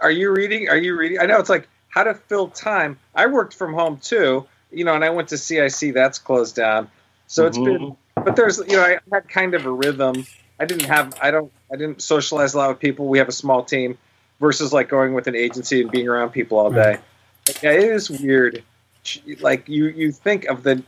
Are 0.00 0.10
you 0.10 0.30
reading? 0.30 0.68
Are 0.68 0.76
you 0.76 0.96
reading? 0.96 1.18
I 1.20 1.26
know 1.26 1.38
it's 1.38 1.50
like 1.50 1.68
how 1.88 2.04
to 2.04 2.14
fill 2.14 2.48
time. 2.48 2.98
I 3.14 3.26
worked 3.26 3.54
from 3.54 3.74
home 3.74 3.98
too, 3.98 4.46
you 4.70 4.84
know, 4.84 4.94
and 4.94 5.04
I 5.04 5.10
went 5.10 5.28
to 5.28 5.38
CIC. 5.38 5.92
That's 5.92 6.18
closed 6.18 6.56
down. 6.56 6.88
So 7.26 7.46
it's 7.46 7.58
Mhm. 7.58 7.64
been, 7.64 7.96
but 8.24 8.36
there's, 8.36 8.58
you 8.58 8.76
know, 8.76 8.82
I 8.82 8.98
had 9.12 9.28
kind 9.28 9.54
of 9.54 9.66
a 9.66 9.70
rhythm. 9.70 10.24
I 10.58 10.64
didn't 10.64 10.86
have, 10.86 11.14
I 11.20 11.30
don't, 11.30 11.52
I 11.72 11.76
didn't 11.76 12.02
socialize 12.02 12.54
a 12.54 12.58
lot 12.58 12.68
with 12.70 12.78
people. 12.78 13.06
We 13.08 13.18
have 13.18 13.28
a 13.28 13.32
small 13.32 13.62
team 13.64 13.98
versus 14.40 14.72
like 14.72 14.88
going 14.88 15.12
with 15.14 15.26
an 15.26 15.34
agency 15.36 15.82
and 15.82 15.90
being 15.90 16.08
around 16.08 16.30
people 16.30 16.58
all 16.58 16.70
day. 16.70 16.98
Yeah, 17.62 17.72
it 17.72 17.84
is 17.84 18.10
weird. 18.10 18.62
Like 19.40 19.68
you, 19.68 19.86
you 19.88 20.12
think 20.12 20.44
of 20.46 20.62
the 20.62 20.82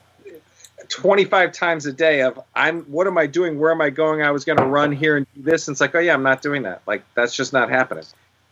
25 0.89 1.53
times 1.53 1.87
a 1.87 1.93
day 1.93 2.23
of 2.23 2.39
I'm 2.55 2.83
what 2.83 3.07
am 3.07 3.19
I 3.19 3.27
doing? 3.27 3.59
Where 3.59 3.71
am 3.73 3.81
I 3.81 3.91
going? 3.91 4.23
I 4.23 4.31
was 4.31 4.45
going 4.45 4.59
to 4.59 4.67
run 4.67 4.93
here 4.93 5.17
and 5.17 5.27
do 5.35 5.43
this. 5.43 5.67
And 5.67 5.75
it's 5.75 5.81
like, 5.81 5.95
oh 5.95 5.99
yeah, 5.99 6.15
I'm 6.15 6.23
not 6.23 6.43
doing 6.43 6.63
that. 6.63 6.83
Like 6.87 7.03
that's 7.15 7.35
just 7.35 7.53
not 7.53 7.71
happening. 7.71 8.05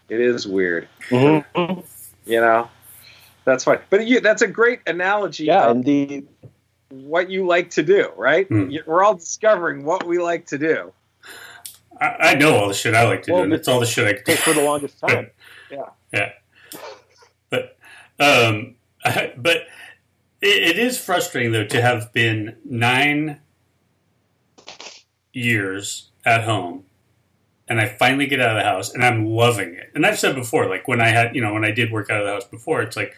It 0.08 0.20
is 0.20 0.46
weird, 0.46 0.88
mm-hmm. 1.08 1.80
you 2.30 2.40
know. 2.40 2.68
That's 3.44 3.64
fine. 3.64 3.78
But 3.90 4.06
you, 4.06 4.20
that's 4.20 4.42
a 4.42 4.46
great 4.46 4.80
analogy. 4.86 5.44
Yeah, 5.44 5.64
of 5.64 5.76
and 5.76 5.84
the 5.84 6.24
what 6.90 7.30
you 7.30 7.46
like 7.46 7.70
to 7.70 7.82
do, 7.82 8.10
right? 8.16 8.46
Hmm. 8.46 8.70
You- 8.70 8.82
We're 8.86 9.02
all 9.02 9.14
discovering 9.14 9.84
what 9.84 10.06
we 10.06 10.18
like 10.18 10.46
to 10.48 10.58
do. 10.58 10.92
I, 12.00 12.16
I 12.20 12.34
know 12.34 12.56
all 12.56 12.68
the 12.68 12.74
shit 12.74 12.94
I 12.94 13.04
like 13.06 13.22
to 13.24 13.32
Well, 13.32 13.40
do, 13.40 13.44
and 13.44 13.52
it's 13.52 13.68
all 13.68 13.80
the 13.80 13.86
shit 13.86 14.06
I 14.06 14.12
can 14.14 14.24
do. 14.24 14.34
for 14.34 14.52
the 14.54 14.62
longest 14.62 14.98
time. 15.06 15.30
Yeah. 15.70 15.88
But 16.12 16.34
um, 18.20 18.74
but 19.36 19.66
it, 20.40 20.76
it 20.76 20.78
is 20.78 20.98
frustrating 20.98 21.52
though 21.52 21.66
to 21.66 21.80
have 21.82 22.12
been 22.12 22.56
nine 22.64 23.40
years 25.32 26.10
at 26.24 26.44
home, 26.44 26.84
and 27.68 27.80
I 27.80 27.88
finally 27.88 28.26
get 28.26 28.40
out 28.40 28.56
of 28.56 28.62
the 28.62 28.68
house, 28.68 28.92
and 28.92 29.04
I'm 29.04 29.26
loving 29.26 29.74
it. 29.74 29.90
And 29.94 30.04
I've 30.06 30.18
said 30.18 30.34
before, 30.34 30.68
like 30.68 30.86
when 30.88 31.00
I 31.00 31.08
had, 31.08 31.34
you 31.34 31.42
know, 31.42 31.52
when 31.52 31.64
I 31.64 31.70
did 31.70 31.90
work 31.92 32.10
out 32.10 32.20
of 32.20 32.26
the 32.26 32.32
house 32.32 32.44
before, 32.44 32.82
it's 32.82 32.96
like 32.96 33.16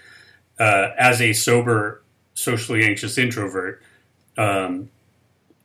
uh, 0.59 0.91
as 0.99 1.21
a 1.21 1.33
sober, 1.33 2.03
socially 2.35 2.85
anxious 2.85 3.19
introvert. 3.19 3.83
Um, 4.37 4.91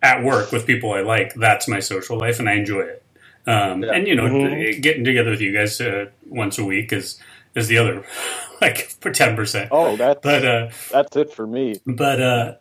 at 0.01 0.23
work 0.23 0.51
with 0.51 0.65
people 0.65 0.93
I 0.93 1.01
like, 1.01 1.33
that's 1.33 1.67
my 1.67 1.79
social 1.79 2.17
life, 2.17 2.39
and 2.39 2.47
I 2.49 2.53
enjoy 2.53 2.81
it. 2.81 3.03
Um, 3.45 3.83
Yeah. 3.83 3.91
And 3.93 4.07
you 4.07 4.15
know, 4.15 4.23
Mhm. 4.23 4.81
getting 4.81 5.03
together 5.03 5.31
with 5.31 5.41
you 5.41 5.53
guys 5.53 5.81
uh, 5.81 6.05
once 6.29 6.57
a 6.57 6.63
week 6.65 6.93
is 6.93 7.19
is 7.55 7.67
the 7.67 7.77
other 7.77 8.05
like 8.61 8.89
for 9.01 9.11
ten 9.11 9.35
percent. 9.35 9.69
Oh, 9.71 9.95
that's 9.95 10.21
But 10.21 10.45
uh, 10.45 10.69
that's 10.91 11.15
it 11.15 11.33
for 11.33 11.47
me. 11.47 11.79
but 11.85 12.21
uh, 12.21 12.55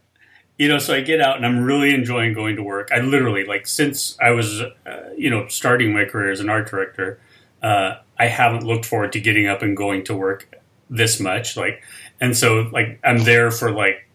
you 0.58 0.68
know, 0.68 0.78
so 0.78 0.94
I 0.94 1.00
get 1.00 1.20
out 1.20 1.36
and 1.36 1.46
I'm 1.46 1.60
really 1.60 1.94
enjoying 1.94 2.34
going 2.34 2.56
to 2.56 2.62
work. 2.62 2.90
I 2.92 2.98
literally 3.00 3.44
like 3.44 3.66
since 3.66 4.16
I 4.20 4.30
was 4.30 4.60
uh, 4.60 5.10
you 5.16 5.30
know 5.30 5.46
starting 5.48 5.92
my 5.92 6.04
career 6.04 6.30
as 6.30 6.40
an 6.40 6.48
art 6.48 6.68
director, 6.68 7.20
uh, 7.62 7.96
I 8.18 8.26
haven't 8.26 8.64
looked 8.64 8.84
forward 8.84 9.12
to 9.12 9.20
getting 9.20 9.46
up 9.46 9.62
and 9.62 9.76
going 9.76 10.04
to 10.04 10.16
work 10.16 10.48
this 10.90 11.20
much. 11.20 11.56
Like, 11.56 11.82
and 12.20 12.36
so 12.36 12.68
like 12.72 12.98
I'm 13.04 13.24
there 13.24 13.50
for 13.50 13.70
like 13.70 14.08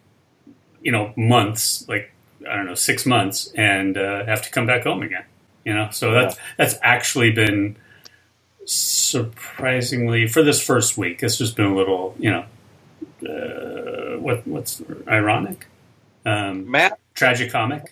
you 0.82 0.92
know 0.92 1.14
months, 1.16 1.88
like 1.88 2.12
I 2.50 2.56
don't 2.56 2.66
know 2.66 2.76
six 2.76 3.06
months, 3.06 3.52
and 3.56 3.98
uh, 3.98 4.26
have 4.26 4.42
to 4.44 4.52
come 4.52 4.68
back 4.68 4.84
home 4.84 5.02
again. 5.02 5.26
You 5.64 5.74
know, 5.74 5.90
so 5.92 6.12
that's 6.12 6.36
that's 6.58 6.76
actually 6.82 7.32
been 7.32 7.78
surprisingly 8.66 10.28
for 10.28 10.44
this 10.44 10.62
first 10.62 10.98
week. 10.98 11.24
It's 11.24 11.38
just 11.38 11.56
been 11.56 11.66
a 11.66 11.76
little, 11.76 12.16
you 12.20 12.32
know, 12.32 12.46
uh, 13.28 14.20
what 14.20 14.46
what's 14.48 14.82
ironic, 15.08 15.68
um, 16.26 16.70
Matt, 16.70 17.00
tragicomic. 17.16 17.90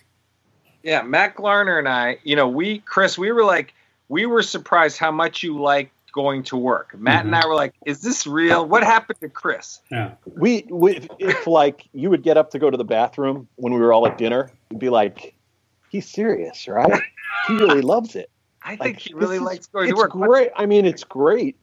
yeah, 0.82 1.02
Matt 1.02 1.36
Glarner 1.36 1.78
and 1.78 1.88
I, 1.88 2.18
you 2.24 2.36
know, 2.36 2.48
we, 2.48 2.78
Chris, 2.80 3.16
we 3.18 3.32
were 3.32 3.44
like, 3.44 3.74
we 4.08 4.26
were 4.26 4.42
surprised 4.42 4.98
how 4.98 5.10
much 5.10 5.42
you 5.42 5.60
liked 5.60 5.92
going 6.12 6.42
to 6.42 6.56
work. 6.58 6.94
Matt 6.98 7.24
and 7.24 7.34
I 7.34 7.46
were 7.46 7.54
like, 7.54 7.72
is 7.86 8.02
this 8.02 8.26
real? 8.26 8.66
What 8.66 8.84
happened 8.84 9.18
to 9.20 9.30
Chris? 9.30 9.80
Yeah, 9.90 10.12
We, 10.26 10.66
we 10.68 10.96
if, 10.96 11.08
if 11.18 11.46
like 11.46 11.88
you 11.94 12.10
would 12.10 12.22
get 12.22 12.36
up 12.36 12.50
to 12.50 12.58
go 12.58 12.70
to 12.70 12.76
the 12.76 12.84
bathroom 12.84 13.48
when 13.56 13.72
we 13.72 13.80
were 13.80 13.92
all 13.94 14.06
at 14.06 14.18
dinner, 14.18 14.50
you'd 14.70 14.78
be 14.78 14.90
like, 14.90 15.34
"He's 15.88 16.06
serious, 16.06 16.68
right? 16.68 17.02
He 17.48 17.54
really 17.54 17.80
loves 17.80 18.14
it. 18.14 18.28
I 18.64 18.70
think 18.76 18.80
Like, 18.80 18.98
he 19.00 19.14
really 19.14 19.36
is- 19.36 19.42
likes 19.42 19.66
going 19.66 19.88
to 19.88 19.94
work. 19.96 20.10
great. 20.12 20.50
I 20.56 20.66
mean, 20.66 20.84
it's 20.86 21.04
great. 21.04 21.56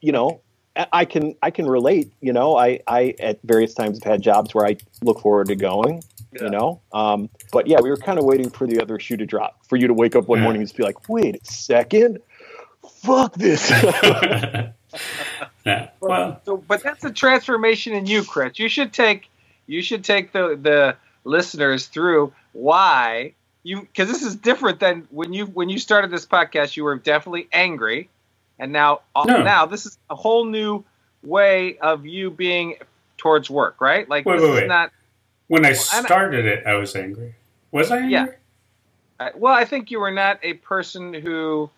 You 0.00 0.12
know, 0.12 0.40
I 0.76 0.86
I 0.92 1.04
can 1.04 1.34
I 1.42 1.50
can 1.50 1.66
relate. 1.66 2.12
You 2.20 2.32
know, 2.32 2.56
I 2.56 2.80
I 2.86 3.14
at 3.20 3.38
various 3.44 3.74
times 3.74 4.02
have 4.02 4.10
had 4.12 4.22
jobs 4.22 4.54
where 4.54 4.66
I 4.66 4.76
look 5.02 5.20
forward 5.20 5.48
to 5.48 5.56
going. 5.56 6.02
Yeah. 6.32 6.44
You 6.44 6.50
know, 6.50 6.80
um, 6.92 7.28
but 7.52 7.66
yeah, 7.68 7.80
we 7.80 7.90
were 7.90 7.96
kind 7.96 8.18
of 8.18 8.24
waiting 8.24 8.50
for 8.50 8.66
the 8.66 8.80
other 8.82 8.98
shoe 8.98 9.16
to 9.16 9.24
drop 9.26 9.64
for 9.68 9.76
you 9.76 9.86
to 9.86 9.94
wake 9.94 10.16
up 10.16 10.26
one 10.26 10.38
Yeah. 10.38 10.44
morning 10.44 10.62
and 10.62 10.68
just 10.68 10.76
be 10.76 10.82
like, 10.82 11.08
"Wait 11.08 11.36
a 11.36 11.44
second, 11.44 12.18
fuck 13.02 13.34
this." 13.34 13.70
yeah. 15.64 15.88
Well, 16.00 16.40
So, 16.44 16.56
but 16.56 16.82
that's 16.82 17.04
a 17.04 17.10
transformation 17.12 17.92
in 17.94 18.06
you, 18.06 18.24
Chris. 18.24 18.58
You 18.58 18.68
should 18.68 18.92
take 18.92 19.28
you 19.66 19.80
should 19.82 20.04
take 20.04 20.32
the 20.32 20.58
the 20.60 20.96
listeners 21.24 21.86
through 21.86 22.32
why 22.52 23.34
you 23.64 23.80
because 23.80 24.08
this 24.08 24.22
is 24.22 24.36
different 24.36 24.78
than 24.78 25.08
when 25.10 25.32
you 25.32 25.46
when 25.46 25.68
you 25.68 25.78
started 25.80 26.10
this 26.12 26.24
podcast. 26.26 26.76
You 26.76 26.84
were 26.84 26.96
definitely 26.96 27.48
angry, 27.52 28.08
and 28.60 28.72
now 28.72 29.00
uh, 29.16 29.24
No. 29.26 29.42
now 29.42 29.66
this 29.66 29.86
is 29.86 29.98
a 30.10 30.14
whole 30.14 30.44
new 30.44 30.84
way 31.24 31.78
of 31.78 32.06
you 32.06 32.30
being 32.30 32.76
towards 33.16 33.50
work, 33.50 33.80
right? 33.80 34.08
Like 34.08 34.26
Wait, 34.26 34.34
this 34.36 34.42
wait, 34.42 34.50
is 34.50 34.60
wait. 34.60 34.68
not. 34.68 34.92
when 35.48 35.64
I 35.64 35.72
started 35.72 36.44
it, 36.46 36.66
I 36.66 36.74
was 36.74 36.94
angry. 36.94 37.34
Was 37.72 37.90
I 37.90 37.96
angry? 37.98 38.12
Yeah. 38.12 38.26
uh, 39.18 39.30
Well, 39.34 39.54
I 39.54 39.64
think 39.64 39.90
you 39.90 39.98
were 40.00 40.10
not 40.12 40.38
a 40.42 40.54
person 40.54 41.14
who 41.14 41.70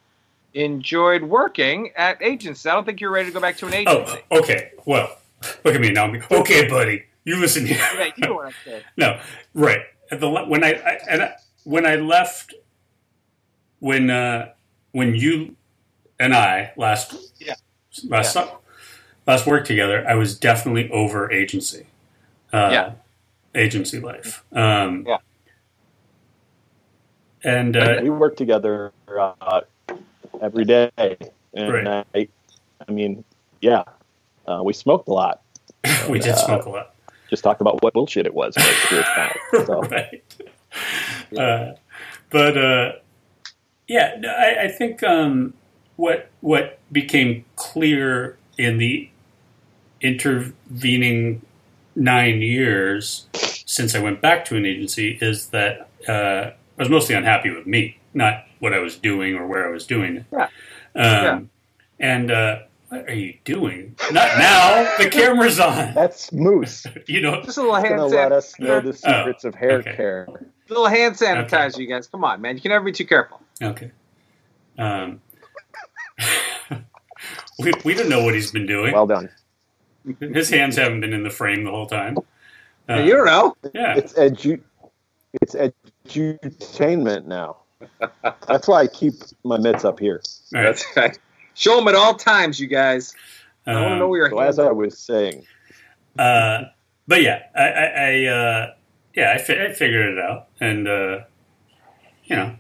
enjoyed 0.55 1.23
working 1.23 1.91
at 1.97 2.21
agencies. 2.23 2.67
I 2.67 2.73
don't 2.73 2.85
think 2.85 3.01
you're 3.01 3.11
ready 3.11 3.29
to 3.29 3.33
go 3.35 3.41
back 3.41 3.57
to 3.59 3.67
an 3.67 3.75
agency. 3.75 4.19
Oh, 4.31 4.39
okay. 4.41 4.73
Well, 4.85 5.17
look 5.65 5.75
at 5.75 5.81
me 5.81 5.91
now. 5.93 6.13
Okay, 6.31 6.69
buddy, 6.69 7.05
you 7.25 7.37
listen 7.39 7.67
here. 7.67 7.77
Yeah, 7.79 8.11
you 8.17 8.27
know 8.27 8.35
what 8.35 8.53
saying. 8.65 8.83
No, 8.97 9.21
right. 9.55 9.83
At 10.11 10.21
the 10.21 10.31
when 10.31 10.65
I, 10.65 10.73
I 10.75 10.99
and 11.09 11.23
I, 11.23 11.35
when 11.67 11.85
I 11.85 11.97
left, 11.97 12.55
when 13.81 14.09
uh, 14.09 14.51
when 14.93 15.15
you 15.17 15.57
and 16.21 16.33
I 16.33 16.73
last 16.77 17.15
Yeah. 17.41 17.55
last 18.09 18.33
su- 18.35 18.49
last 19.27 19.47
worked 19.47 19.67
together, 19.67 20.05
I 20.09 20.15
was 20.15 20.39
definitely 20.39 20.89
over 20.91 21.31
agency. 21.31 21.87
Uh, 22.53 22.71
Yeah. 22.73 22.93
agency 23.57 23.99
life. 23.99 24.45
Um, 24.53 25.05
Yeah. 25.09 25.17
and 27.43 27.77
uh, 27.77 27.99
we 28.01 28.11
worked 28.11 28.39
together 28.39 28.93
uh, 29.09 29.61
every 30.41 30.65
day, 30.65 30.91
and 30.97 31.73
Right. 31.73 32.07
I, 32.15 32.29
I 32.89 32.93
mean, 32.93 33.25
yeah, 33.61 33.83
uh, 34.47 34.63
we 34.65 34.73
smoked 34.73 35.09
a 35.09 35.13
lot. 35.13 35.43
we 36.09 36.21
did 36.21 36.37
smoke 36.37 36.67
a 36.67 36.71
lot. 36.71 36.95
Just 37.29 37.43
talked 37.43 37.61
about 37.61 37.83
what 37.83 37.93
bullshit 37.93 38.25
it 38.25 38.35
was. 38.35 38.55
for 38.55 38.61
a 38.61 38.89
period 38.89 39.07
of 39.09 39.15
time. 39.15 39.67
So, 39.67 39.81
right. 39.91 40.23
Uh, 41.37 41.75
but 42.31 42.57
uh, 42.57 42.93
yeah, 43.89 44.15
I, 44.25 44.67
I 44.67 44.69
think 44.69 45.03
um, 45.03 45.55
what 45.97 46.31
what 46.41 46.79
became 46.93 47.45
clear 47.57 48.39
in 48.57 48.79
the 48.79 49.11
intervening 50.01 51.43
nine 51.95 52.41
years 52.43 53.27
since 53.67 53.95
I 53.95 53.99
went 53.99 54.21
back 54.21 54.45
to 54.47 54.57
an 54.57 54.65
agency 54.67 55.19
is 55.21 55.49
that 55.49 55.89
uh, 56.09 56.51
I 56.53 56.55
was 56.79 56.89
mostly 56.89 57.15
unhappy 57.15 57.51
with 57.51 57.67
me, 57.67 57.99
not 58.15 58.45
what 58.61 58.73
I 58.73 58.79
was 58.79 58.97
doing 58.97 59.35
or 59.35 59.47
where 59.47 59.67
I 59.67 59.71
was 59.71 59.87
doing 59.87 60.19
it. 60.19 60.25
Yeah. 60.33 60.45
Um, 60.45 60.51
Yeah. 60.95 61.41
And 61.99 62.31
uh, 62.31 62.59
what 62.89 63.09
are 63.09 63.15
you 63.15 63.35
doing? 63.45 63.97
Not 64.13 64.39
now. 64.39 64.97
The 64.99 65.09
camera's 65.11 65.59
on. 65.61 65.95
that's 65.95 66.33
Moose. 66.33 66.87
You 67.07 67.21
know. 67.21 67.43
Just 67.43 67.59
a 67.59 67.63
little 67.63 67.75
hand 67.77 67.97
Going 67.97 68.11
to 68.11 68.17
let 68.17 68.33
us 68.33 68.59
know 68.59 68.81
the 68.81 68.93
secrets 68.93 69.45
of 69.45 69.55
hair 69.55 69.79
okay. 69.79 69.95
care. 69.97 70.29
little 70.69 70.87
hand 70.87 71.15
sanitizer, 71.17 71.75
Okay. 71.75 71.83
you 71.83 71.89
guys. 71.89 72.07
Come 72.07 72.25
on, 72.25 72.41
man. 72.41 72.57
You 72.57 72.63
can 72.63 72.71
never 72.71 72.85
be 72.85 72.93
too 72.93 73.07
careful. 73.07 73.41
Okay. 73.63 73.91
Um, 74.79 75.21
we, 77.59 77.73
we 77.85 77.95
don't 77.95 78.09
know 78.09 78.23
what 78.25 78.35
he's 78.35 78.51
been 78.53 78.67
doing. 78.67 78.93
Well 78.93 79.07
done. 79.07 79.31
His 80.21 80.51
hands 80.51 80.77
haven't 80.77 81.01
been 81.01 81.13
in 81.13 81.23
the 81.25 81.31
frame 81.31 81.65
the 81.65 81.71
whole 81.71 81.87
time. 81.87 82.17
Uh, 82.89 82.97
you 83.01 83.13
don't 83.15 83.27
know. 83.27 83.57
yeah. 83.75 83.97
It's 83.97 84.13
edu- 84.13 84.61
It's 85.43 85.57
edutainment 85.57 87.27
now. 87.27 87.57
That's 88.47 88.69
why 88.69 88.83
I 88.83 88.87
keep 88.87 89.15
my 89.45 89.59
mitts 89.59 89.85
up 89.85 89.99
here. 89.99 90.23
All 90.55 90.63
right. 90.63 90.67
That's 90.67 90.97
right. 90.97 91.19
Show 91.57 91.77
them 91.77 91.89
at 91.89 91.95
all 91.95 92.15
times, 92.15 92.61
you 92.61 92.67
guys. 92.67 93.15
I 93.67 93.73
want 93.75 93.85
to 93.85 93.93
Um, 93.95 93.99
know 93.99 94.09
where 94.09 94.21
your 94.21 94.31
So 94.31 94.39
hands 94.39 94.59
as 94.61 94.67
I 94.67 94.71
was 94.71 94.99
saying, 94.99 95.45
uh, 96.19 96.65
but 97.09 97.23
yeah, 97.23 97.43
I, 97.57 97.63
I, 97.65 97.85
I 97.87 98.25
uh, 98.27 98.75
yeah, 99.15 99.33
I, 99.35 99.39
fi- 99.39 99.65
I 99.65 99.73
figured 99.73 100.17
it 100.17 100.19
out, 100.19 100.49
and 100.61 100.87
uh, 100.87 101.21
you 102.27 102.37
know, 102.37 102.55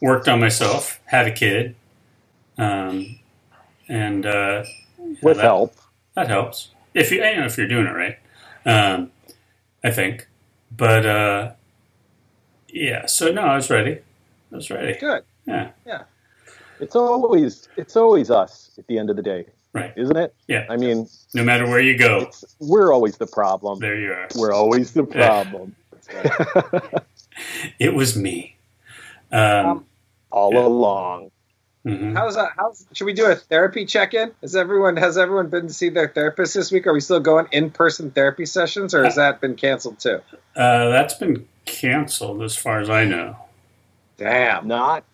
worked 0.00 0.28
on 0.28 0.40
myself, 0.40 1.00
had 1.06 1.26
a 1.26 1.32
kid, 1.32 1.74
um, 2.56 3.18
and 3.88 4.24
uh, 4.24 4.64
with 5.22 5.36
that- 5.38 5.42
help, 5.44 5.74
that 6.14 6.28
helps 6.28 6.68
if 6.94 7.10
you, 7.10 7.18
you 7.22 7.36
know 7.36 7.44
if 7.46 7.58
you're 7.58 7.68
doing 7.68 7.86
it 7.86 7.90
right. 7.94 8.18
Um, 8.64 9.10
I 9.82 9.90
think, 9.90 10.26
but 10.76 11.04
uh, 11.04 11.52
yeah. 12.68 13.06
So 13.06 13.30
no, 13.32 13.42
I 13.42 13.56
was 13.56 13.68
ready. 13.70 13.98
I 14.52 14.56
was 14.56 14.70
ready. 14.70 14.98
Good. 14.98 15.24
Yeah. 15.46 15.70
Yeah. 15.86 16.02
It's 16.80 16.96
always 16.96 17.68
it's 17.76 17.96
always 17.96 18.30
us 18.30 18.70
at 18.78 18.86
the 18.86 18.98
end 18.98 19.10
of 19.10 19.16
the 19.16 19.22
day, 19.22 19.46
Right. 19.72 19.92
isn't 19.96 20.16
it? 20.16 20.34
Yeah. 20.48 20.66
I 20.68 20.76
mean, 20.76 21.08
No 21.34 21.44
matter 21.44 21.66
where 21.66 21.80
you 21.80 21.96
go, 21.98 22.20
it's 22.20 22.44
we're 22.58 22.92
always 22.92 23.16
the 23.18 23.26
problem. 23.26 23.78
there 23.80 23.96
you 23.96 24.12
are. 24.12 24.28
We're 24.36 24.52
always 24.52 24.92
the 24.92 25.06
Yeah. 25.14 25.26
problem. 25.26 25.74
It 27.78 27.94
was 27.94 28.16
me. 28.16 28.56
Um, 29.32 29.40
Um, 29.66 29.86
All 30.32 30.52
Yeah. 30.52 30.60
along. 30.66 31.30
mhm. 31.86 32.14
How's 32.14 32.34
that? 32.36 32.50
How's 32.56 32.86
should 32.92 33.04
we 33.06 33.14
do 33.14 33.26
a 33.26 33.34
therapy 33.34 33.86
check-in? 33.86 34.32
Has 34.42 34.54
everyone 34.54 34.96
has 34.96 35.16
everyone 35.16 35.48
been 35.48 35.66
to 35.68 35.72
see 35.72 35.88
their 35.88 36.08
therapist 36.08 36.54
this 36.54 36.70
week? 36.70 36.86
Are 36.86 36.92
we 36.92 37.00
still 37.00 37.20
going 37.20 37.46
in-person 37.52 38.10
therapy 38.10 38.44
sessions, 38.46 38.94
or 38.94 39.04
has 39.04 39.14
that 39.16 39.40
been 39.40 39.54
canceled 39.56 39.98
too? 40.00 40.20
Uh, 40.56 40.88
that's 40.90 41.14
been 41.14 41.46
canceled 41.64 42.42
as 42.42 42.56
far 42.56 42.80
as 42.80 42.90
I 42.90 43.04
know. 43.04 43.36
Damn. 44.18 44.68
Not 44.68 45.04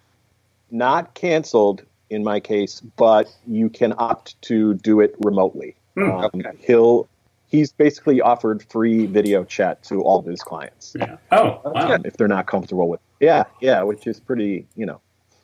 not 0.71 1.15
canceled 1.15 1.83
in 2.11 2.23
my 2.23 2.41
case, 2.41 2.81
but 2.97 3.29
you 3.47 3.69
can 3.69 3.93
opt 3.99 4.41
to 4.43 4.75
do 4.75 5.01
it 5.01 5.15
remotely. 5.25 5.75
Um, 5.97 6.31
Okay. 6.35 6.51
He'll 6.61 7.09
he's 7.49 7.73
basically 7.73 8.21
offered 8.21 8.63
free 8.71 9.07
video 9.07 9.45
chat 9.45 9.83
to 9.85 10.03
all 10.03 10.19
of 10.19 10.27
his 10.27 10.41
clients 10.43 10.95
Yeah. 10.99 11.17
Oh, 11.33 11.61
wow. 11.65 11.87
good. 11.89 12.07
if 12.07 12.17
they're 12.17 12.29
not 12.29 12.47
comfortable 12.47 12.89
with. 12.89 13.01
Yeah, 13.21 13.45
yeah, 13.61 13.83
which 13.83 14.07
is 14.07 14.21
pretty. 14.21 14.67
You 14.77 14.87
know, 14.87 15.01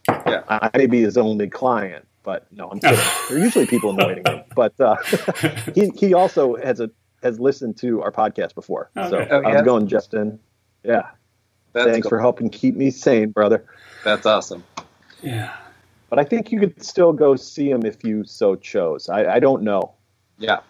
Yeah. 0.08 0.42
I 0.48 0.70
I 0.72 0.78
may 0.78 0.86
be 0.86 1.00
his 1.00 1.16
only 1.16 1.48
client, 1.48 2.06
but 2.22 2.46
no, 2.52 2.68
I'm 2.70 2.80
kidding. 2.80 2.96
there 3.28 3.38
are 3.38 3.40
usually 3.40 3.66
people 3.66 3.90
in 3.90 3.96
the 3.96 4.06
waiting 4.06 4.24
room, 4.28 4.42
but 4.54 4.78
uh, 4.80 4.96
he 5.74 5.88
he 5.96 6.12
also 6.14 6.56
has 6.56 6.80
a 6.80 6.90
has 7.22 7.38
listened 7.40 7.76
to 7.78 8.02
our 8.02 8.10
podcast 8.12 8.54
before. 8.54 8.90
Oh, 8.96 9.08
so 9.10 9.18
good. 9.20 9.28
Oh, 9.30 9.42
how's 9.42 9.52
yeah? 9.54 9.60
it 9.60 9.64
going, 9.64 9.86
Justin? 9.88 10.38
Yeah, 10.84 11.10
That's 11.72 11.90
thanks 11.90 12.04
cool. 12.04 12.10
for 12.10 12.18
helping 12.20 12.50
keep 12.50 12.74
me 12.76 12.90
sane, 12.90 13.30
brother. 13.30 13.64
That's 14.04 14.26
awesome. 14.26 14.64
Yeah. 15.22 15.54
But 16.10 16.18
I 16.18 16.24
think 16.24 16.52
you 16.52 16.60
could 16.60 16.82
still 16.84 17.12
go 17.12 17.36
see 17.36 17.70
him 17.70 17.86
if 17.86 18.04
you 18.04 18.24
so 18.24 18.54
chose. 18.56 19.08
I, 19.08 19.34
I 19.36 19.38
don't 19.40 19.62
know. 19.62 19.92
Yeah. 20.38 20.60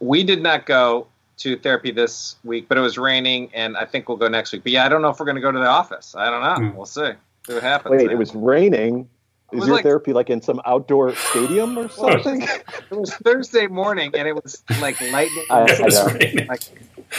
We 0.00 0.22
did 0.24 0.42
not 0.42 0.66
go 0.66 1.06
to 1.38 1.56
therapy 1.56 1.90
this 1.92 2.36
week, 2.44 2.68
but 2.68 2.76
it 2.76 2.82
was 2.82 2.98
raining, 2.98 3.50
and 3.54 3.76
I 3.76 3.84
think 3.86 4.08
we'll 4.08 4.18
go 4.18 4.28
next 4.28 4.52
week. 4.52 4.62
But 4.64 4.72
yeah, 4.72 4.84
I 4.84 4.88
don't 4.88 5.00
know 5.02 5.08
if 5.08 5.18
we're 5.18 5.26
going 5.26 5.36
to 5.36 5.40
go 5.42 5.50
to 5.52 5.58
the 5.58 5.66
office. 5.66 6.14
I 6.14 6.28
don't 6.30 6.42
know. 6.42 6.68
Hmm. 6.70 6.76
We'll 6.76 6.86
see. 6.86 7.12
See 7.46 7.54
what 7.54 7.62
happens. 7.62 7.92
Wait, 7.92 8.06
man. 8.06 8.14
it 8.16 8.18
was 8.18 8.34
raining. 8.34 9.08
Is 9.52 9.60
was 9.60 9.66
your 9.66 9.76
like- 9.76 9.82
therapy 9.84 10.12
like 10.12 10.30
in 10.30 10.40
some 10.42 10.60
outdoor 10.66 11.14
stadium 11.14 11.78
or 11.78 11.88
something? 11.88 12.42
It 12.90 12.98
was 12.98 13.14
Thursday 13.14 13.66
morning, 13.66 14.10
and 14.14 14.28
it 14.28 14.34
was 14.34 14.62
like 14.80 15.00
lightning. 15.00 15.44
I- 15.50 15.64
It 15.70 15.80
was 15.84 16.12
raining. 16.14 16.46
Like, 16.46 16.62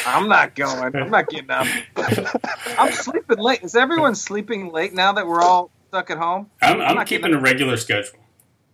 I'm 0.05 0.27
not 0.29 0.55
going. 0.55 0.95
I'm 0.95 1.09
not 1.09 1.27
getting 1.29 1.49
up. 1.49 1.67
I'm 2.77 2.91
sleeping 2.91 3.37
late. 3.39 3.63
Is 3.63 3.75
everyone 3.75 4.13
sleeping 4.15 4.71
late 4.71 4.93
now 4.93 5.13
that 5.13 5.27
we're 5.27 5.41
all 5.41 5.71
stuck 5.93 6.09
at 6.09 6.17
home? 6.17 6.49
I'm, 6.59 6.81
I'm 6.81 6.95
not 6.95 7.05
keeping 7.05 7.29
gonna- 7.31 7.37
a 7.37 7.41
regular 7.41 7.77
schedule. 7.77 8.17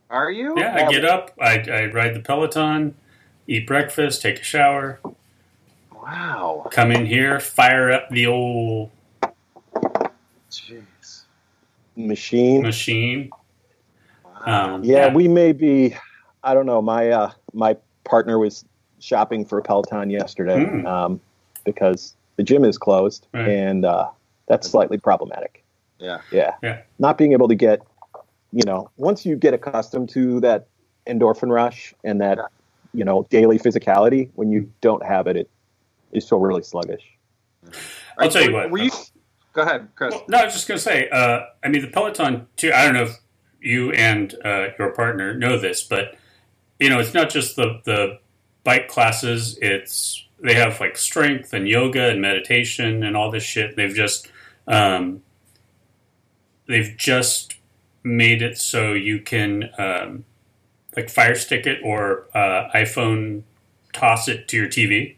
Are 0.09 0.31
you? 0.31 0.55
Yeah, 0.57 0.73
I 0.87 0.89
get 0.91 1.03
up, 1.05 1.31
I, 1.39 1.59
I 1.69 1.85
ride 1.91 2.15
the 2.15 2.19
Peloton, 2.21 2.95
eat 3.45 3.67
breakfast, 3.67 4.21
take 4.23 4.39
a 4.39 4.43
shower, 4.43 4.99
Wow. 5.93 6.65
come 6.71 6.91
in 6.91 7.05
here, 7.05 7.39
fire 7.41 7.91
up 7.91 8.09
the 8.09 8.25
old 8.25 8.89
Jeez. 10.49 11.23
Machine. 11.97 12.61
machine. 12.63 13.29
Wow. 14.23 14.75
Um, 14.75 14.83
Yeah, 14.85 15.13
we 15.13 15.27
may 15.27 15.51
be. 15.51 15.95
I 16.43 16.53
don't 16.53 16.65
know. 16.65 16.81
My 16.81 17.09
uh, 17.09 17.31
my 17.53 17.75
partner 18.05 18.39
was 18.39 18.63
shopping 18.99 19.43
for 19.45 19.59
a 19.59 19.61
Peloton 19.61 20.09
yesterday 20.09 20.65
Hmm. 20.65 20.87
um, 20.87 21.21
because 21.65 22.15
the 22.37 22.43
gym 22.43 22.63
is 22.63 22.77
closed, 22.79 23.27
Right. 23.33 23.47
and 23.49 23.83
uh, 23.85 24.09
that's 24.47 24.67
slightly 24.69 24.97
problematic. 24.97 25.63
Yeah. 25.99 26.21
Yeah. 26.31 26.55
Yeah. 26.63 26.81
Not 26.97 27.17
being 27.17 27.33
able 27.33 27.47
to 27.47 27.55
get, 27.55 27.81
you 28.51 28.63
know, 28.65 28.89
once 28.97 29.25
you 29.25 29.35
get 29.35 29.53
accustomed 29.53 30.09
to 30.09 30.39
that 30.41 30.67
endorphin 31.07 31.49
rush 31.53 31.93
and 32.03 32.21
that, 32.21 32.37
Yeah. 32.37 32.45
you 32.93 33.05
know, 33.05 33.27
daily 33.29 33.59
physicality, 33.59 34.29
when 34.35 34.49
you 34.51 34.71
don't 34.81 35.05
have 35.05 35.27
it, 35.27 35.35
it 35.35 35.49
is 36.11 36.25
still 36.25 36.39
really 36.39 36.63
sluggish. 36.63 37.03
I'll 38.17 38.29
tell 38.29 38.43
you 38.43 38.51
Were- 38.53 38.61
what. 38.61 38.71
Were 38.71 38.77
you? 38.79 38.91
Go 39.53 39.63
ahead, 39.63 39.89
Chris. 39.95 40.13
Well, 40.13 40.25
no, 40.29 40.37
I 40.37 40.45
was 40.45 40.53
just 40.53 40.67
going 40.67 40.77
to 40.77 40.83
say, 40.83 41.09
uh, 41.09 41.41
I 41.63 41.69
mean, 41.69 41.81
the 41.81 41.87
Peloton, 41.89 42.47
too, 42.55 42.71
I 42.73 42.85
don't 42.85 42.93
know 42.93 43.03
if 43.03 43.17
you 43.61 43.91
and 43.91 44.33
uh, 44.45 44.67
your 44.77 44.91
partner 44.91 45.33
know 45.33 45.57
this, 45.57 45.83
but, 45.83 46.15
you 46.79 46.89
know, 46.89 46.99
it's 46.99 47.13
not 47.15 47.29
just 47.29 47.55
the, 47.55 47.81
the 47.83 48.19
bike 48.63 48.87
classes, 48.87 49.57
it's, 49.61 50.25
they 50.41 50.53
have 50.53 50.79
like 50.79 50.97
strength 50.97 51.51
and 51.53 51.67
yoga 51.67 52.09
and 52.09 52.21
meditation 52.21 53.03
and 53.03 53.17
all 53.17 53.31
this 53.31 53.43
shit. 53.43 53.75
They've 53.75 53.93
just, 53.93 54.29
um, 54.67 55.23
they've 56.69 56.95
just 56.95 57.55
made 58.03 58.41
it 58.41 58.57
so 58.57 58.93
you 58.93 59.19
can, 59.19 59.69
um, 59.77 60.23
like 60.95 61.09
fire 61.09 61.35
stick 61.35 61.67
it 61.67 61.79
or 61.83 62.27
uh, 62.33 62.69
iPhone 62.73 63.43
toss 63.91 64.27
it 64.29 64.47
to 64.47 64.57
your 64.57 64.67
TV. 64.67 65.15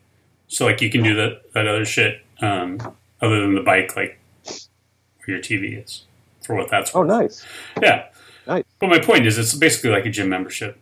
So, 0.48 0.66
like, 0.66 0.82
you 0.82 0.90
can 0.90 1.04
do 1.04 1.14
that, 1.16 1.54
that 1.54 1.68
other 1.68 1.86
shit, 1.86 2.22
um, 2.42 2.80
other 3.22 3.40
than 3.42 3.54
the 3.56 3.62
bike, 3.62 3.96
like, 3.96 4.20
where 4.46 5.38
your 5.38 5.40
TV 5.40 5.82
is, 5.84 6.04
for 6.46 6.56
what 6.56 6.70
that's 6.70 6.94
Oh, 6.96 7.04
nice. 7.04 7.46
Yeah. 7.82 8.08
Nice. 8.48 8.64
But 8.80 8.90
my 8.90 9.00
point 9.00 9.26
is, 9.28 9.38
it's 9.38 9.54
basically 9.54 9.92
like 9.92 10.06
a 10.06 10.10
gym 10.10 10.28
membership 10.30 10.78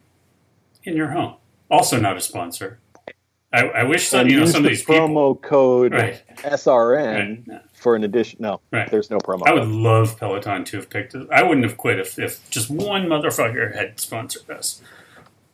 in 0.85 0.95
your 0.95 1.09
home. 1.11 1.35
Also, 1.69 1.99
not 1.99 2.17
a 2.17 2.21
sponsor. 2.21 2.79
I, 3.51 3.65
I 3.67 3.83
wish 3.83 4.13
and 4.13 4.29
you 4.31 4.39
know, 4.39 4.45
some 4.45 4.63
the 4.63 4.69
of 4.69 4.71
these 4.71 4.83
people. 4.83 5.07
promo 5.07 5.41
code 5.41 5.93
Right. 5.93 6.21
SRN 6.37 7.47
Right. 7.47 7.61
For 7.79 7.95
an 7.95 8.03
addition. 8.03 8.37
No, 8.41 8.61
Right. 8.71 8.89
there's 8.91 9.09
no 9.09 9.17
promo. 9.19 9.43
I 9.47 9.53
would 9.53 9.67
love 9.67 10.19
Peloton 10.19 10.65
to 10.65 10.77
have 10.77 10.89
picked 10.89 11.15
it. 11.15 11.27
I 11.31 11.43
wouldn't 11.43 11.65
have 11.65 11.77
quit 11.77 11.99
if, 11.99 12.19
if 12.19 12.47
just 12.49 12.69
one 12.69 13.07
motherfucker 13.07 13.73
had 13.75 13.99
sponsored 13.99 14.49
us. 14.49 14.81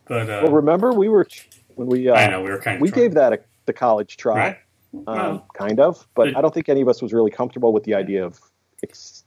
But 0.07 0.30
uh, 0.30 0.41
Well, 0.43 0.51
remember 0.53 0.91
we 0.91 1.07
were 1.09 1.28
when 1.76 1.88
we 1.88 2.09
uh, 2.09 2.15
I 2.15 2.28
know 2.28 2.41
we 2.41 2.49
were 2.49 2.59
kind 2.59 2.76
of 2.78 2.82
we 2.82 2.91
gave 2.91 3.13
that 3.15 3.34
a, 3.34 3.39
the 3.65 3.73
college 3.73 4.17
try, 4.17 4.36
Right. 4.38 4.57
um, 4.93 5.03
Well, 5.05 5.47
kind 5.57 5.80
of, 5.80 6.07
but 6.15 6.30
it- 6.30 6.36
I 6.38 6.41
don't 6.41 6.53
think 6.53 6.69
any 6.69 6.82
of 6.82 6.88
us 6.88 7.01
was 7.01 7.13
really 7.13 7.32
comfortable 7.32 7.71
with 7.73 7.84
the 7.84 7.95
idea 7.95 8.26
of 8.26 8.39
ex- 8.84 9.23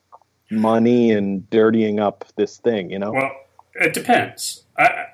money 0.50 1.10
and 1.10 1.48
dirtying 1.50 2.00
up 2.00 2.24
this 2.36 2.58
thing. 2.58 2.90
You 2.90 2.98
know, 3.00 3.12
Well, 3.12 3.30
it 3.74 3.92
depends. 3.92 4.64
I, 4.78 5.06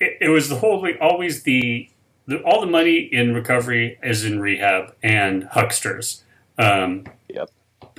it, 0.00 0.18
it 0.22 0.28
was 0.30 0.48
the 0.48 0.56
whole 0.56 0.86
always 1.00 1.42
the, 1.42 1.88
the 2.26 2.40
all 2.42 2.60
the 2.60 2.66
money 2.66 2.98
in 2.98 3.34
recovery 3.34 3.98
is 4.02 4.24
in 4.24 4.40
rehab 4.40 4.94
and 5.02 5.44
hucksters. 5.44 6.22
Um. 6.58 7.04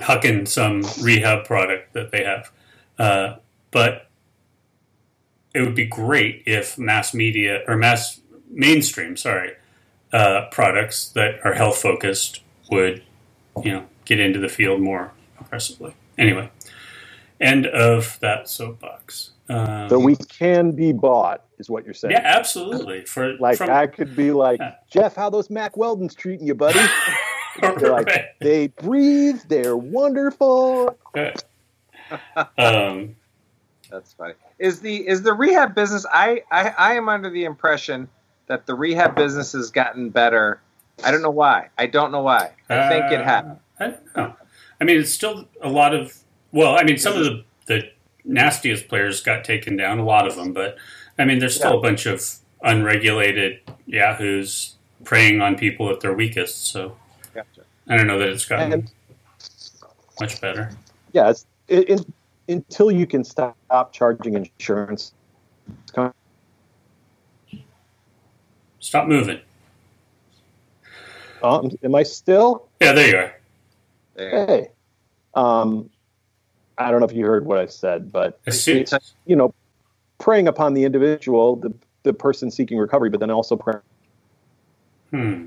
Hucking 0.00 0.48
some 0.48 0.82
rehab 1.04 1.44
product 1.44 1.92
that 1.92 2.10
they 2.10 2.24
have, 2.24 2.50
uh, 2.98 3.36
but 3.70 4.08
it 5.54 5.60
would 5.60 5.74
be 5.74 5.86
great 5.86 6.42
if 6.46 6.78
mass 6.78 7.12
media 7.12 7.62
or 7.66 7.76
mass 7.76 8.20
mainstream, 8.50 9.16
sorry, 9.16 9.52
uh, 10.12 10.46
products 10.50 11.10
that 11.10 11.40
are 11.44 11.52
health 11.54 11.78
focused 11.78 12.42
would, 12.70 13.02
you 13.62 13.72
know, 13.72 13.84
get 14.04 14.18
into 14.20 14.38
the 14.38 14.48
field 14.48 14.80
more 14.80 15.12
aggressively. 15.40 15.94
Anyway, 16.18 16.50
end 17.40 17.66
of 17.66 18.18
that 18.20 18.48
soapbox. 18.48 19.30
Um, 19.48 19.88
so 19.88 19.98
we 19.98 20.16
can 20.16 20.72
be 20.72 20.92
bought, 20.92 21.44
is 21.58 21.68
what 21.68 21.84
you're 21.84 21.94
saying. 21.94 22.12
yeah, 22.12 22.22
absolutely. 22.24 23.04
For 23.04 23.34
Like 23.40 23.58
from, 23.58 23.70
I 23.70 23.86
could 23.88 24.14
be 24.14 24.30
like 24.30 24.60
Yeah. 24.60 24.74
Jeff, 24.90 25.16
how 25.16 25.28
those 25.30 25.50
Mack 25.50 25.74
Weldons 25.74 26.14
treating 26.14 26.46
you, 26.46 26.54
buddy? 26.54 26.78
They're 27.60 27.90
like 27.90 28.36
they 28.40 28.68
breathe, 28.68 29.40
they're 29.48 29.76
wonderful. 29.76 30.96
um, 32.58 33.16
That's 33.90 34.12
funny. 34.14 34.34
Is 34.58 34.80
the 34.80 35.06
is 35.08 35.22
the 35.22 35.32
rehab 35.32 35.74
business? 35.74 36.06
I, 36.12 36.42
I 36.50 36.68
I 36.70 36.94
am 36.94 37.08
under 37.08 37.30
the 37.30 37.44
impression 37.44 38.08
that 38.46 38.66
the 38.66 38.74
rehab 38.74 39.14
business 39.16 39.52
has 39.52 39.70
gotten 39.70 40.10
better. 40.10 40.60
I 41.04 41.10
don't 41.10 41.22
know 41.22 41.30
why. 41.30 41.70
I 41.78 41.86
don't 41.86 42.12
know 42.12 42.22
why. 42.22 42.52
I 42.68 42.88
think 42.88 43.12
it 43.12 43.20
uh, 43.20 43.24
has. 43.24 43.44
I 43.78 43.86
don't 43.88 44.16
know. 44.16 44.34
I 44.80 44.84
mean, 44.84 45.00
it's 45.00 45.12
still 45.12 45.46
a 45.62 45.68
lot 45.68 45.94
of. 45.94 46.14
Well, 46.52 46.76
I 46.76 46.82
mean, 46.84 46.98
some 46.98 47.14
of 47.16 47.24
the 47.24 47.44
the 47.66 47.90
nastiest 48.24 48.88
players 48.88 49.22
got 49.22 49.44
taken 49.44 49.76
down, 49.76 49.98
a 49.98 50.04
lot 50.04 50.26
of 50.26 50.36
them, 50.36 50.52
but 50.52 50.76
I 51.18 51.24
mean, 51.24 51.38
there's 51.38 51.56
still 51.56 51.72
Yeah. 51.72 51.78
a 51.78 51.82
bunch 51.82 52.06
of 52.06 52.22
unregulated 52.62 53.60
yahoos 53.86 54.76
preying 55.04 55.40
on 55.40 55.56
people 55.56 55.88
at 55.90 56.00
their 56.00 56.12
weakest. 56.12 56.66
So 56.66 56.96
Gotcha. 57.34 57.62
I 57.88 57.96
don't 57.96 58.06
know 58.06 58.18
that 58.18 58.28
it's 58.28 58.44
gotten 58.44 58.72
And 58.72 58.90
much 60.18 60.40
better. 60.40 60.70
yeah, 61.12 61.30
it's, 61.30 61.46
it, 61.68 61.90
it, 61.90 62.06
until 62.48 62.90
you 62.90 63.06
can 63.06 63.24
stop 63.24 63.56
charging 63.92 64.34
insurance. 64.34 65.12
Stop 68.80 69.06
moving. 69.06 69.40
Um, 71.42 71.70
am 71.82 71.94
I 71.94 72.02
still? 72.02 72.68
Yeah, 72.80 72.92
there 72.92 73.08
you 73.08 73.16
are. 73.16 73.34
Hey, 74.16 74.68
um, 75.34 75.88
I 76.76 76.90
don't 76.90 77.00
know 77.00 77.06
if 77.06 77.12
you 77.12 77.24
heard 77.24 77.46
what 77.46 77.58
I 77.58 77.66
said, 77.66 78.12
but 78.12 78.40
it's, 78.46 79.14
you 79.24 79.36
know, 79.36 79.54
preying 80.18 80.48
upon 80.48 80.74
the 80.74 80.84
individual, 80.84 81.56
the 81.56 81.72
the 82.02 82.12
person 82.12 82.50
seeking 82.50 82.78
recovery, 82.78 83.10
but 83.10 83.20
then 83.20 83.30
also 83.30 83.56
preying. 83.56 83.80
hmm. 85.10 85.44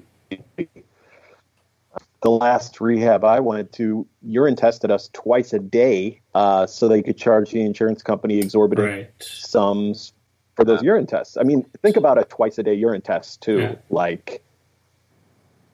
The 2.24 2.30
last 2.30 2.80
rehab 2.82 3.24
I 3.26 3.40
went 3.42 3.72
to, 3.74 4.08
urine 4.22 4.56
tested 4.56 4.90
us 4.92 5.10
twice 5.14 5.52
a 5.54 5.60
day, 5.60 6.22
uh, 6.34 6.66
so 6.66 6.88
they 6.88 7.02
could 7.02 7.18
charge 7.18 7.52
the 7.52 7.62
insurance 7.62 8.02
company 8.02 8.40
exorbitant 8.40 8.88
Right. 8.88 9.10
sums 9.20 10.14
for 10.56 10.64
those 10.64 10.82
urine 10.82 11.06
tests. 11.06 11.36
I 11.38 11.44
mean, 11.44 11.66
think 11.82 11.98
about 11.98 12.18
a 12.18 12.24
twice 12.24 12.58
a 12.58 12.64
day 12.64 12.74
urine 12.76 13.02
test 13.02 13.42
too. 13.42 13.60
Yeah. 13.60 13.76
Like, 13.90 14.42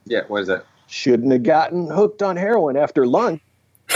Yeah. 0.05 0.21
What 0.27 0.41
is 0.41 0.49
it? 0.49 0.65
shouldn't 0.87 1.31
have 1.31 1.43
gotten 1.43 1.87
hooked 1.87 2.23
on 2.23 2.35
heroin 2.35 2.75
after 2.75 3.05
lunch. 3.05 3.41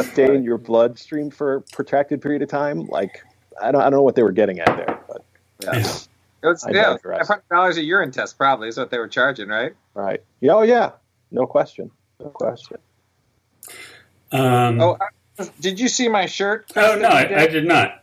Stay 0.00 0.34
in 0.34 0.44
your 0.44 0.58
bloodstream 0.58 1.30
for 1.30 1.56
a 1.56 1.60
protracted 1.60 2.22
period 2.22 2.40
of 2.42 2.48
time. 2.48 2.86
Like, 2.86 3.22
I 3.60 3.70
don't, 3.72 3.80
I 3.80 3.84
don't 3.84 3.92
know 3.98 4.02
what 4.02 4.14
they 4.14 4.22
were 4.22 4.32
getting 4.32 4.60
at 4.60 4.66
there, 4.76 5.00
but 5.08 5.24
Yeah. 5.64 5.82
It 6.42 6.46
was 6.46 6.66
yeah, 6.68 6.90
digress. 6.94 7.18
five 7.20 7.26
hundred 7.28 7.48
dollars 7.50 7.76
a 7.76 7.82
urine 7.84 8.10
test 8.10 8.36
probably 8.36 8.68
is 8.68 8.76
what 8.76 8.90
they 8.90 8.98
were 8.98 9.08
charging, 9.08 9.48
right? 9.48 9.74
right. 9.94 10.22
Yeah, 10.40 10.52
oh 10.54 10.62
yeah, 10.62 10.92
no 11.30 11.46
question, 11.46 11.90
no 12.20 12.26
question. 12.30 12.78
um, 14.32 14.80
Oh, 14.80 14.96
I- 15.00 15.48
did 15.60 15.78
you 15.80 15.88
see 15.88 16.08
my 16.08 16.26
shirt? 16.26 16.70
oh 16.76 16.96
no, 16.98 17.08
I, 17.08 17.42
I 17.42 17.46
did 17.46 17.66
not. 17.66 18.02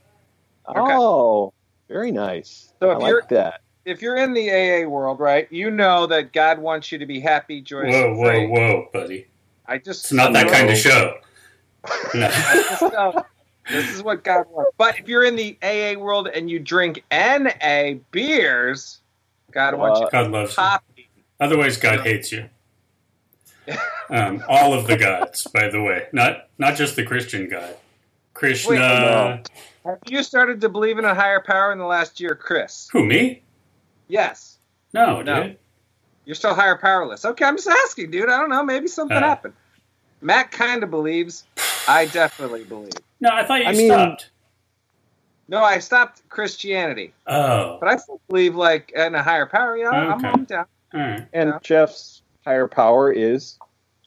Okay. 0.67 0.79
Oh, 0.79 1.53
Very 1.87 2.11
nice. 2.11 2.71
So 2.79 2.89
I 2.89 2.93
if 2.95 2.99
like 2.99 3.09
you're- 3.09 3.21
that. 3.31 3.61
If 3.85 4.01
you're 4.03 4.17
in 4.17 4.33
the 4.33 4.51
AA 4.51 4.87
world, 4.87 5.19
right, 5.19 5.47
you 5.51 5.71
know 5.71 6.05
that 6.07 6.31
God 6.31 6.59
wants 6.59 6.91
you 6.91 6.99
to 6.99 7.07
be 7.07 7.19
happy, 7.19 7.59
joyous, 7.61 7.95
Whoa, 7.95 8.07
and 8.09 8.17
whoa, 8.19 8.29
free. 8.29 8.47
whoa, 8.47 8.87
buddy! 8.93 9.25
I 9.65 9.79
just 9.79 10.05
It's 10.05 10.13
not 10.13 10.31
that 10.33 10.45
No. 10.45 10.51
kind 10.51 10.69
of 10.69 10.77
show. 10.77 11.15
No. 12.13 13.25
I 13.69 13.73
just 13.73 13.73
know 13.73 13.81
this 13.81 13.95
is 13.95 14.03
what 14.03 14.23
God 14.23 14.45
wants. 14.49 14.71
But 14.77 14.99
if 14.99 15.07
you're 15.07 15.23
in 15.25 15.35
the 15.35 15.57
AA 15.63 15.99
world 15.99 16.27
and 16.27 16.49
you 16.49 16.59
drink 16.59 17.03
NA 17.11 17.95
beers, 18.11 18.99
God 19.51 19.75
wants 19.75 19.99
you 19.99 20.05
Uh, 20.05 20.09
to 20.09 20.11
God 20.11 20.31
loves 20.31 20.57
you. 20.57 20.63
Otherwise, 21.39 21.77
God 21.77 22.01
hates 22.01 22.31
you. 22.31 22.49
Um, 24.09 24.43
all 24.49 24.73
of 24.73 24.87
the 24.87 24.97
gods, 24.97 25.43
by 25.47 25.69
the 25.69 25.81
way, 25.81 26.07
not 26.13 26.49
not 26.57 26.75
just 26.75 26.95
the 26.95 27.03
Christian 27.03 27.47
God. 27.49 27.75
Krishna. 28.33 28.71
Wait, 28.71 28.79
no. 28.79 29.39
Have 29.85 29.99
you 30.09 30.23
started 30.23 30.61
to 30.61 30.69
believe 30.69 30.97
in 30.97 31.05
a 31.05 31.15
higher 31.15 31.41
power 31.41 31.71
in 31.71 31.77
the 31.79 31.85
last 31.85 32.19
year, 32.19 32.35
Chris? 32.35 32.89
Who 32.91 33.05
me? 33.05 33.43
Yes. 34.07 34.57
No, 34.93 35.21
No. 35.21 35.43
dude. 35.43 35.57
You're 36.25 36.35
still 36.35 36.55
higher 36.55 36.77
powerless. 36.77 37.25
Okay, 37.25 37.45
I'm 37.45 37.57
just 37.57 37.67
asking, 37.69 38.11
dude. 38.11 38.29
I 38.29 38.39
don't 38.39 38.49
know. 38.49 38.63
Maybe 38.63 38.87
something 38.87 39.17
Uh. 39.17 39.21
happened. 39.21 39.55
Matt 40.21 40.51
kind 40.51 40.83
of 40.83 40.91
believes. 40.91 41.45
I 41.87 42.05
definitely 42.05 42.63
believe. 42.65 42.91
No, 43.21 43.29
I 43.31 43.43
thought 43.43 43.59
you 43.61 43.65
I 43.65 43.71
mean- 43.73 43.87
stopped. 43.89 44.29
No, 45.47 45.63
I 45.63 45.79
stopped 45.79 46.21
Christianity, 46.29 47.11
Oh, 47.25 47.77
but 47.79 47.89
I 47.89 47.95
still 47.97 48.21
believe 48.29 48.53
like 48.55 48.91
in 48.95 49.15
a 49.15 49.23
higher 49.23 49.47
power. 49.47 49.75
You 49.75 49.85
know, 49.85 49.89
I'm, 49.89 50.19
Okay. 50.19 50.27
I'm 50.27 50.43
down. 50.43 50.65
all 50.93 50.99
right. 50.99 51.27
And 51.33 51.49
Yeah. 51.49 51.59
Jeff's 51.63 52.21
higher 52.45 52.67
power 52.67 53.11
is 53.11 53.57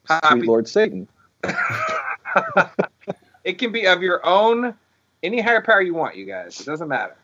Copy. 0.07 0.29
sweet 0.39 0.47
Lord 0.47 0.69
Satan. 0.69 1.09
It 3.45 3.59
can 3.59 3.73
be 3.73 3.87
of 3.87 4.03
your 4.03 4.25
own, 4.25 4.73
any 5.23 5.41
higher 5.41 5.61
power 5.61 5.83
you 5.83 5.95
want, 5.95 6.15
you 6.17 6.25
guys. 6.27 6.61
It 6.61 6.65
doesn't 6.67 6.87
matter. 6.89 7.17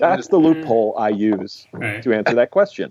That's 0.00 0.26
the 0.26 0.36
mm-hmm. 0.38 0.60
loophole 0.60 0.96
I 0.98 1.10
use 1.10 1.66
Right. 1.72 2.02
to 2.02 2.12
answer 2.12 2.34
that 2.34 2.50
question, 2.50 2.90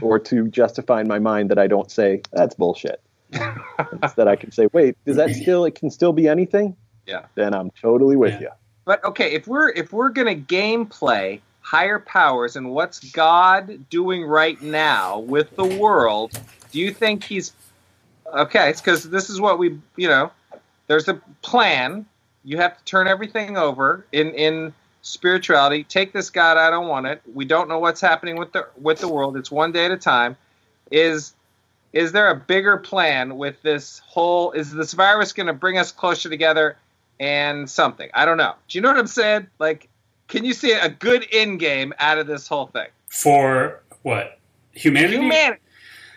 or 0.00 0.20
to 0.20 0.46
justify 0.48 1.00
in 1.00 1.08
my 1.08 1.18
mind 1.18 1.50
that 1.50 1.58
I 1.58 1.66
don't 1.66 1.90
say 1.90 2.22
that's 2.32 2.54
bullshit. 2.54 3.00
that 3.32 4.28
I 4.28 4.36
can 4.36 4.52
say, 4.52 4.68
wait, 4.72 4.96
does 5.04 5.16
that 5.16 5.30
still? 5.30 5.64
It 5.64 5.74
can 5.74 5.90
still 5.90 6.12
be 6.12 6.28
anything. 6.28 6.76
Yeah. 7.06 7.26
Then 7.34 7.54
I'm 7.54 7.70
totally 7.70 8.16
with 8.16 8.34
Yeah. 8.34 8.40
you. 8.40 8.48
But 8.84 9.04
okay, 9.04 9.32
if 9.32 9.46
we're 9.46 9.70
if 9.70 9.92
we're 9.92 10.08
gonna 10.08 10.34
gameplay 10.34 11.40
higher 11.60 11.98
powers 11.98 12.56
and 12.56 12.70
what's 12.72 12.98
God 13.12 13.88
doing 13.90 14.24
right 14.24 14.60
now 14.60 15.20
with 15.20 15.54
the 15.56 15.64
world, 15.64 16.32
do 16.72 16.80
you 16.80 16.92
think 16.92 17.22
he's 17.24 17.52
okay? 18.34 18.70
It's 18.70 18.80
because 18.80 19.08
this 19.08 19.30
is 19.30 19.40
what 19.40 19.58
we 19.58 19.78
you 19.96 20.08
know. 20.08 20.32
There's 20.88 21.08
a 21.08 21.20
plan. 21.42 22.06
You 22.44 22.56
have 22.58 22.76
to 22.76 22.84
turn 22.84 23.06
everything 23.06 23.56
over 23.56 24.04
in 24.10 24.30
in 24.34 24.74
spirituality. 25.02 25.84
Take 25.84 26.12
this 26.12 26.30
God, 26.30 26.56
I 26.56 26.70
don't 26.70 26.88
want 26.88 27.06
it. 27.06 27.22
We 27.32 27.44
don't 27.44 27.68
know 27.68 27.78
what's 27.78 28.00
happening 28.00 28.36
with 28.36 28.52
the 28.52 28.66
with 28.80 28.98
the 28.98 29.08
world. 29.08 29.36
It's 29.36 29.50
one 29.50 29.70
day 29.70 29.84
at 29.84 29.92
a 29.92 29.96
time. 29.96 30.36
Is 30.90 31.34
is 31.92 32.12
there 32.12 32.30
a 32.30 32.36
bigger 32.36 32.78
plan 32.78 33.36
with 33.36 33.60
this 33.62 34.00
whole? 34.06 34.52
Is 34.52 34.72
this 34.72 34.92
virus 34.92 35.32
going 35.32 35.46
to 35.46 35.52
bring 35.52 35.78
us 35.78 35.92
closer 35.92 36.28
together? 36.30 36.76
And 37.20 37.68
something. 37.68 38.08
I 38.14 38.24
don't 38.24 38.36
know. 38.36 38.54
Do 38.68 38.78
you 38.78 38.82
know 38.82 38.88
what 38.88 38.98
I'm 38.98 39.06
saying? 39.06 39.46
Like, 39.58 39.88
can 40.28 40.44
you 40.44 40.52
see 40.54 40.72
a 40.72 40.88
good 40.88 41.26
end 41.32 41.60
game 41.60 41.92
out 41.98 42.18
of 42.18 42.26
this 42.26 42.48
whole 42.48 42.66
thing? 42.66 42.88
For 43.08 43.82
what? 44.02 44.38
Humanity? 44.72 45.16
Humanity. 45.16 45.60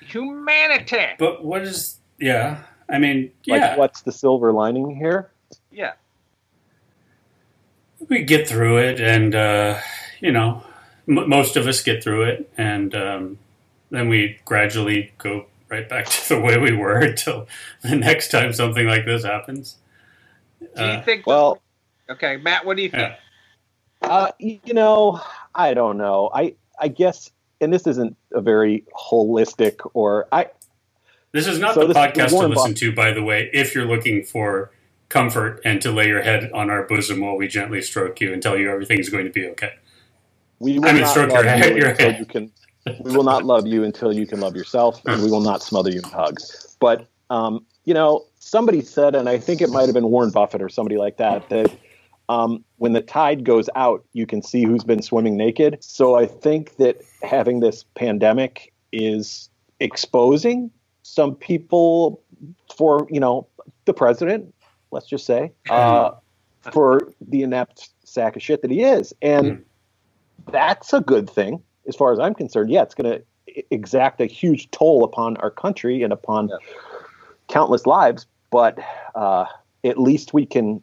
Humanity. 0.07 1.05
But 1.19 1.43
what 1.43 1.61
is. 1.63 1.97
Yeah. 2.19 2.59
I 2.89 2.99
mean, 2.99 3.31
Like, 3.47 3.61
yeah. 3.61 3.75
what's 3.77 4.01
the 4.01 4.11
silver 4.11 4.51
lining 4.53 4.95
here? 4.95 5.29
Yeah. 5.71 5.93
we 8.09 8.23
get 8.23 8.47
through 8.47 8.77
it, 8.77 8.99
and 9.01 9.33
uh, 9.33 9.79
you 10.21 10.31
know, 10.31 10.63
m- 11.07 11.27
most 11.29 11.55
of 11.57 11.65
us 11.67 11.81
get 11.81 12.03
through 12.03 12.23
it, 12.23 12.49
and 12.57 12.93
um, 12.95 13.37
then 13.89 14.07
we 14.09 14.37
gradually 14.45 15.11
go 15.17 15.45
right 15.69 15.89
back 15.89 16.05
to 16.09 16.35
the 16.35 16.39
way 16.39 16.57
we 16.57 16.71
were 16.75 16.99
until 17.01 17.47
the 17.81 17.95
next 17.95 18.29
time 18.29 18.53
something 18.53 18.85
like 18.87 19.05
this 19.05 19.23
happens. 19.23 19.77
Do 20.59 20.67
you 20.75 20.83
Uh, 20.83 21.01
think? 21.03 21.25
Well, 21.27 21.61
okay, 22.09 22.37
Matt. 22.37 22.65
What 22.65 22.77
do 22.77 22.83
you 22.83 22.89
think? 22.89 23.13
Uh, 24.01 24.31
you 24.39 24.73
know, 24.73 25.21
I 25.53 25.73
don't 25.73 25.97
know. 25.97 26.29
I 26.33 26.55
I 26.79 26.87
guess, 26.89 27.31
and 27.61 27.73
this 27.73 27.87
isn't 27.87 28.15
a 28.33 28.41
very 28.41 28.83
holistic 28.93 29.77
or 29.93 30.27
I. 30.31 30.47
This 31.31 31.47
is 31.47 31.59
not 31.59 31.73
So 31.75 31.85
the 31.87 31.93
podcast 31.93 32.29
to 32.29 32.47
listen 32.47 32.53
Buffett. 32.53 32.77
to, 32.77 32.91
by 32.93 33.11
the 33.11 33.23
way, 33.23 33.49
if 33.53 33.75
you're 33.75 33.85
looking 33.85 34.23
for 34.23 34.71
comfort 35.09 35.61
and 35.65 35.81
to 35.81 35.91
lay 35.91 36.07
your 36.07 36.21
head 36.21 36.49
on 36.53 36.69
our 36.69 36.83
bosom 36.83 37.19
while 37.19 37.35
we 37.35 37.47
gently 37.47 37.81
stroke 37.81 38.19
you 38.21 38.31
and 38.33 38.41
tell 38.41 38.57
you 38.57 38.69
everything's 38.71 39.09
going 39.09 39.25
to 39.25 39.31
be 39.31 39.45
okay. 39.49 39.73
We 40.59 40.79
will 40.79 40.87
I 40.89 40.93
mean, 40.93 41.01
not 41.01 41.11
stroke 41.11 41.31
love 41.31 41.43
your 41.45 41.53
head- 41.53 41.69
you 41.71 41.77
your 41.81 41.89
until 41.89 42.11
head. 42.11 42.19
you 42.19 42.25
can. 42.25 42.51
We 43.03 43.15
will 43.15 43.23
not 43.23 43.43
love 43.43 43.65
you 43.67 43.83
until 43.83 44.13
you 44.13 44.27
can 44.27 44.39
love 44.39 44.55
yourself, 44.55 45.01
and 45.07 45.21
we 45.23 45.29
will 45.31 45.41
not 45.41 45.63
smother 45.63 45.89
you 45.89 46.01
in 46.03 46.09
hugs. 46.09 46.77
But 46.79 47.07
um, 47.31 47.65
you 47.83 47.93
know, 47.95 48.25
somebody 48.45 48.81
said, 48.81 49.15
and 49.15 49.27
I 49.27 49.39
think 49.39 49.59
it 49.59 49.71
might 49.71 49.85
have 49.85 49.93
been 49.93 50.05
Warren 50.05 50.29
Buffett 50.29 50.61
or 50.61 50.69
somebody 50.69 50.97
like 50.97 51.17
that, 51.17 51.49
that 51.49 51.71
um, 52.29 52.63
when 52.77 52.93
the 52.93 53.01
tide 53.01 53.43
goes 53.43 53.69
out, 53.75 54.05
you 54.13 54.27
can 54.27 54.43
see 54.43 54.63
who's 54.63 54.83
been 54.83 55.01
swimming 55.01 55.35
naked. 55.35 55.77
So 55.81 56.15
I 56.15 56.27
think 56.27 56.77
that 56.77 57.01
having 57.23 57.59
this 57.59 57.83
pandemic 57.95 58.71
is 58.91 59.49
exposing 59.79 60.69
some 61.01 61.35
people 61.35 62.21
for 62.77 63.07
you 63.09 63.19
know 63.19 63.47
the 63.85 63.93
president. 63.93 64.53
Let's 64.91 65.07
just 65.07 65.25
say 65.25 65.51
uh, 65.69 66.11
for 66.71 67.11
the 67.27 67.41
inept 67.41 67.89
sack 68.03 68.35
of 68.35 68.43
shit 68.43 68.61
that 68.61 68.69
he 68.69 68.83
is, 68.83 69.11
and 69.23 69.65
that's 70.51 70.93
a 70.93 71.01
good 71.01 71.27
thing 71.29 71.61
as 71.87 71.95
far 71.95 72.13
as 72.13 72.19
I'm 72.19 72.35
concerned. 72.35 72.69
Yeah, 72.69 72.83
it's 72.83 72.95
going 72.95 73.11
to 73.11 73.23
exact 73.71 74.21
a 74.21 74.25
huge 74.25 74.69
toll 74.69 75.03
upon 75.03 75.37
our 75.37 75.51
country 75.51 76.03
and 76.03 76.13
upon 76.13 76.49
Yeah. 76.49 76.57
countless 77.47 77.85
lives, 77.85 78.25
but 78.55 78.79
uh, 79.15 79.47
at 79.83 79.99
least 79.99 80.33
we 80.33 80.45
can 80.45 80.81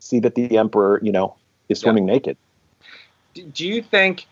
see 0.00 0.18
that 0.18 0.34
the 0.34 0.58
emperor, 0.58 0.98
you 1.00 1.12
know, 1.12 1.36
is 1.68 1.78
swimming 1.78 2.04
naked. 2.04 2.36
Do, 3.34 3.44
do 3.44 3.68
you 3.68 3.82
think? 3.82 4.26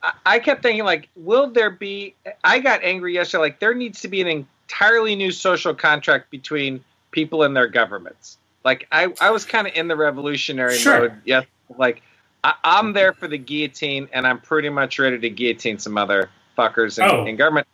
I, 0.00 0.12
I 0.24 0.38
kept 0.38 0.62
thinking, 0.62 0.84
like, 0.84 1.08
will 1.16 1.50
there 1.50 1.70
be? 1.70 2.14
I 2.44 2.60
got 2.60 2.84
angry 2.84 3.12
yesterday. 3.14 3.40
Like, 3.40 3.58
there 3.58 3.74
needs 3.74 4.02
to 4.02 4.08
be 4.08 4.20
an 4.20 4.28
entirely 4.28 5.16
new 5.16 5.32
social 5.32 5.74
contract 5.74 6.30
between 6.30 6.84
people 7.10 7.42
and 7.42 7.56
their 7.56 7.66
governments. 7.66 8.38
Like, 8.64 8.86
I, 8.92 9.12
I 9.20 9.30
was 9.30 9.44
kind 9.44 9.66
of 9.66 9.74
in 9.74 9.88
the 9.88 9.96
revolutionary 9.96 10.76
Sure. 10.76 11.00
mode. 11.00 11.14
Yes, 11.24 11.44
like 11.76 12.02
I, 12.44 12.54
I'm 12.62 12.92
there 12.92 13.14
for 13.14 13.26
the 13.26 13.36
guillotine, 13.38 14.08
and 14.12 14.28
I'm 14.28 14.40
pretty 14.40 14.68
much 14.68 15.00
ready 15.00 15.18
to 15.18 15.28
guillotine 15.28 15.80
some 15.80 15.98
other 15.98 16.30
fuckers 16.56 17.02
in, 17.02 17.10
Oh. 17.10 17.26
in 17.26 17.34
government. 17.34 17.66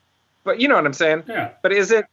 But 0.42 0.58
you 0.58 0.68
know 0.68 0.76
what 0.76 0.86
I'm 0.86 0.94
saying? 0.94 1.24
Yeah. 1.28 1.50
But 1.62 1.72
is 1.72 1.90
it? 1.90 2.06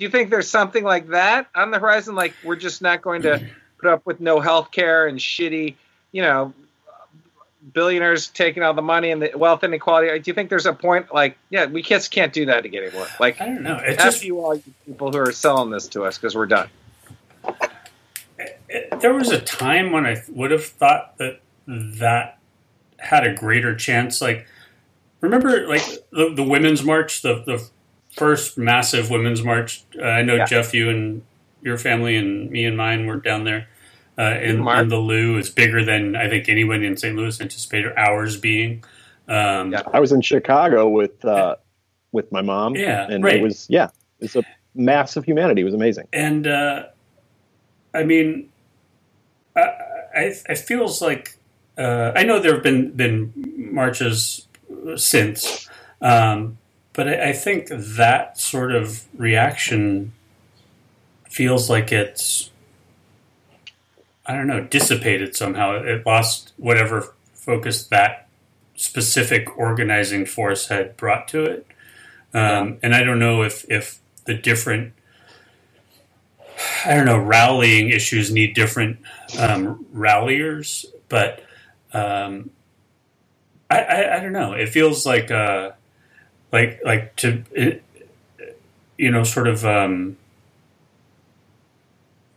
Do 0.00 0.06
you 0.06 0.10
think 0.10 0.30
there's 0.30 0.48
something 0.48 0.82
like 0.82 1.08
that 1.08 1.48
on 1.54 1.70
the 1.70 1.78
horizon? 1.78 2.14
Like 2.14 2.32
we're 2.42 2.56
just 2.56 2.80
not 2.80 3.02
going 3.02 3.20
to 3.20 3.46
put 3.78 3.90
up 3.90 4.06
with 4.06 4.18
no 4.18 4.40
health 4.40 4.70
care 4.70 5.06
and 5.06 5.18
shitty, 5.18 5.74
you 6.10 6.22
know, 6.22 6.54
billionaires 7.74 8.28
taking 8.28 8.62
all 8.62 8.72
the 8.72 8.80
money 8.80 9.10
and 9.10 9.20
the 9.20 9.32
wealth 9.36 9.62
inequality. 9.62 10.18
Do 10.18 10.30
you 10.30 10.34
think 10.34 10.48
there's 10.48 10.64
a 10.64 10.72
point 10.72 11.12
like, 11.12 11.36
yeah, 11.50 11.66
we 11.66 11.82
just 11.82 12.10
can't 12.10 12.32
do 12.32 12.46
that 12.46 12.64
again 12.64 12.84
anymore? 12.84 13.08
Like, 13.20 13.42
I 13.42 13.44
don't 13.44 13.62
know. 13.62 13.76
It 13.76 13.98
F 13.98 14.04
just 14.04 14.24
you 14.24 14.40
all 14.40 14.54
you 14.54 14.62
people 14.86 15.12
who 15.12 15.18
are 15.18 15.32
selling 15.32 15.68
this 15.68 15.86
to 15.88 16.04
us 16.04 16.16
because 16.16 16.34
we're 16.34 16.46
done. 16.46 16.70
it, 18.70 19.00
there 19.02 19.12
was 19.12 19.28
a 19.30 19.40
time 19.42 19.92
when 19.92 20.06
I 20.06 20.22
would 20.30 20.50
have 20.50 20.64
thought 20.64 21.18
that 21.18 21.42
that 21.66 22.38
had 22.96 23.26
a 23.26 23.34
greater 23.34 23.76
chance. 23.76 24.22
Like, 24.22 24.46
remember, 25.20 25.68
like 25.68 25.84
the, 26.10 26.32
the 26.34 26.42
women's 26.42 26.82
march, 26.82 27.20
the 27.20 27.42
the 27.44 27.68
first 28.16 28.58
massive 28.58 29.10
women's 29.10 29.42
march. 29.42 29.82
Uh, 29.98 30.02
I 30.04 30.22
know 30.22 30.36
Yeah. 30.36 30.44
Jeff, 30.46 30.74
you 30.74 30.90
and 30.90 31.22
your 31.62 31.78
family 31.78 32.16
and 32.16 32.50
me 32.50 32.64
and 32.64 32.76
mine 32.76 33.06
were 33.06 33.16
down 33.16 33.44
there. 33.44 33.68
Uh, 34.18 34.38
in, 34.42 34.66
in 34.68 34.88
the 34.88 34.98
Lou 34.98 35.38
It's 35.38 35.48
bigger 35.48 35.82
than 35.84 36.14
I 36.14 36.28
think 36.28 36.48
anyone 36.48 36.82
in 36.82 36.96
St. 36.96 37.16
Louis 37.16 37.40
anticipated 37.40 37.92
ours 37.96 38.36
being. 38.36 38.84
Um, 39.28 39.72
Yeah. 39.72 39.82
I 39.94 40.00
was 40.00 40.12
in 40.12 40.20
Chicago 40.20 40.88
with 40.88 41.24
uh, 41.24 41.56
with 42.12 42.30
my 42.32 42.42
mom, 42.42 42.74
Yeah, 42.76 43.06
and 43.08 43.22
right. 43.24 43.36
it 43.36 43.42
was 43.42 43.66
yeah, 43.70 43.88
it's 44.18 44.34
a 44.36 44.42
mass 44.74 45.16
of 45.16 45.24
humanity. 45.24 45.62
It 45.62 45.64
was 45.64 45.74
amazing. 45.74 46.08
and 46.12 46.46
uh, 46.46 46.86
I 47.94 48.02
mean, 48.04 48.50
I, 49.56 49.60
I 50.14 50.22
it 50.48 50.58
feels 50.58 51.00
like 51.00 51.36
uh, 51.78 52.12
I 52.14 52.24
know 52.24 52.40
there 52.40 52.54
have 52.54 52.62
been 52.64 52.90
been 52.90 53.32
marches 53.72 54.48
since, 54.96 55.68
um, 56.02 56.58
but 56.92 57.08
I, 57.08 57.30
I 57.30 57.32
think 57.32 57.68
that 57.70 58.38
sort 58.38 58.72
of 58.72 59.04
reaction 59.16 60.12
feels 61.28 61.70
like 61.70 61.92
it's 61.92 62.50
I 64.26 64.34
don't 64.34 64.46
know 64.46 64.62
dissipated 64.62 65.34
somehow. 65.36 65.82
It 65.82 66.06
lost 66.06 66.52
whatever 66.56 67.14
focus 67.34 67.84
that 67.86 68.28
specific 68.76 69.56
organizing 69.58 70.26
force 70.26 70.68
had 70.68 70.96
brought 70.96 71.28
to 71.28 71.44
it, 71.44 71.66
um, 72.34 72.78
and 72.82 72.94
I 72.94 73.02
don't 73.02 73.18
know 73.18 73.42
if 73.42 73.64
if 73.70 73.98
the 74.24 74.34
different 74.34 74.94
I 76.84 76.94
don't 76.94 77.06
know, 77.06 77.18
rallying 77.18 77.90
issues 77.90 78.30
need 78.30 78.54
different 78.54 78.98
um, 79.38 79.86
ralliers, 79.92 80.86
but 81.08 81.42
um, 81.92 82.50
I, 83.70 84.16
I 84.16 84.20
don't 84.20 84.32
know. 84.32 84.52
It 84.52 84.68
feels 84.68 85.06
like 85.06 85.30
uh, 85.30 85.72
like 86.52 86.80
like 86.84 87.16
to 87.16 87.44
it, 87.52 87.82
you 88.98 89.10
know 89.10 89.24
sort 89.24 89.48
of 89.48 89.64
um, 89.64 90.16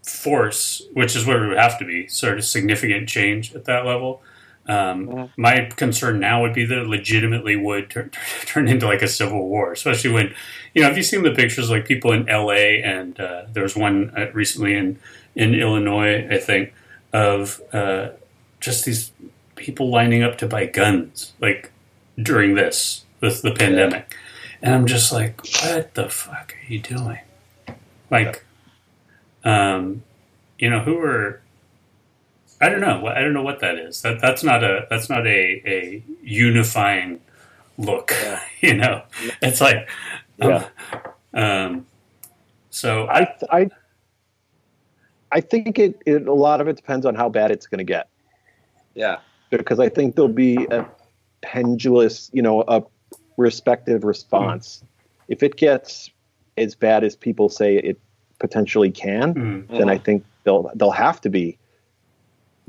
force, 0.05 0.82
which 0.93 1.16
is 1.16 1.26
what 1.26 1.38
it 1.38 1.47
would 1.47 1.57
have 1.57 1.80
to 1.80 1.86
be, 1.86 2.07
sort 2.07 2.38
of 2.38 2.43
significant 2.43 3.07
change 3.07 3.53
at 3.55 3.66
that 3.66 3.86
level. 3.86 4.22
Um, 4.68 5.07
Mhm. 5.07 5.30
My 5.36 5.66
concern 5.76 6.20
now 6.20 6.41
would 6.41 6.53
be 6.53 6.66
that 6.66 6.78
it 6.78 6.88
legitimately 6.88 7.57
would 7.57 7.89
turn, 7.89 8.11
turn 8.45 8.68
into 8.70 8.86
like 8.86 9.01
a 9.01 9.07
civil 9.07 9.47
war, 9.49 9.74
especially 9.74 10.11
when, 10.11 10.34
you 10.74 10.82
know, 10.82 10.88
have 10.88 10.95
you 10.97 11.03
seen 11.03 11.24
the 11.24 11.32
pictures 11.32 11.70
like 11.70 11.86
people 11.86 12.14
in 12.14 12.30
L.A. 12.30 12.82
and 12.82 13.20
uh, 13.20 13.43
there 13.51 13.64
was 13.64 13.76
one 13.76 14.11
uh, 14.18 14.32
recently 14.34 14.74
in 14.76 14.99
in 15.36 15.55
Illinois, 15.55 16.28
I 16.30 16.38
think, 16.38 16.74
of 17.11 17.59
uh, 17.74 18.09
just 18.59 18.86
these 18.86 19.11
people 19.55 19.89
lining 19.89 20.22
up 20.24 20.38
to 20.39 20.47
buy 20.47 20.66
guns, 20.68 21.34
like 21.41 21.72
during 22.22 22.53
this 22.55 23.03
this 23.24 23.42
the 23.42 23.52
pandemic, 23.52 24.16
and 24.62 24.76
I'm 24.76 24.86
just 24.86 25.12
like, 25.12 25.42
what 25.64 25.94
the 25.96 26.10
fuck 26.10 26.54
are 26.54 26.72
you 26.72 26.80
doing? 26.80 27.20
Like, 28.12 28.46
um, 29.44 30.04
you 30.60 30.70
know, 30.70 30.82
who 30.82 31.00
are 31.00 31.42
I 32.62 32.70
don't 32.70 32.82
know. 32.82 33.08
I 33.08 33.20
don't 33.22 33.34
know 33.34 33.42
what 33.44 33.60
that 33.62 33.76
is. 33.78 34.02
That 34.04 34.22
that's 34.22 34.44
not 34.44 34.64
a 34.64 34.86
that's 34.90 35.10
not 35.10 35.26
a 35.26 35.62
a 35.66 36.04
unifying 36.22 37.20
look. 37.78 38.12
Yeah. 38.12 38.40
You 38.62 38.76
know, 38.76 39.02
it's 39.42 39.60
like, 39.60 39.90
Yeah. 40.38 40.68
um, 41.34 41.86
so 42.70 43.08
I 43.10 43.28
I 43.52 43.70
I 45.34 45.42
think 45.42 45.78
it, 45.80 46.02
it 46.06 46.28
a 46.28 46.34
lot 46.34 46.62
of 46.62 46.68
it 46.70 46.78
depends 46.78 47.06
on 47.06 47.14
how 47.16 47.28
bad 47.28 47.52
it's 47.52 47.68
going 47.68 47.80
to 47.80 47.84
get 47.84 48.08
Yeah. 48.96 49.18
because 49.50 49.80
I 49.82 49.90
think 49.90 50.16
there'll 50.16 50.30
be 50.32 50.66
a 50.72 50.86
pendulous, 51.42 52.30
you 52.34 52.42
know, 52.42 52.62
a 52.70 52.82
respective 53.38 54.04
response. 54.04 54.84
If 55.28 55.44
it 55.44 55.56
gets 55.58 56.10
as 56.58 56.76
bad 56.76 57.04
as 57.04 57.16
people 57.16 57.50
say 57.50 57.78
it 57.78 58.00
potentially 58.40 58.92
can, 58.92 59.34
mm, 59.34 59.78
then 59.78 59.90
I 59.90 59.98
think 59.98 60.26
they'll 60.44 60.70
they'll 60.76 60.92
have 60.92 61.22
to 61.22 61.30
be, 61.30 61.58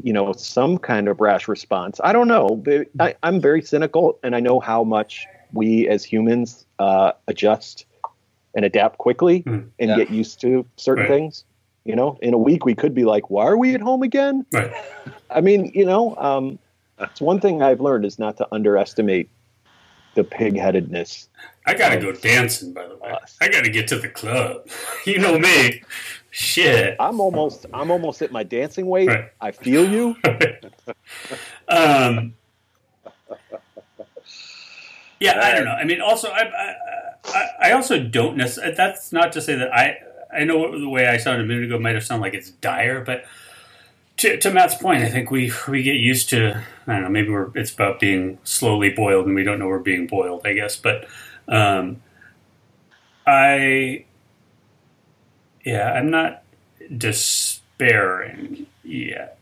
you 0.03 0.13
know, 0.13 0.33
some 0.33 0.79
kind 0.79 1.09
of 1.09 1.21
rash 1.21 1.49
response. 1.49 2.01
I 2.03 2.13
don't 2.13 2.29
know. 2.29 2.63
I, 3.01 3.15
I'm 3.23 3.41
very 3.41 3.63
cynical, 3.63 4.19
and 4.23 4.35
I 4.35 4.41
know 4.41 4.61
how 4.61 4.85
much 4.85 5.27
we 5.53 5.89
as 5.89 6.05
humans 6.05 6.67
uh, 6.79 7.13
adjust 7.29 7.87
and 8.55 8.65
adapt 8.65 8.99
quickly 8.99 9.43
Mm, 9.47 9.71
and 9.79 9.91
yeah. 9.91 9.97
get 9.97 10.11
used 10.11 10.41
to 10.41 10.67
certain 10.77 11.03
Right. 11.03 11.11
things. 11.11 11.45
You 11.85 11.97
know, 11.97 12.17
in 12.23 12.33
a 12.33 12.39
week 12.39 12.65
we 12.65 12.75
could 12.75 12.95
be 12.95 13.05
like, 13.05 13.29
"Why 13.29 13.45
are 13.45 13.59
we 13.59 13.75
at 13.75 13.83
home 13.83 14.03
again?" 14.03 14.47
right. 14.53 14.73
I 15.31 15.41
mean, 15.43 15.71
you 15.75 15.85
know, 15.85 16.17
um, 16.17 16.59
it's 16.99 17.21
one 17.21 17.41
thing 17.41 17.63
I've 17.63 17.81
learned 17.81 18.05
is 18.07 18.19
not 18.19 18.37
to 18.39 18.49
underestimate 18.53 19.29
the 20.15 20.25
pig-headedness. 20.25 21.29
I 21.67 21.75
gotta 21.75 21.99
go 21.99 22.13
dancing. 22.13 22.73
By 22.73 22.87
the 22.87 22.97
way, 22.97 23.15
I 23.41 23.49
gotta 23.49 23.71
get 23.71 23.89
to 23.89 23.99
the 23.99 24.09
club. 24.09 24.69
You 25.07 25.19
know 25.19 25.39
me. 25.39 25.83
Shit. 26.31 26.97
I'm 26.99 27.21
almost, 27.21 27.67
I'm 27.75 27.91
almost 27.91 28.23
at 28.23 28.33
my 28.33 28.43
dancing 28.43 28.87
weight. 28.87 29.09
Right. 29.09 29.31
I 29.41 29.51
feel 29.51 29.87
you. 29.89 30.17
um, 31.69 32.35
yeah, 35.21 35.41
I 35.43 35.55
don't 35.55 35.67
know. 35.67 35.73
I 35.73 35.85
mean, 35.85 36.01
also, 36.01 36.29
I, 36.31 36.43
I, 36.43 36.75
I, 37.27 37.49
I 37.63 37.73
also 37.73 38.03
don't 38.03 38.37
necessarily. 38.37 38.75
That's 38.75 39.13
not 39.13 39.33
to 39.33 39.43
say 39.43 39.57
that 39.57 39.73
I, 39.75 39.99
I 40.35 40.45
know 40.45 40.79
the 40.79 40.89
way 40.89 41.07
I 41.07 41.19
sounded 41.19 41.45
a 41.45 41.47
minute 41.47 41.65
ago 41.65 41.79
might 41.79 41.95
have 41.95 42.05
sounded 42.05 42.23
like 42.23 42.35
it's 42.35 42.51
dire, 42.51 43.05
but 43.05 43.25
to, 44.19 44.37
to 44.39 44.51
Matt's 44.51 44.77
point, 44.77 45.03
I 45.03 45.11
think 45.11 45.31
we 45.31 45.53
we 45.69 45.83
get 45.83 45.97
used 45.97 46.29
to. 46.31 46.63
I 46.87 46.93
don't 46.95 47.03
know. 47.03 47.09
Maybe 47.11 47.31
we're 47.31 47.51
it's 47.57 47.73
about 47.73 48.01
being 48.01 48.39
slowly 48.45 48.91
boiled, 48.91 49.27
and 49.27 49.35
we 49.35 49.45
don't 49.45 49.59
know 49.59 49.69
we're 49.69 49.79
being 49.81 50.07
boiled. 50.07 50.47
I 50.47 50.53
guess, 50.55 50.77
but 50.77 51.07
um, 51.49 52.03
I, 53.27 54.05
yeah, 55.65 55.93
I'm 55.93 56.11
not 56.11 56.43
despairing 56.97 58.67
yet 58.83 59.39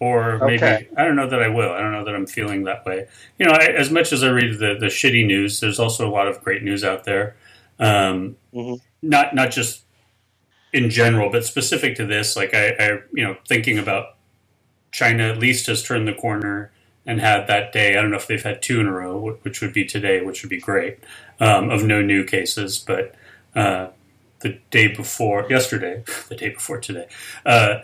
or 0.00 0.38
maybe 0.44 0.56
Okay. 0.56 0.88
I 0.96 1.04
don't 1.04 1.16
know 1.16 1.28
that 1.28 1.42
I 1.42 1.48
will. 1.48 1.70
I 1.72 1.80
don't 1.80 1.92
know 1.92 2.04
that 2.04 2.14
I'm 2.14 2.26
feeling 2.26 2.64
that 2.64 2.84
way. 2.84 3.06
You 3.38 3.46
know, 3.46 3.52
I, 3.52 3.66
as 3.66 3.90
much 3.90 4.12
as 4.12 4.22
I 4.22 4.28
read 4.28 4.58
the 4.58 4.76
the 4.78 4.86
shitty 4.86 5.26
news, 5.26 5.60
there's 5.60 5.78
also 5.80 6.08
a 6.08 6.10
lot 6.10 6.28
of 6.28 6.42
great 6.42 6.62
news 6.62 6.84
out 6.84 7.04
there. 7.04 7.36
Um, 7.78 8.36
Mhm. 8.54 8.80
Not 9.02 9.34
not 9.34 9.50
just 9.50 9.82
in 10.72 10.90
general, 10.90 11.30
but 11.30 11.44
specific 11.44 11.96
to 11.96 12.06
this. 12.06 12.36
Like 12.36 12.54
I, 12.54 12.68
I, 12.78 12.88
you 13.12 13.24
know, 13.24 13.36
thinking 13.46 13.78
about 13.78 14.16
China 14.92 15.24
at 15.24 15.38
least 15.38 15.66
has 15.66 15.82
turned 15.82 16.06
the 16.08 16.14
corner 16.14 16.72
and 17.06 17.20
had 17.20 17.46
that 17.46 17.72
day. 17.72 17.96
I 17.96 18.02
don't 18.02 18.10
know 18.10 18.16
if 18.16 18.26
they've 18.26 18.42
had 18.42 18.62
two 18.62 18.80
in 18.80 18.86
a 18.86 18.92
row, 18.92 19.38
which 19.42 19.60
would 19.60 19.72
be 19.72 19.84
today, 19.84 20.20
which 20.20 20.42
would 20.42 20.50
be 20.50 20.60
great, 20.60 20.98
um, 21.38 21.70
of 21.70 21.84
no 21.84 22.02
new 22.02 22.24
cases, 22.24 22.78
but. 22.78 23.14
Uh, 23.54 23.88
the 24.40 24.58
day 24.70 24.88
before, 24.88 25.46
yesterday, 25.48 26.02
the 26.28 26.34
day 26.34 26.50
before 26.50 26.80
today, 26.80 27.06
uh, 27.46 27.80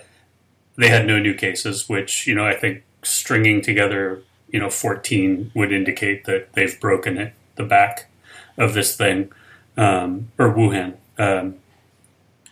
they 0.77 0.89
had 0.89 1.07
no 1.07 1.19
new 1.19 1.35
cases, 1.35 1.89
which 1.89 2.27
you 2.27 2.35
know 2.35 2.47
I 2.47 2.55
think 2.55 2.83
stringing 3.03 3.63
together 3.63 4.23
you 4.51 4.61
know 4.61 4.71
14 4.71 5.53
would 5.55 5.73
indicate 5.73 6.25
that 6.25 6.53
they've 6.55 6.79
broken 6.81 7.19
it, 7.19 7.33
the 7.57 7.65
back 7.65 8.11
of 8.59 8.75
this 8.75 8.97
thing, 8.97 9.33
um, 9.77 10.29
or 10.39 10.53
Wuhan, 10.53 10.97
um, 11.19 11.57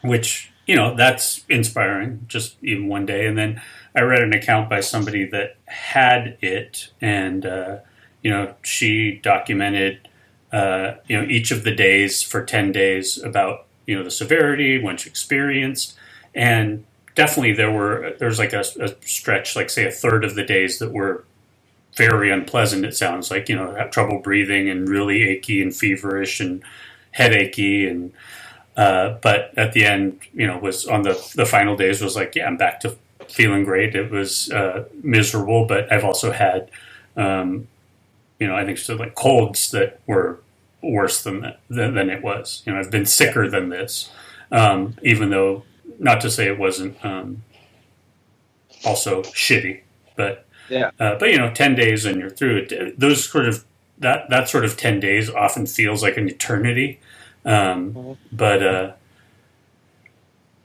which 0.04 0.52
you 0.66 0.76
know 0.76 0.94
that's 0.94 1.44
inspiring. 1.48 2.24
Just 2.28 2.56
even 2.62 2.88
one 2.88 3.06
day, 3.06 3.26
and 3.26 3.36
then 3.36 3.60
I 3.94 4.02
read 4.02 4.22
an 4.22 4.32
account 4.32 4.68
by 4.68 4.80
somebody 4.80 5.26
that 5.26 5.56
had 5.66 6.38
it, 6.40 6.90
and 7.00 7.44
uh, 7.46 7.78
you 8.22 8.30
know 8.30 8.54
she 8.62 9.18
documented 9.22 10.08
uh, 10.52 10.94
you 11.08 11.16
know 11.16 11.26
each 11.28 11.50
of 11.50 11.64
the 11.64 11.74
days 11.74 12.22
for 12.22 12.44
10 12.44 12.72
days 12.72 13.22
about 13.22 13.66
you 13.86 13.96
know 13.96 14.04
the 14.04 14.10
severity, 14.10 14.78
when 14.78 14.96
she 14.96 15.08
experienced, 15.08 15.94
and 16.34 16.84
definitely 17.14 17.52
there 17.52 17.72
were 17.72 18.14
there's 18.18 18.38
like 18.38 18.52
a, 18.52 18.64
a 18.80 18.88
stretch, 19.02 19.56
like 19.56 19.70
say 19.70 19.86
a 19.86 19.90
third 19.90 20.24
of 20.24 20.34
the 20.34 20.44
days 20.44 20.78
that 20.78 20.92
were 20.92 21.24
very 21.96 22.30
unpleasant. 22.30 22.84
It 22.84 22.96
sounds 22.96 23.30
like 23.30 23.48
you 23.48 23.56
know 23.56 23.74
have 23.74 23.90
trouble 23.90 24.18
breathing 24.20 24.68
and 24.68 24.88
really 24.88 25.22
achy 25.22 25.62
and 25.62 25.74
feverish 25.74 26.40
and 26.40 26.62
headachy 27.12 27.86
and 27.88 28.12
uh, 28.76 29.16
but 29.22 29.52
at 29.56 29.72
the 29.72 29.84
end, 29.84 30.20
you 30.34 30.46
know, 30.46 30.58
was 30.58 30.86
on 30.86 31.02
the 31.02 31.14
the 31.36 31.46
final 31.46 31.76
days 31.76 32.02
was 32.02 32.16
like, 32.16 32.34
yeah, 32.34 32.46
I'm 32.46 32.56
back 32.56 32.80
to 32.80 32.96
feeling 33.28 33.64
great. 33.64 33.94
It 33.94 34.10
was 34.10 34.50
uh, 34.50 34.84
miserable, 35.02 35.66
but 35.66 35.90
I've 35.92 36.04
also 36.04 36.32
had, 36.32 36.70
um, 37.16 37.68
you 38.38 38.46
know, 38.48 38.56
I 38.56 38.64
think 38.64 38.78
so 38.78 38.96
like 38.96 39.14
colds 39.14 39.70
that 39.72 40.00
were 40.06 40.40
worse 40.82 41.22
than 41.22 41.40
that 41.42 41.60
than, 41.70 41.94
than 41.94 42.10
it 42.10 42.22
was. 42.22 42.62
You 42.66 42.72
know, 42.72 42.80
I've 42.80 42.90
been 42.90 43.06
sicker 43.06 43.48
than 43.48 43.68
this, 43.70 44.10
um, 44.52 44.96
even 45.02 45.30
though 45.30 45.64
not 45.98 46.20
to 46.22 46.30
say 46.30 46.46
it 46.48 46.58
wasn't 46.58 47.02
um, 47.04 47.42
also 48.84 49.22
shitty, 49.22 49.80
but 50.16 50.46
Yeah. 50.68 50.90
uh, 50.98 51.16
but 51.18 51.30
you 51.30 51.38
know, 51.38 51.52
ten 51.52 51.74
days 51.74 52.04
and 52.04 52.18
you're 52.20 52.30
through 52.30 52.66
it. 52.68 52.98
Those 52.98 53.28
sort 53.28 53.46
of 53.48 53.64
that 53.98 54.28
that 54.30 54.48
sort 54.48 54.64
of 54.64 54.76
ten 54.76 55.00
days 55.00 55.30
often 55.30 55.66
feels 55.66 56.02
like 56.02 56.16
an 56.16 56.28
eternity. 56.28 57.00
Um, 57.44 58.16
But 58.32 58.62
uh, 58.62 58.92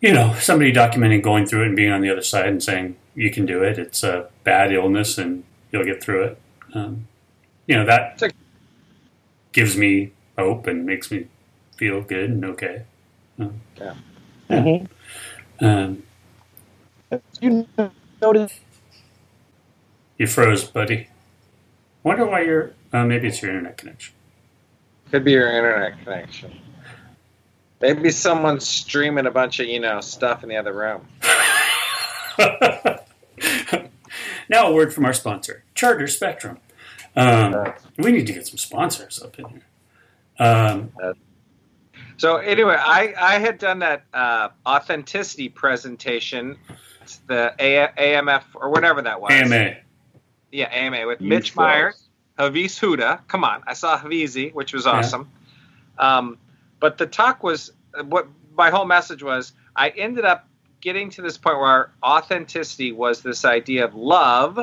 you 0.02 0.14
know, 0.14 0.34
somebody 0.40 0.72
documenting 0.72 1.22
going 1.22 1.46
through 1.46 1.64
it 1.64 1.68
and 1.68 1.76
being 1.76 1.92
on 1.92 2.02
the 2.02 2.10
other 2.10 2.22
side 2.22 2.48
and 2.48 2.64
saying 2.64 2.96
you 3.16 3.30
can 3.32 3.46
do 3.46 3.64
it. 3.64 3.78
It's 3.78 4.04
a 4.04 4.30
bad 4.44 4.72
illness 4.72 5.18
and 5.18 5.44
you'll 5.72 5.84
get 5.86 6.02
through 6.02 6.24
it. 6.24 6.38
Um, 6.74 7.08
you 7.68 7.76
know 7.76 7.86
that 7.86 8.22
like- 8.22 8.34
gives 9.52 9.76
me 9.76 10.12
hope 10.38 10.68
and 10.68 10.86
makes 10.86 11.12
me 11.12 11.28
feel 11.78 12.02
good 12.02 12.30
and 12.30 12.46
okay. 12.46 12.84
Um, 13.40 13.62
Yeah. 13.78 13.96
Mhm. 14.50 14.88
Um, 15.60 16.04
You 17.42 17.68
notice 18.22 18.60
you 20.18 20.28
froze, 20.28 20.64
buddy. 20.66 21.08
Wonder 22.04 22.26
why 22.26 22.42
you're. 22.42 22.72
Uh, 22.94 23.06
maybe 23.06 23.28
it's 23.28 23.42
your 23.42 23.52
internet 23.52 23.78
connection. 23.78 24.14
Could 25.12 25.24
be 25.24 25.32
your 25.32 25.50
internet 25.50 26.04
connection. 26.04 26.52
Maybe 27.82 28.12
someone's 28.12 28.68
streaming 28.68 29.26
a 29.26 29.32
bunch 29.32 29.60
of 29.60 29.68
you 29.68 29.80
know 29.80 30.02
stuff 30.02 30.44
in 30.44 30.50
the 30.50 30.58
other 30.58 30.74
room. 30.74 31.08
now 34.50 34.68
a 34.68 34.74
word 34.74 34.94
from 34.94 35.06
our 35.06 35.14
sponsor, 35.14 35.64
Charter 35.76 36.08
Spectrum. 36.08 36.60
Um, 37.16 37.74
we 37.98 38.12
need 38.12 38.28
to 38.28 38.34
get 38.34 38.48
some 38.48 38.58
sponsors 38.58 39.22
up 39.22 39.38
in 39.40 39.46
here. 39.50 39.66
Um, 40.40 40.92
So 42.18 42.36
anyway, 42.38 42.76
I, 42.78 43.14
I 43.18 43.40
had 43.40 43.58
done 43.60 43.80
that 43.80 44.04
uh, 44.14 44.50
authenticity 44.66 45.48
presentation, 45.48 46.58
It's 47.02 47.18
the 47.28 47.54
A- 47.60 47.92
AMF 47.98 48.44
or 48.56 48.70
whatever 48.70 49.02
that 49.02 49.22
was. 49.22 49.32
AMA. 49.32 49.76
Yeah, 50.52 50.66
AMA 50.66 51.08
with 51.08 51.22
You 51.22 51.30
Mitch 51.30 51.52
froze. 51.52 51.66
Myers, 51.66 52.10
Havis 52.38 52.78
Huda. 52.80 53.22
Come 53.30 53.46
on, 53.46 53.64
I 53.68 53.74
saw 53.74 53.98
Havizi, 53.98 54.54
which 54.54 54.74
was 54.74 54.86
awesome. 54.86 55.30
Um, 55.98 56.38
but 56.80 56.98
the 57.00 57.08
talk 57.08 57.44
was 57.44 57.72
what 58.06 58.28
my 58.56 58.72
whole 58.72 58.86
message 58.86 59.24
was. 59.24 59.54
I 59.76 59.90
ended 59.90 60.26
up 60.26 60.48
getting 60.82 61.12
to 61.12 61.24
this 61.24 61.38
point 61.38 61.60
where 61.60 61.92
authenticity 62.04 62.94
was 62.94 63.22
this 63.22 63.46
idea 63.46 63.86
of 63.86 63.96
love 63.96 64.60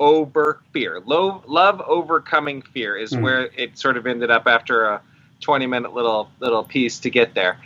over 0.00 0.60
fear. 0.72 1.00
Love, 1.06 1.44
love 1.48 1.82
overcoming 1.82 2.62
fear 2.62 2.96
is 2.96 3.16
Mhm. 3.16 3.22
where 3.22 3.44
it 3.56 3.78
sort 3.78 3.96
of 3.98 4.06
ended 4.06 4.30
up 4.30 4.46
after 4.46 4.84
a 4.86 5.02
20 5.42 5.66
minute 5.66 5.94
little 5.94 6.30
little 6.40 6.64
piece 6.64 7.00
to 7.00 7.10
get 7.10 7.34
there. 7.34 7.58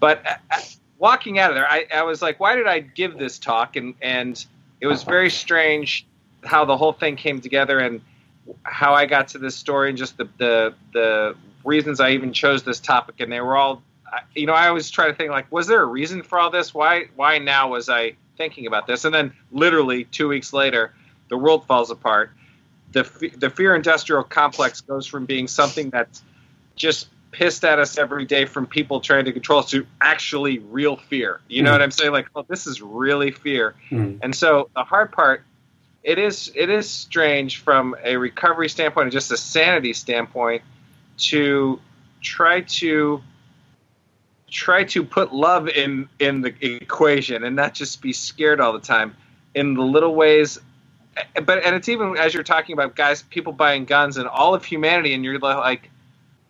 But 0.00 0.26
uh, 0.26 0.36
uh, 0.50 0.60
walking 0.98 1.38
out 1.38 1.50
of 1.50 1.56
there, 1.56 1.68
I, 1.70 1.86
I 1.94 2.02
was 2.04 2.22
like, 2.22 2.40
why 2.40 2.56
did 2.56 2.66
I 2.68 2.80
give 2.80 3.18
this 3.18 3.38
talk? 3.38 3.76
And 3.76 3.94
and 4.02 4.44
it 4.80 4.86
was 4.88 5.04
very 5.04 5.30
strange 5.30 6.06
how 6.44 6.64
the 6.64 6.76
whole 6.76 6.92
thing 6.92 7.16
came 7.16 7.40
together 7.40 7.78
and 7.80 8.02
how 8.64 8.94
I 8.94 9.06
got 9.06 9.28
to 9.28 9.38
this 9.38 9.56
story 9.56 9.90
and 9.90 9.98
just 9.98 10.16
the 10.18 10.28
the 10.38 10.74
the 10.92 11.36
reasons 11.64 12.00
I 12.00 12.10
even 12.10 12.32
chose 12.32 12.62
this 12.62 12.80
topic. 12.80 13.16
And 13.20 13.32
they 13.32 13.40
were 13.40 13.56
all, 13.56 13.82
you 14.34 14.46
know, 14.46 14.52
I 14.52 14.68
always 14.68 14.90
try 14.90 15.08
to 15.08 15.14
think 15.14 15.30
like, 15.30 15.50
was 15.50 15.66
there 15.66 15.82
a 15.82 15.86
reason 15.86 16.22
for 16.22 16.38
all 16.38 16.50
this? 16.50 16.72
Why 16.74 17.06
why 17.16 17.38
now 17.38 17.68
was 17.70 17.88
I 17.88 18.14
thinking 18.36 18.66
about 18.66 18.86
this? 18.86 19.04
And 19.04 19.14
then 19.14 19.32
literally 19.50 20.04
two 20.04 20.28
weeks 20.28 20.52
later, 20.52 20.92
the 21.28 21.36
world 21.36 21.66
falls 21.66 21.90
apart. 21.90 22.30
The 22.92 23.02
the 23.36 23.50
fear 23.50 23.74
industrial 23.74 24.22
complex 24.22 24.80
goes 24.80 25.06
from 25.06 25.24
being 25.26 25.48
something 25.48 25.90
that's 25.90 26.22
just 26.76 27.08
pissed 27.32 27.64
at 27.64 27.80
us 27.80 27.98
every 27.98 28.24
day 28.24 28.44
from 28.44 28.64
people 28.64 29.00
trying 29.00 29.24
to 29.24 29.32
control 29.32 29.58
us 29.58 29.70
to 29.70 29.84
actually 30.00 30.60
real 30.60 30.96
fear. 30.96 31.40
You 31.48 31.62
know 31.64 31.70
Mhm. 31.70 31.72
what 31.72 31.82
I'm 31.82 31.90
saying? 31.90 32.12
Like, 32.12 32.28
oh, 32.36 32.44
this 32.48 32.68
is 32.68 32.80
really 32.80 33.32
fear. 33.32 33.74
Mm. 33.90 34.20
And 34.22 34.32
so 34.36 34.70
the 34.76 34.84
hard 34.84 35.10
part, 35.10 35.42
it 36.04 36.18
is 36.18 36.52
it 36.54 36.70
is 36.70 36.88
strange 36.88 37.58
from 37.58 37.96
a 38.04 38.16
recovery 38.16 38.68
standpoint 38.68 39.06
and 39.06 39.12
just 39.12 39.32
a 39.32 39.36
sanity 39.36 39.92
standpoint 39.94 40.62
to 41.18 41.80
try 42.22 42.62
to 42.62 43.22
try 44.50 44.84
to 44.84 45.02
put 45.02 45.32
love 45.34 45.68
in 45.68 46.08
in 46.20 46.40
the 46.40 46.54
equation 46.64 47.44
and 47.44 47.56
not 47.56 47.74
just 47.74 48.00
be 48.00 48.12
scared 48.12 48.60
all 48.60 48.72
the 48.72 48.78
time 48.80 49.14
in 49.54 49.74
the 49.74 49.82
little 49.82 50.14
ways. 50.14 50.58
But 51.44 51.64
and 51.64 51.74
it's 51.76 51.88
even 51.88 52.16
as 52.16 52.34
you're 52.34 52.42
talking 52.42 52.72
about 52.72 52.96
guys 52.96 53.22
people 53.22 53.52
buying 53.52 53.84
guns 53.84 54.16
and 54.16 54.28
all 54.28 54.54
of 54.54 54.64
humanity 54.64 55.14
and 55.14 55.24
you're 55.24 55.38
like 55.38 55.90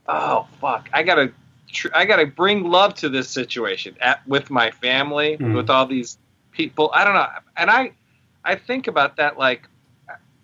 oh 0.08 0.46
fuck. 0.60 0.88
I 0.92 1.02
gotta 1.02 1.32
tr- 1.70 1.88
i 1.94 2.04
gotta 2.04 2.26
bring 2.26 2.64
love 2.64 2.94
to 2.96 3.08
this 3.08 3.28
situation 3.28 3.96
at, 4.00 4.26
with 4.26 4.50
my 4.50 4.70
family 4.70 5.36
Mhm. 5.38 5.54
with 5.56 5.70
all 5.70 5.86
these 5.86 6.18
people. 6.52 6.90
I 6.94 7.04
don't 7.04 7.14
know. 7.14 7.28
And 7.56 7.70
i 7.70 7.92
i 8.44 8.54
think 8.54 8.86
about 8.86 9.16
that 9.16 9.38
like 9.38 9.68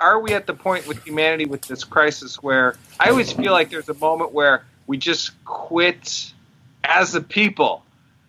are 0.01 0.19
we 0.19 0.33
at 0.33 0.47
the 0.47 0.55
point 0.55 0.87
with 0.87 1.05
humanity 1.05 1.45
with 1.45 1.63
this 1.63 1.85
crisis 1.85 2.43
where 2.43 2.77
i 2.99 3.11
always 3.11 3.33
feel 3.33 3.53
like 3.53 3.71
there's 3.71 3.89
a 3.89 3.95
moment 3.95 4.33
where 4.33 4.65
we 4.91 4.99
just 4.99 5.33
quit 5.45 6.33
as 6.83 7.15
a 7.15 7.21
people? 7.21 7.85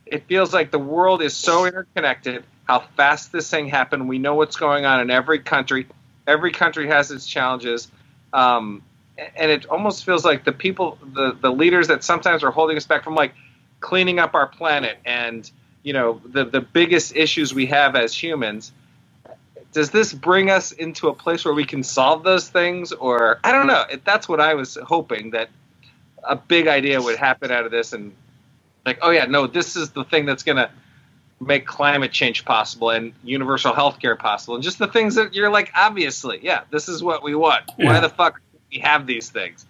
It 0.05 0.26
feels 0.26 0.53
like 0.53 0.69
the 0.69 0.80
world 0.80 1.24
is 1.24 1.36
so 1.36 1.65
interconnected 1.65 2.43
how 2.65 2.82
fast 2.95 3.32
this 3.32 3.49
thing 3.49 3.67
happened. 3.67 4.07
We 4.07 4.19
know 4.19 4.36
what's 4.36 4.55
going 4.55 4.86
on 4.86 5.01
in 5.01 5.09
every 5.09 5.39
country. 5.39 5.88
Every 6.28 6.51
country 6.51 6.88
has 6.88 7.09
its 7.09 7.26
challenges. 7.26 7.89
Um, 8.32 8.84
and 9.17 9.49
it 9.51 9.65
almost 9.65 10.05
feels 10.05 10.24
like 10.24 10.43
the 10.45 10.51
people 10.51 10.99
the, 11.13 11.36
the 11.39 11.51
leaders 11.51 11.88
that 11.88 12.03
sometimes 12.03 12.43
are 12.43 12.51
holding 12.51 12.78
us 12.78 12.86
back 12.86 13.03
from 13.03 13.15
like 13.15 13.34
cleaning 13.80 14.19
up 14.19 14.36
our 14.36 14.47
planet 14.47 14.97
and 15.03 15.49
you 15.84 15.93
know 15.93 16.22
the, 16.26 16.45
the 16.45 16.61
biggest 16.61 17.15
issues 17.15 17.53
we 17.53 17.65
have 17.65 17.95
as 17.95 18.15
humans 18.15 18.72
does 19.74 19.91
this 19.91 20.13
bring 20.13 20.49
us 20.49 20.72
into 20.74 21.07
a 21.07 21.13
place 21.13 21.45
where 21.45 21.53
we 21.53 21.63
can 21.65 21.82
solve 21.84 22.24
those 22.24 22.49
things? 22.49 22.91
Or 22.91 23.39
i 23.43 23.51
don't 23.51 23.67
know. 23.67 23.84
It- 23.91 24.03
that's 24.05 24.28
what 24.30 24.39
i 24.41 24.53
was 24.53 24.78
hoping 24.84 25.32
that 25.32 25.49
a 26.24 26.36
big 26.36 26.67
idea 26.67 27.01
would 27.01 27.17
happen 27.17 27.51
out 27.51 27.65
of 27.65 27.72
this 27.72 27.93
and 27.93 28.13
like 28.86 28.99
oh 29.01 29.09
yeah 29.09 29.26
no 29.26 29.47
this 29.47 29.76
is 29.76 29.89
the 29.91 30.03
thing 30.03 30.26
that's 30.26 30.43
going 30.43 30.57
to 30.57 30.69
make 31.39 31.65
climate 31.65 32.11
change 32.11 32.45
possible 32.45 32.91
and 32.91 33.13
universal 33.24 33.74
health 33.74 33.99
care 33.99 34.15
possible 34.15 34.53
and 34.53 34.63
just 34.63 34.78
the 34.78 34.88
things 34.88 35.15
that 35.15 35.34
you're 35.34 35.49
like 35.49 35.72
obviously 35.76 36.39
yeah 36.43 36.61
this 36.69 36.88
is 36.88 37.01
what 37.01 37.24
we 37.24 37.34
want. 37.34 37.63
Why 37.78 37.99
the 37.99 38.09
fuck 38.09 38.39
do 38.53 38.59
we 38.72 38.80
have 38.80 39.07
these 39.07 39.30
things? 39.30 39.65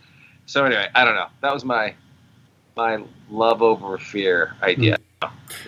So 0.46 0.66
anyway 0.66 0.88
i 0.96 1.06
don't 1.06 1.16
know. 1.16 1.28
That 1.42 1.54
was 1.54 1.64
my 1.64 1.94
my 2.76 3.04
love 3.30 3.62
over 3.62 3.98
fear 3.98 4.56
idea. 4.62 4.98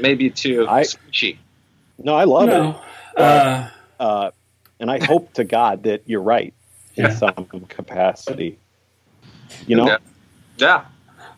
Maybe 0.02 0.30
too 0.30 0.68
I- 0.68 0.82
squishy. 0.84 1.38
No, 1.98 2.16
I 2.16 2.24
love 2.26 2.48
No. 2.48 2.70
Uh, 2.72 2.80
it, 3.16 3.22
uh, 3.22 3.70
and 4.80 4.92
I 4.92 5.04
hope 5.06 5.34
to 5.34 5.44
God 5.44 5.84
that 5.84 6.04
you're 6.06 6.22
right 6.22 6.54
in 6.96 7.06
Yeah. 7.06 7.16
some 7.16 7.46
capacity. 7.70 8.58
You 9.68 9.78
know, 9.78 9.88
Yeah. 9.88 9.98
yeah 10.58 10.86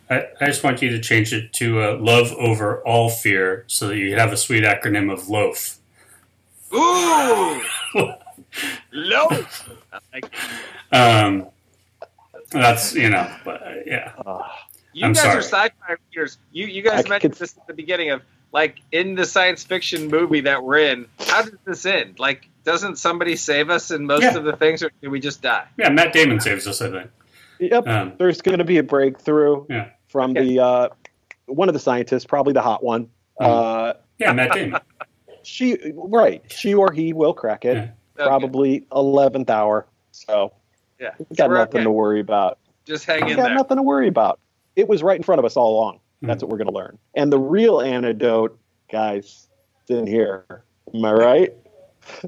I, 0.09 0.27
I 0.41 0.45
just 0.47 0.63
want 0.63 0.81
you 0.81 0.89
to 0.91 0.99
change 0.99 1.33
it 1.33 1.51
to 1.53 1.81
uh, 1.81 1.97
love 1.99 2.31
over 2.33 2.81
all 2.87 3.09
fear 3.09 3.63
so 3.67 3.87
that 3.87 3.97
you 3.97 4.15
have 4.15 4.31
a 4.31 4.37
sweet 4.37 4.63
acronym 4.63 5.11
of 5.11 5.21
LOAF. 5.27 5.77
ooh 6.73 7.61
low 8.91 9.27
I 9.29 9.99
like 10.13 10.25
it. 10.25 10.95
Um, 10.95 11.47
that's, 12.51 12.93
you 12.95 13.09
know, 13.09 13.29
but, 13.43 13.61
uh, 13.63 13.71
yeah. 13.85 14.13
uh, 14.25 14.43
You 14.93 15.05
I'm 15.05 15.13
guys 15.13 15.23
sorry. 15.23 15.37
are 15.37 15.41
sci-fi 15.41 15.95
readers. 16.11 16.37
You 16.51 16.67
you 16.67 16.81
guys 16.81 17.05
I 17.05 17.09
mentioned 17.09 17.33
could- 17.33 17.39
this 17.41 17.57
at 17.57 17.67
the 17.67 17.73
beginning 17.73 18.11
of 18.11 18.21
like 18.51 18.77
in 18.91 19.15
the 19.15 19.25
science 19.25 19.63
fiction 19.63 20.07
movie 20.09 20.41
that 20.41 20.63
we're 20.63 20.77
in. 20.79 21.07
How 21.19 21.41
does 21.41 21.57
this 21.65 21.85
end? 21.85 22.19
Like, 22.19 22.47
doesn't 22.65 22.97
somebody 22.97 23.35
save 23.35 23.69
us 23.69 23.91
in 23.91 24.05
most 24.05 24.23
Yeah. 24.23 24.35
of 24.37 24.43
the 24.43 24.55
things, 24.57 24.83
or 24.83 24.91
do 25.01 25.09
we 25.09 25.19
just 25.19 25.41
die? 25.41 25.65
Yeah, 25.77 25.89
Matt 25.89 26.11
Damon 26.13 26.39
saves 26.39 26.67
us, 26.67 26.81
I 26.81 26.89
think. 26.91 27.11
yep. 27.59 27.87
Um, 27.87 28.13
There's 28.17 28.41
going 28.41 28.57
to 28.57 28.65
be 28.65 28.77
a 28.79 28.83
breakthrough 28.83 29.65
Yeah. 29.69 29.89
from 30.07 30.33
the 30.33 30.59
uh, 30.59 30.89
one 31.45 31.69
of 31.69 31.73
the 31.73 31.79
scientists, 31.79 32.25
probably 32.25 32.53
the 32.53 32.61
hot 32.61 32.83
one. 32.83 33.07
Mhm. 33.39 33.45
Uh, 33.45 33.93
yeah, 34.17 34.33
Matt 34.33 34.51
Damon. 34.53 34.81
she 35.43 35.77
right, 35.95 36.41
she 36.51 36.73
or 36.73 36.91
he 36.91 37.13
will 37.13 37.33
crack 37.33 37.63
it. 37.65 37.75
Yeah. 37.77 37.89
Probably 38.25 38.85
eleventh 38.93 39.49
hour. 39.49 39.85
So 40.11 40.53
Yeah, 40.99 41.11
we 41.29 41.35
got 41.35 41.49
We're 41.49 41.57
nothing 41.57 41.77
okay. 41.79 41.83
to 41.83 41.91
worry 41.91 42.19
about. 42.21 42.57
Just 42.85 43.05
hang 43.05 43.25
We 43.25 43.31
in 43.31 43.37
got 43.37 43.45
there. 43.47 43.55
nothing 43.55 43.77
to 43.77 43.83
worry 43.83 44.07
about. 44.07 44.39
It 44.75 44.87
was 44.87 45.03
right 45.03 45.17
in 45.17 45.23
front 45.23 45.39
of 45.39 45.45
us 45.45 45.55
all 45.57 45.77
along. 45.77 45.99
Hmm. 46.21 46.27
That's 46.27 46.41
what 46.41 46.49
we're 46.49 46.57
going 46.57 46.67
to 46.69 46.73
learn. 46.73 46.97
And 47.15 47.31
the 47.31 47.39
real 47.39 47.81
antidote, 47.81 48.57
guys, 48.91 49.47
is 49.89 49.97
in 49.97 50.07
here. 50.07 50.45
Am 50.93 51.03
I 51.03 51.11
right? 51.11 51.53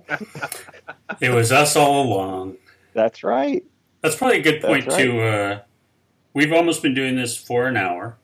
It 1.19 1.29
was 1.31 1.51
us 1.51 1.75
all 1.75 2.03
along. 2.03 2.57
That's 2.93 3.23
right. 3.23 3.63
That's 4.01 4.15
probably 4.15 4.39
a 4.39 4.43
good 4.43 4.61
point, 4.61 4.85
That's 4.85 4.97
right. 4.97 5.03
too. 5.03 5.21
Uh, 5.21 5.59
we've 6.33 6.53
almost 6.53 6.81
been 6.83 6.93
doing 6.93 7.15
this 7.15 7.35
for 7.37 7.67
an 7.67 7.77
hour. 7.77 8.17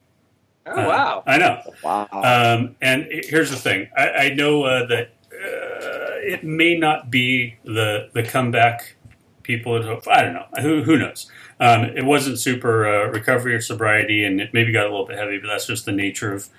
Oh 0.65 0.71
Uh, 0.81 0.87
wow! 0.87 1.23
I 1.27 1.37
know. 1.37 1.61
Wow. 1.83 2.07
Um, 2.11 2.75
and 2.81 3.07
here's 3.09 3.49
the 3.49 3.57
thing: 3.57 3.89
I, 3.97 4.09
I 4.09 4.29
know 4.33 4.63
uh, 4.63 4.85
that 4.87 5.07
uh, 5.33 6.19
it 6.23 6.43
may 6.43 6.77
not 6.77 7.09
be 7.09 7.57
the 7.65 8.09
the 8.13 8.23
comeback 8.23 8.95
people 9.43 9.75
had 9.75 9.85
hoped. 9.85 10.07
I 10.07 10.21
don't 10.21 10.33
know. 10.33 10.45
Who 10.61 10.83
who 10.83 10.97
knows? 10.97 11.29
Um, 11.59 11.83
it 11.85 12.05
wasn't 12.05 12.39
super 12.39 12.87
uh, 12.87 13.07
recovery 13.11 13.55
or 13.55 13.61
sobriety, 13.61 14.23
and 14.23 14.39
it 14.39 14.53
maybe 14.53 14.71
got 14.71 14.85
a 14.85 14.89
little 14.89 15.05
bit 15.07 15.17
heavy, 15.17 15.39
but 15.39 15.47
that's 15.47 15.67
just 15.67 15.85
the 15.85 15.91
nature 15.91 16.33
of 16.33 16.49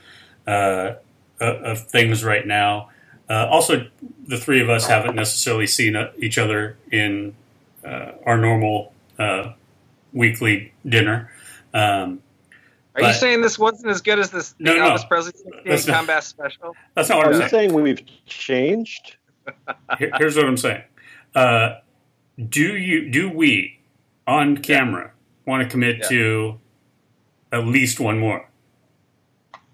uh, 0.47 0.95
of 1.40 1.57
of 1.62 1.86
things 1.88 2.24
right 2.24 2.47
now. 2.47 2.90
Uh, 3.29 3.47
also, 3.51 3.87
the 4.27 4.37
three 4.39 4.61
of 4.61 4.68
us 4.68 4.87
haven't 4.87 5.14
necessarily 5.16 5.66
seen 5.66 5.97
uh, 5.97 6.12
each 6.18 6.37
other 6.39 6.77
in 6.93 7.35
uh, 7.85 8.12
our 8.27 8.37
normal 8.37 8.93
uh, 9.18 9.53
weekly 10.12 10.72
dinner. 10.87 11.31
Um, 11.72 12.20
Are 12.95 13.03
you 13.03 13.12
saying 13.14 13.41
this 13.41 13.59
wasn't 13.59 13.91
as 13.91 14.01
good 14.03 14.18
as 14.18 14.31
this 14.31 14.53
the 14.53 14.64
No, 14.64 14.75
no. 14.77 14.91
Elvis 14.91 15.09
Presley 15.09 15.33
16 15.33 15.62
That's 15.64 15.87
not- 15.87 15.97
combat 15.97 16.25
special? 16.25 16.77
that's 16.95 17.09
not 17.09 17.18
what 17.18 17.27
Are 17.27 17.31
I'm 17.31 17.41
you 17.41 17.49
saying. 17.49 17.70
saying 17.70 17.83
we've 17.83 18.03
changed? 18.27 19.16
Here- 19.99 20.12
here's 20.18 20.37
what 20.37 20.47
I'm 20.47 20.57
saying. 20.57 20.83
Uh, 21.35 21.79
do 22.49 22.77
you 22.77 23.11
do 23.11 23.29
we 23.31 23.81
on 24.27 24.57
camera 24.59 25.12
want 25.47 25.62
to 25.62 25.68
commit 25.68 25.99
Yeah. 26.03 26.09
to 26.09 26.61
at 27.53 27.66
least 27.66 28.01
one 28.01 28.18
more? 28.18 28.49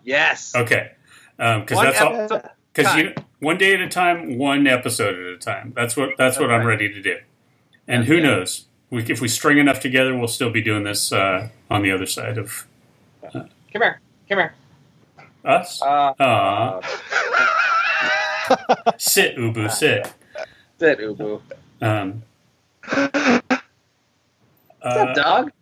Yes. 0.05 0.55
Okay, 0.55 0.93
because 1.37 1.77
One 1.77 1.85
that's 1.87 2.01
all. 2.33 2.43
Episode- 2.75 2.75
Because 2.75 2.97
you 2.97 3.15
one 3.41 3.59
day 3.59 3.75
at 3.75 3.81
a 3.81 3.89
time, 3.89 4.39
one 4.39 4.67
episode 4.67 5.19
at 5.19 5.27
a 5.35 5.39
time. 5.39 5.73
That's 5.75 5.97
what 5.97 6.11
that's 6.19 6.39
what 6.39 6.51
I'm 6.51 6.67
ready 6.67 6.93
to 6.93 7.01
do. 7.03 7.17
And 7.89 8.05
who 8.05 8.17
Yeah. 8.17 8.23
knows? 8.23 8.67
We, 8.91 9.03
if 9.05 9.21
we 9.21 9.29
string 9.29 9.59
enough 9.59 9.81
together, 9.81 10.17
we'll 10.17 10.29
still 10.29 10.51
be 10.51 10.61
doing 10.61 10.83
this 10.85 11.13
uh, 11.13 11.49
on 11.71 11.83
the 11.83 11.91
other 11.93 12.07
side 12.07 12.39
of 12.39 12.67
Come 13.33 13.49
here. 13.73 14.01
Come 14.29 14.39
here. 14.39 14.55
us. 15.45 15.81
Uh, 15.81 16.13
Aw. 16.19 16.81
sit, 18.99 19.37
Ubu, 19.37 19.71
sit. 19.71 20.13
sit, 20.79 20.99
Ubu. 20.99 21.41
Um, 21.81 22.23
What's 24.83 24.83
up, 24.83 25.15
dog? 25.15 25.53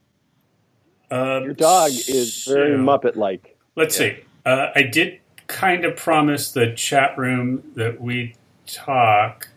uh, 1.10 1.40
Your 1.44 1.54
dog 1.54 1.90
is 1.90 2.44
very 2.44 2.76
so- 2.76 2.82
Muppet 2.82 3.16
like. 3.16 3.56
Let's 3.76 3.98
Yeah. 4.00 4.08
see. 4.08 4.16
Uh, 4.46 4.68
I 4.74 4.82
did 4.82 5.20
kind 5.48 5.84
of 5.84 5.96
promise 5.96 6.52
the 6.52 6.72
chat 6.74 7.18
room 7.18 7.62
that 7.74 8.00
we 8.00 8.34
talk. 8.66 9.48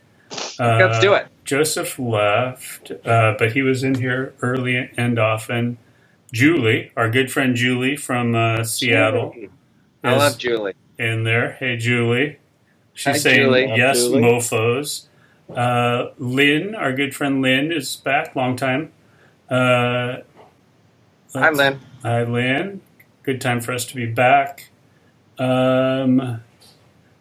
Uh, 0.59 0.77
Let's 0.79 0.99
do 0.99 1.13
it. 1.13 1.27
Joseph 1.45 1.99
left, 1.99 2.91
uh, 3.05 3.35
but 3.37 3.51
he 3.51 3.61
was 3.61 3.83
in 3.83 3.95
here 3.95 4.33
early 4.41 4.89
and 4.97 5.19
often. 5.19 5.77
Julie, 6.31 6.91
our 6.95 7.09
good 7.09 7.29
friend 7.31 7.55
Julie 7.55 7.97
from 7.97 8.33
uh, 8.35 8.63
Seattle, 8.63 9.35
I 10.03 10.15
love 10.15 10.37
Julie. 10.37 10.73
in 10.97 11.25
there. 11.25 11.53
Hey, 11.53 11.75
Julie. 11.77 12.37
She's 12.93 13.13
Hi, 13.15 13.17
saying 13.19 13.41
Julie. 13.41 13.73
Yes, 13.75 13.97
Julie. 13.99 14.21
mofos. 14.21 15.07
Uh, 15.53 16.11
Lynn, 16.17 16.73
our 16.75 16.93
good 16.93 17.13
friend 17.13 17.41
Lynn, 17.41 17.71
is 17.73 17.97
back. 17.97 18.33
Long 18.35 18.55
time. 18.55 18.93
Uh, 19.49 20.19
Hi, 21.33 21.49
let's- 21.49 21.57
Lynn. 21.57 21.79
Hi, 22.03 22.23
Lynn. 22.23 22.81
Good 23.23 23.41
time 23.41 23.59
for 23.59 23.73
us 23.73 23.85
to 23.87 23.95
be 23.95 24.05
back. 24.05 24.69
Um, 25.41 26.43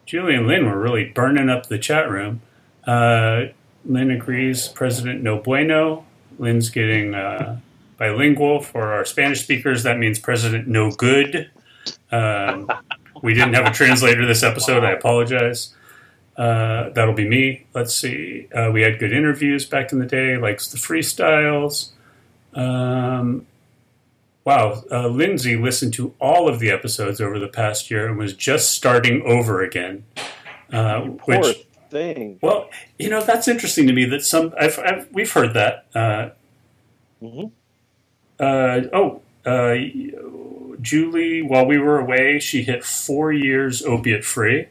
Julie 0.05 0.35
and 0.35 0.47
Lynn 0.47 0.67
were 0.67 0.79
really 0.79 1.05
burning 1.05 1.49
up 1.49 1.67
the 1.67 1.79
chat 1.79 2.11
room. 2.11 2.43
Uh, 2.87 3.45
Lynn 3.85 4.11
agrees, 4.11 4.69
President 4.69 5.23
no 5.23 5.39
bueno. 5.39 6.05
Lynn's 6.39 6.69
getting 6.69 7.15
uh, 7.15 7.61
bilingual 7.97 8.61
for 8.61 8.93
our 8.93 9.05
Spanish 9.05 9.43
speakers. 9.43 9.83
That 9.85 9.99
means 9.99 10.19
President 10.19 10.69
no 10.69 10.91
good. 10.91 11.51
Um, 12.13 12.69
we 13.23 13.35
didn't 13.35 13.55
have 13.55 13.67
a 13.67 13.71
translator 13.71 14.27
this 14.27 14.43
episode. 14.43 14.85
I 14.85 14.91
apologize. 14.91 15.75
Uh, 16.37 16.91
that'll 16.91 17.15
be 17.15 17.29
me. 17.29 17.67
Let's 17.75 17.95
see. 17.95 18.49
Uh, 18.55 18.71
we 18.73 18.83
had 18.83 18.99
good 18.99 19.13
interviews 19.13 19.65
back 19.65 19.93
in 19.93 19.99
the 19.99 20.07
day, 20.07 20.37
likes 20.37 20.69
the 20.69 20.79
freestyles. 20.79 21.91
Um, 22.55 23.47
wow, 24.51 24.83
uh, 24.91 25.07
Lindsay 25.07 25.55
listened 25.57 25.95
to 25.95 26.13
all 26.19 26.49
of 26.49 26.59
the 26.59 26.71
episodes 26.71 27.21
over 27.21 27.39
the 27.39 27.47
past 27.49 27.89
year 27.91 28.09
and 28.09 28.19
was 28.19 28.35
just 28.35 28.73
starting 28.73 29.23
over 29.25 29.63
again. 29.63 30.05
Uh, 30.73 31.03
Poor 31.19 31.39
which, 31.41 31.67
thing. 31.91 32.39
well, 32.43 32.69
you 32.99 33.09
know, 33.09 33.21
that's 33.23 33.47
interesting 33.47 33.87
to 33.87 33.93
me 33.93 34.05
that 34.07 34.25
some 34.25 34.53
I've, 34.59 34.79
I've 34.81 35.09
we've 35.13 35.31
heard 35.33 35.55
that. 35.55 35.87
Uh, 35.95 36.31
Mhm. 37.23 37.51
uh, 38.41 38.81
oh, 38.95 39.21
uh, 39.45 39.75
Julie, 40.81 41.43
while 41.43 41.67
we 41.67 41.79
were 41.79 41.99
away, 42.01 42.39
she 42.41 42.63
hit 42.63 42.83
four 42.83 43.31
years 43.33 43.83
opiate 43.85 44.25
free. 44.25 44.69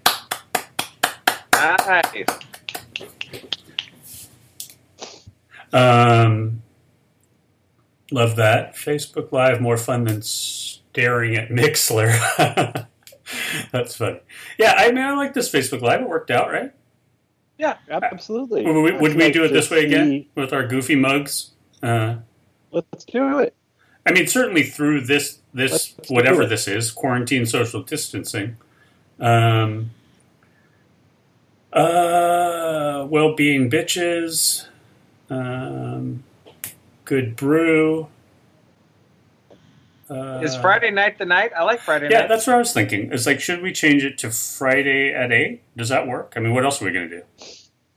Nice. 1.53 2.25
Um, 5.71 6.63
love 8.11 8.35
that. 8.37 8.75
Facebook 8.75 9.31
Live 9.31 9.61
more 9.61 9.77
fun 9.77 10.03
than 10.05 10.21
staring 10.21 11.35
at 11.35 11.49
Mixlr. 11.49 12.87
That's 13.71 13.95
funny. 13.95 14.19
Yeah, 14.57 14.73
I 14.77 14.91
mean, 14.91 15.03
I 15.03 15.13
like 15.15 15.33
this 15.33 15.51
Facebook 15.51 15.81
Live. 15.81 16.01
It 16.01 16.09
worked 16.09 16.31
out, 16.31 16.51
right? 16.51 16.71
Yeah, 17.57 17.77
absolutely. 17.89 18.65
Would 18.65 18.81
we, 18.81 18.91
would 18.97 19.15
we 19.15 19.31
do 19.31 19.43
it 19.43 19.49
this 19.49 19.69
way 19.69 19.85
again 19.85 20.25
with 20.35 20.53
our 20.53 20.65
goofy 20.65 20.95
mugs? 20.95 21.51
Uh, 21.83 22.17
Let's 22.71 23.03
do 23.05 23.39
it. 23.39 23.53
I 24.05 24.11
mean, 24.13 24.27
certainly 24.27 24.63
through 24.63 25.01
this 25.01 25.39
this 25.53 25.71
Let's- 25.71 25.93
let's 25.97 26.09
whatever 26.09 26.45
this 26.45 26.67
is, 26.67 26.89
quarantine 26.91 27.45
social 27.45 27.83
distancing. 27.83 28.55
Um, 29.19 29.91
uh, 31.73 33.05
well-being 33.09 33.69
bitches. 33.69 34.65
Um, 35.29 36.23
good 37.09 37.35
brew. 37.35 38.07
Uh, 40.11 40.39
Is 40.43 40.55
Friday 40.55 40.91
night 40.91 41.17
the 41.17 41.25
night? 41.25 41.51
I 41.57 41.63
like 41.63 41.81
Friday 41.81 42.05
night. 42.05 42.11
Yeah, 42.11 42.19
night. 42.21 42.29
that's 42.29 42.45
what 42.47 42.55
I 42.55 42.59
was 42.59 42.71
thinking. 42.71 43.11
It's 43.11 43.25
like, 43.25 43.39
should 43.39 43.61
we 43.63 43.71
change 43.73 44.03
it 44.03 44.17
to 44.19 44.29
Friday 44.31 45.11
at 45.13 45.31
eight? 45.31 45.61
Does 45.75 45.89
that 45.89 46.07
work? 46.07 46.33
I 46.35 46.39
mean, 46.39 46.53
what 46.53 46.63
else 46.65 46.81
are 46.81 46.85
we 46.85 46.91
going 46.91 47.09
to 47.09 47.17
do? 47.19 47.23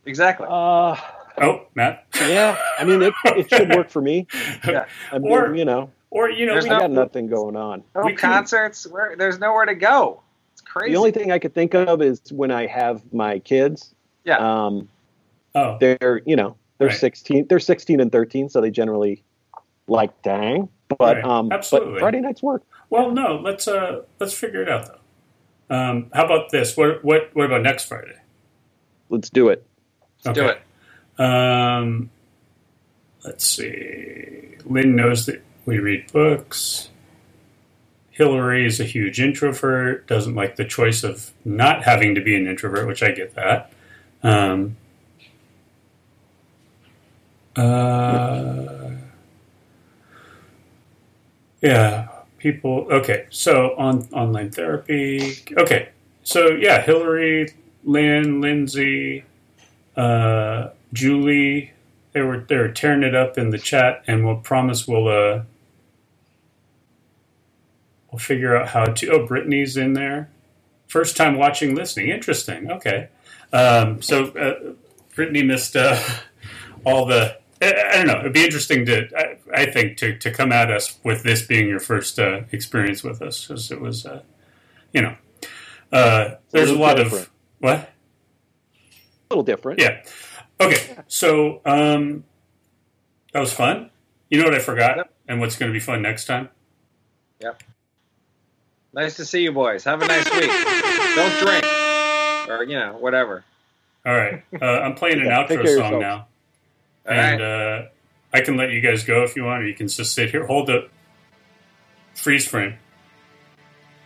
Exactly. 0.06 0.46
Uh, 0.50 0.96
Oh, 1.38 1.62
Matt. 1.74 2.04
yeah, 2.20 2.58
I 2.78 2.84
mean, 2.84 3.00
it, 3.00 3.14
it 3.24 3.48
should 3.48 3.74
work 3.74 3.88
for 3.88 4.02
me. 4.02 4.26
Yeah. 4.66 4.84
I 5.10 5.18
mean, 5.18 5.32
Or- 5.32 5.54
you 5.54 5.64
know, 5.64 5.90
Or 6.10 6.28
you 6.30 6.44
know, 6.44 6.54
we, 6.54 6.60
I 6.60 6.74
no- 6.74 6.78
got 6.80 6.90
nothing 6.90 7.26
going 7.28 7.56
on. 7.56 7.82
No 7.94 8.02
we 8.02 8.12
can- 8.12 8.18
concerts. 8.18 8.86
Where 8.86 9.16
there's 9.16 9.38
nowhere 9.38 9.64
to 9.64 9.74
go. 9.74 10.20
It's 10.52 10.60
crazy. 10.60 10.92
The 10.92 10.98
only 10.98 11.10
thing 11.12 11.32
I 11.32 11.38
could 11.38 11.54
think 11.54 11.74
of 11.74 12.02
is 12.02 12.20
when 12.30 12.50
I 12.50 12.66
have 12.66 13.00
my 13.14 13.38
kids. 13.38 13.94
Yeah. 14.24 14.36
Um, 14.36 14.88
oh, 15.54 15.78
they're 15.80 16.20
you 16.26 16.36
know 16.36 16.56
they're 16.82 16.88
Right. 16.90 16.98
16 16.98 17.46
they're 17.48 17.58
16 17.60 18.00
and 18.00 18.10
13 18.12 18.48
so 18.48 18.60
they 18.60 18.70
generally 18.70 19.22
like 19.88 20.10
dang 20.22 20.68
but 20.98 21.16
Right. 21.16 21.24
um 21.24 21.50
Absolutely. 21.52 21.92
but 21.94 22.00
friday 22.00 22.20
nights 22.20 22.42
work 22.42 22.62
well, 22.90 23.10
no. 23.10 23.36
Let's 23.42 23.66
uh, 23.66 24.02
let's 24.20 24.34
figure 24.34 24.60
it 24.60 24.68
out 24.68 24.86
though. 24.86 25.74
Um, 25.74 26.10
how 26.12 26.26
about 26.26 26.50
this? 26.50 26.76
What 26.76 27.02
what 27.02 27.30
what 27.32 27.46
about 27.46 27.62
next 27.62 27.84
Friday? 27.84 28.18
let's 29.08 29.30
do 29.30 29.48
it 29.48 29.64
Let's 30.26 30.38
do 30.38 30.46
it. 30.48 30.60
Um, 31.18 32.10
let's 33.24 33.46
see. 33.46 34.56
Lynn 34.66 34.94
knows 34.94 35.24
that 35.24 35.42
we 35.64 35.78
read 35.78 36.12
books. 36.12 36.90
Hillary 38.10 38.66
is 38.66 38.78
a 38.78 38.84
huge 38.84 39.20
introvert, 39.20 40.06
doesn't 40.06 40.34
like 40.34 40.56
the 40.56 40.64
choice 40.66 41.02
of 41.02 41.30
not 41.46 41.84
having 41.84 42.14
to 42.14 42.20
be 42.20 42.36
an 42.36 42.46
introvert, 42.46 42.86
which 42.86 43.02
I 43.02 43.10
get 43.12 43.34
that. 43.36 43.72
Um, 44.22 44.76
uh, 47.56 48.90
yeah, 51.60 52.08
people. 52.38 52.86
Okay, 52.90 53.26
so 53.30 53.74
on 53.76 54.08
online 54.12 54.50
therapy. 54.50 55.36
Okay, 55.56 55.90
so 56.22 56.48
yeah, 56.48 56.82
Hillary, 56.82 57.54
Lynn, 57.84 58.40
Lindsay, 58.40 59.24
uh, 59.96 60.70
Julie, 60.92 61.72
they 62.12 62.20
were 62.20 62.38
they 62.40 62.56
were 62.56 62.68
tearing 62.68 63.02
it 63.02 63.14
up 63.14 63.38
in 63.38 63.50
the 63.50 63.58
chat, 63.58 64.02
and 64.06 64.24
we'll 64.24 64.36
promise 64.36 64.86
we'll 64.86 65.08
uh 65.08 65.42
we'll 68.10 68.18
figure 68.18 68.56
out 68.56 68.68
how 68.68 68.84
to. 68.86 69.08
Oh, 69.10 69.26
Brittany's 69.26 69.76
in 69.76 69.94
there. 69.94 70.28
First 70.86 71.16
time 71.16 71.36
watching, 71.36 71.74
listening. 71.74 72.10
Interesting. 72.10 72.70
Okay, 72.70 73.08
um, 73.52 74.02
so 74.02 74.26
uh, 74.28 74.74
Brittany 75.14 75.42
missed 75.42 75.76
uh, 75.76 75.98
all 76.84 77.06
the. 77.06 77.41
I, 77.62 77.96
don't 77.96 78.06
know. 78.06 78.18
It'd 78.20 78.32
be 78.32 78.44
interesting 78.44 78.84
to, 78.86 79.08
I, 79.16 79.62
I 79.62 79.66
think, 79.66 79.96
to, 79.98 80.18
to 80.18 80.30
come 80.32 80.52
at 80.52 80.70
us 80.70 80.98
with 81.04 81.22
this 81.22 81.42
being 81.42 81.68
your 81.68 81.80
first 81.80 82.18
uh, 82.18 82.42
experience 82.52 83.02
with 83.04 83.22
us, 83.22 83.46
because 83.46 83.70
it 83.70 83.80
was, 83.80 84.04
uh, 84.06 84.22
you 84.92 85.02
know, 85.02 85.16
uh, 85.92 86.36
there's 86.50 86.68
a 86.70 86.72
little 86.72 86.86
lot 86.86 86.96
different. 86.96 87.24
of 87.26 87.30
what. 87.60 87.78
a 87.78 87.88
little 89.30 89.44
different 89.44 89.78
Yeah. 89.80 90.02
Okay. 90.60 90.96
So 91.08 91.60
um, 91.64 92.24
that 93.32 93.40
was 93.40 93.52
fun. 93.52 93.90
You 94.30 94.38
know 94.38 94.44
what 94.44 94.54
I 94.54 94.58
forgot, 94.60 94.96
Yep. 94.96 95.12
and 95.28 95.40
what's 95.40 95.56
going 95.56 95.70
to 95.70 95.74
be 95.74 95.80
fun 95.80 96.02
next 96.02 96.24
time? 96.24 96.48
Yeah. 97.40 97.52
Nice 98.94 99.16
to 99.16 99.24
see 99.24 99.42
you 99.42 99.52
boys. 99.52 99.84
Have 99.84 100.02
a 100.02 100.06
nice 100.06 100.24
week. 100.32 100.50
Don't 101.16 101.38
drink. 101.40 101.64
Or, 102.48 102.64
you 102.64 102.78
know, 102.78 102.96
whatever. 102.98 103.44
All 104.04 104.14
right. 104.16 104.42
Uh, 104.60 104.64
I'm 104.64 104.94
playing 104.94 105.20
an 105.20 105.26
Yeah, 105.26 105.46
outro 105.46 105.76
song 105.78 106.00
now, 106.00 106.26
All 107.08 107.14
and 107.14 107.40
right. 107.40 107.78
uh, 107.80 107.86
I 108.32 108.40
can 108.40 108.56
let 108.56 108.70
you 108.70 108.80
guys 108.80 109.04
go 109.04 109.22
if 109.24 109.36
you 109.36 109.44
want, 109.44 109.62
or 109.62 109.66
you 109.66 109.74
can 109.74 109.88
just 109.88 110.14
sit 110.14 110.30
here. 110.30 110.46
Hold 110.46 110.68
the 110.68 110.88
freeze 112.14 112.46
frame. 112.46 112.74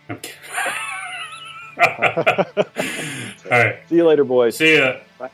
I'm 0.09 0.19
kidding. 0.19 0.37
All 1.77 1.85
right. 3.51 3.77
see 3.87 3.95
you 3.97 4.05
later 4.07 4.23
boys 4.23 4.57
See 4.57 4.77
ya. 4.77 4.97
Bye, 5.19 5.29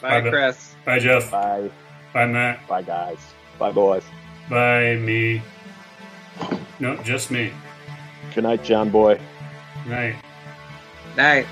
bye. 0.00 0.20
Chris. 0.30 0.74
Bye, 0.84 0.98
Jeff. 1.00 1.30
bye 1.30 1.70
Bye, 2.12 2.26
Matt. 2.26 2.66
bye 2.68 2.82
guys 2.82 3.18
bye 3.58 3.72
boys 3.72 4.04
Bye, 4.48 4.94
me. 4.96 5.42
No, 6.78 6.96
just 7.02 7.30
me. 7.32 7.50
good 8.34 8.44
night 8.44 8.62
john 8.62 8.90
boy 8.90 9.18
Night. 9.86 10.16
Night. 11.16 11.46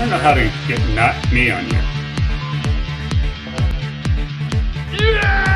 I 0.00 0.04
don't 0.04 0.12
know 0.12 0.18
how 0.18 0.32
to 0.32 0.50
get 0.66 0.80
not 0.94 1.14
me 1.30 1.50
on 1.50 1.62
here. 1.66 1.84
I 5.22 5.49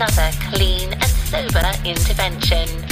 another 0.00 0.30
clean 0.52 0.92
and 0.92 1.02
sober 1.02 1.72
intervention. 1.84 2.87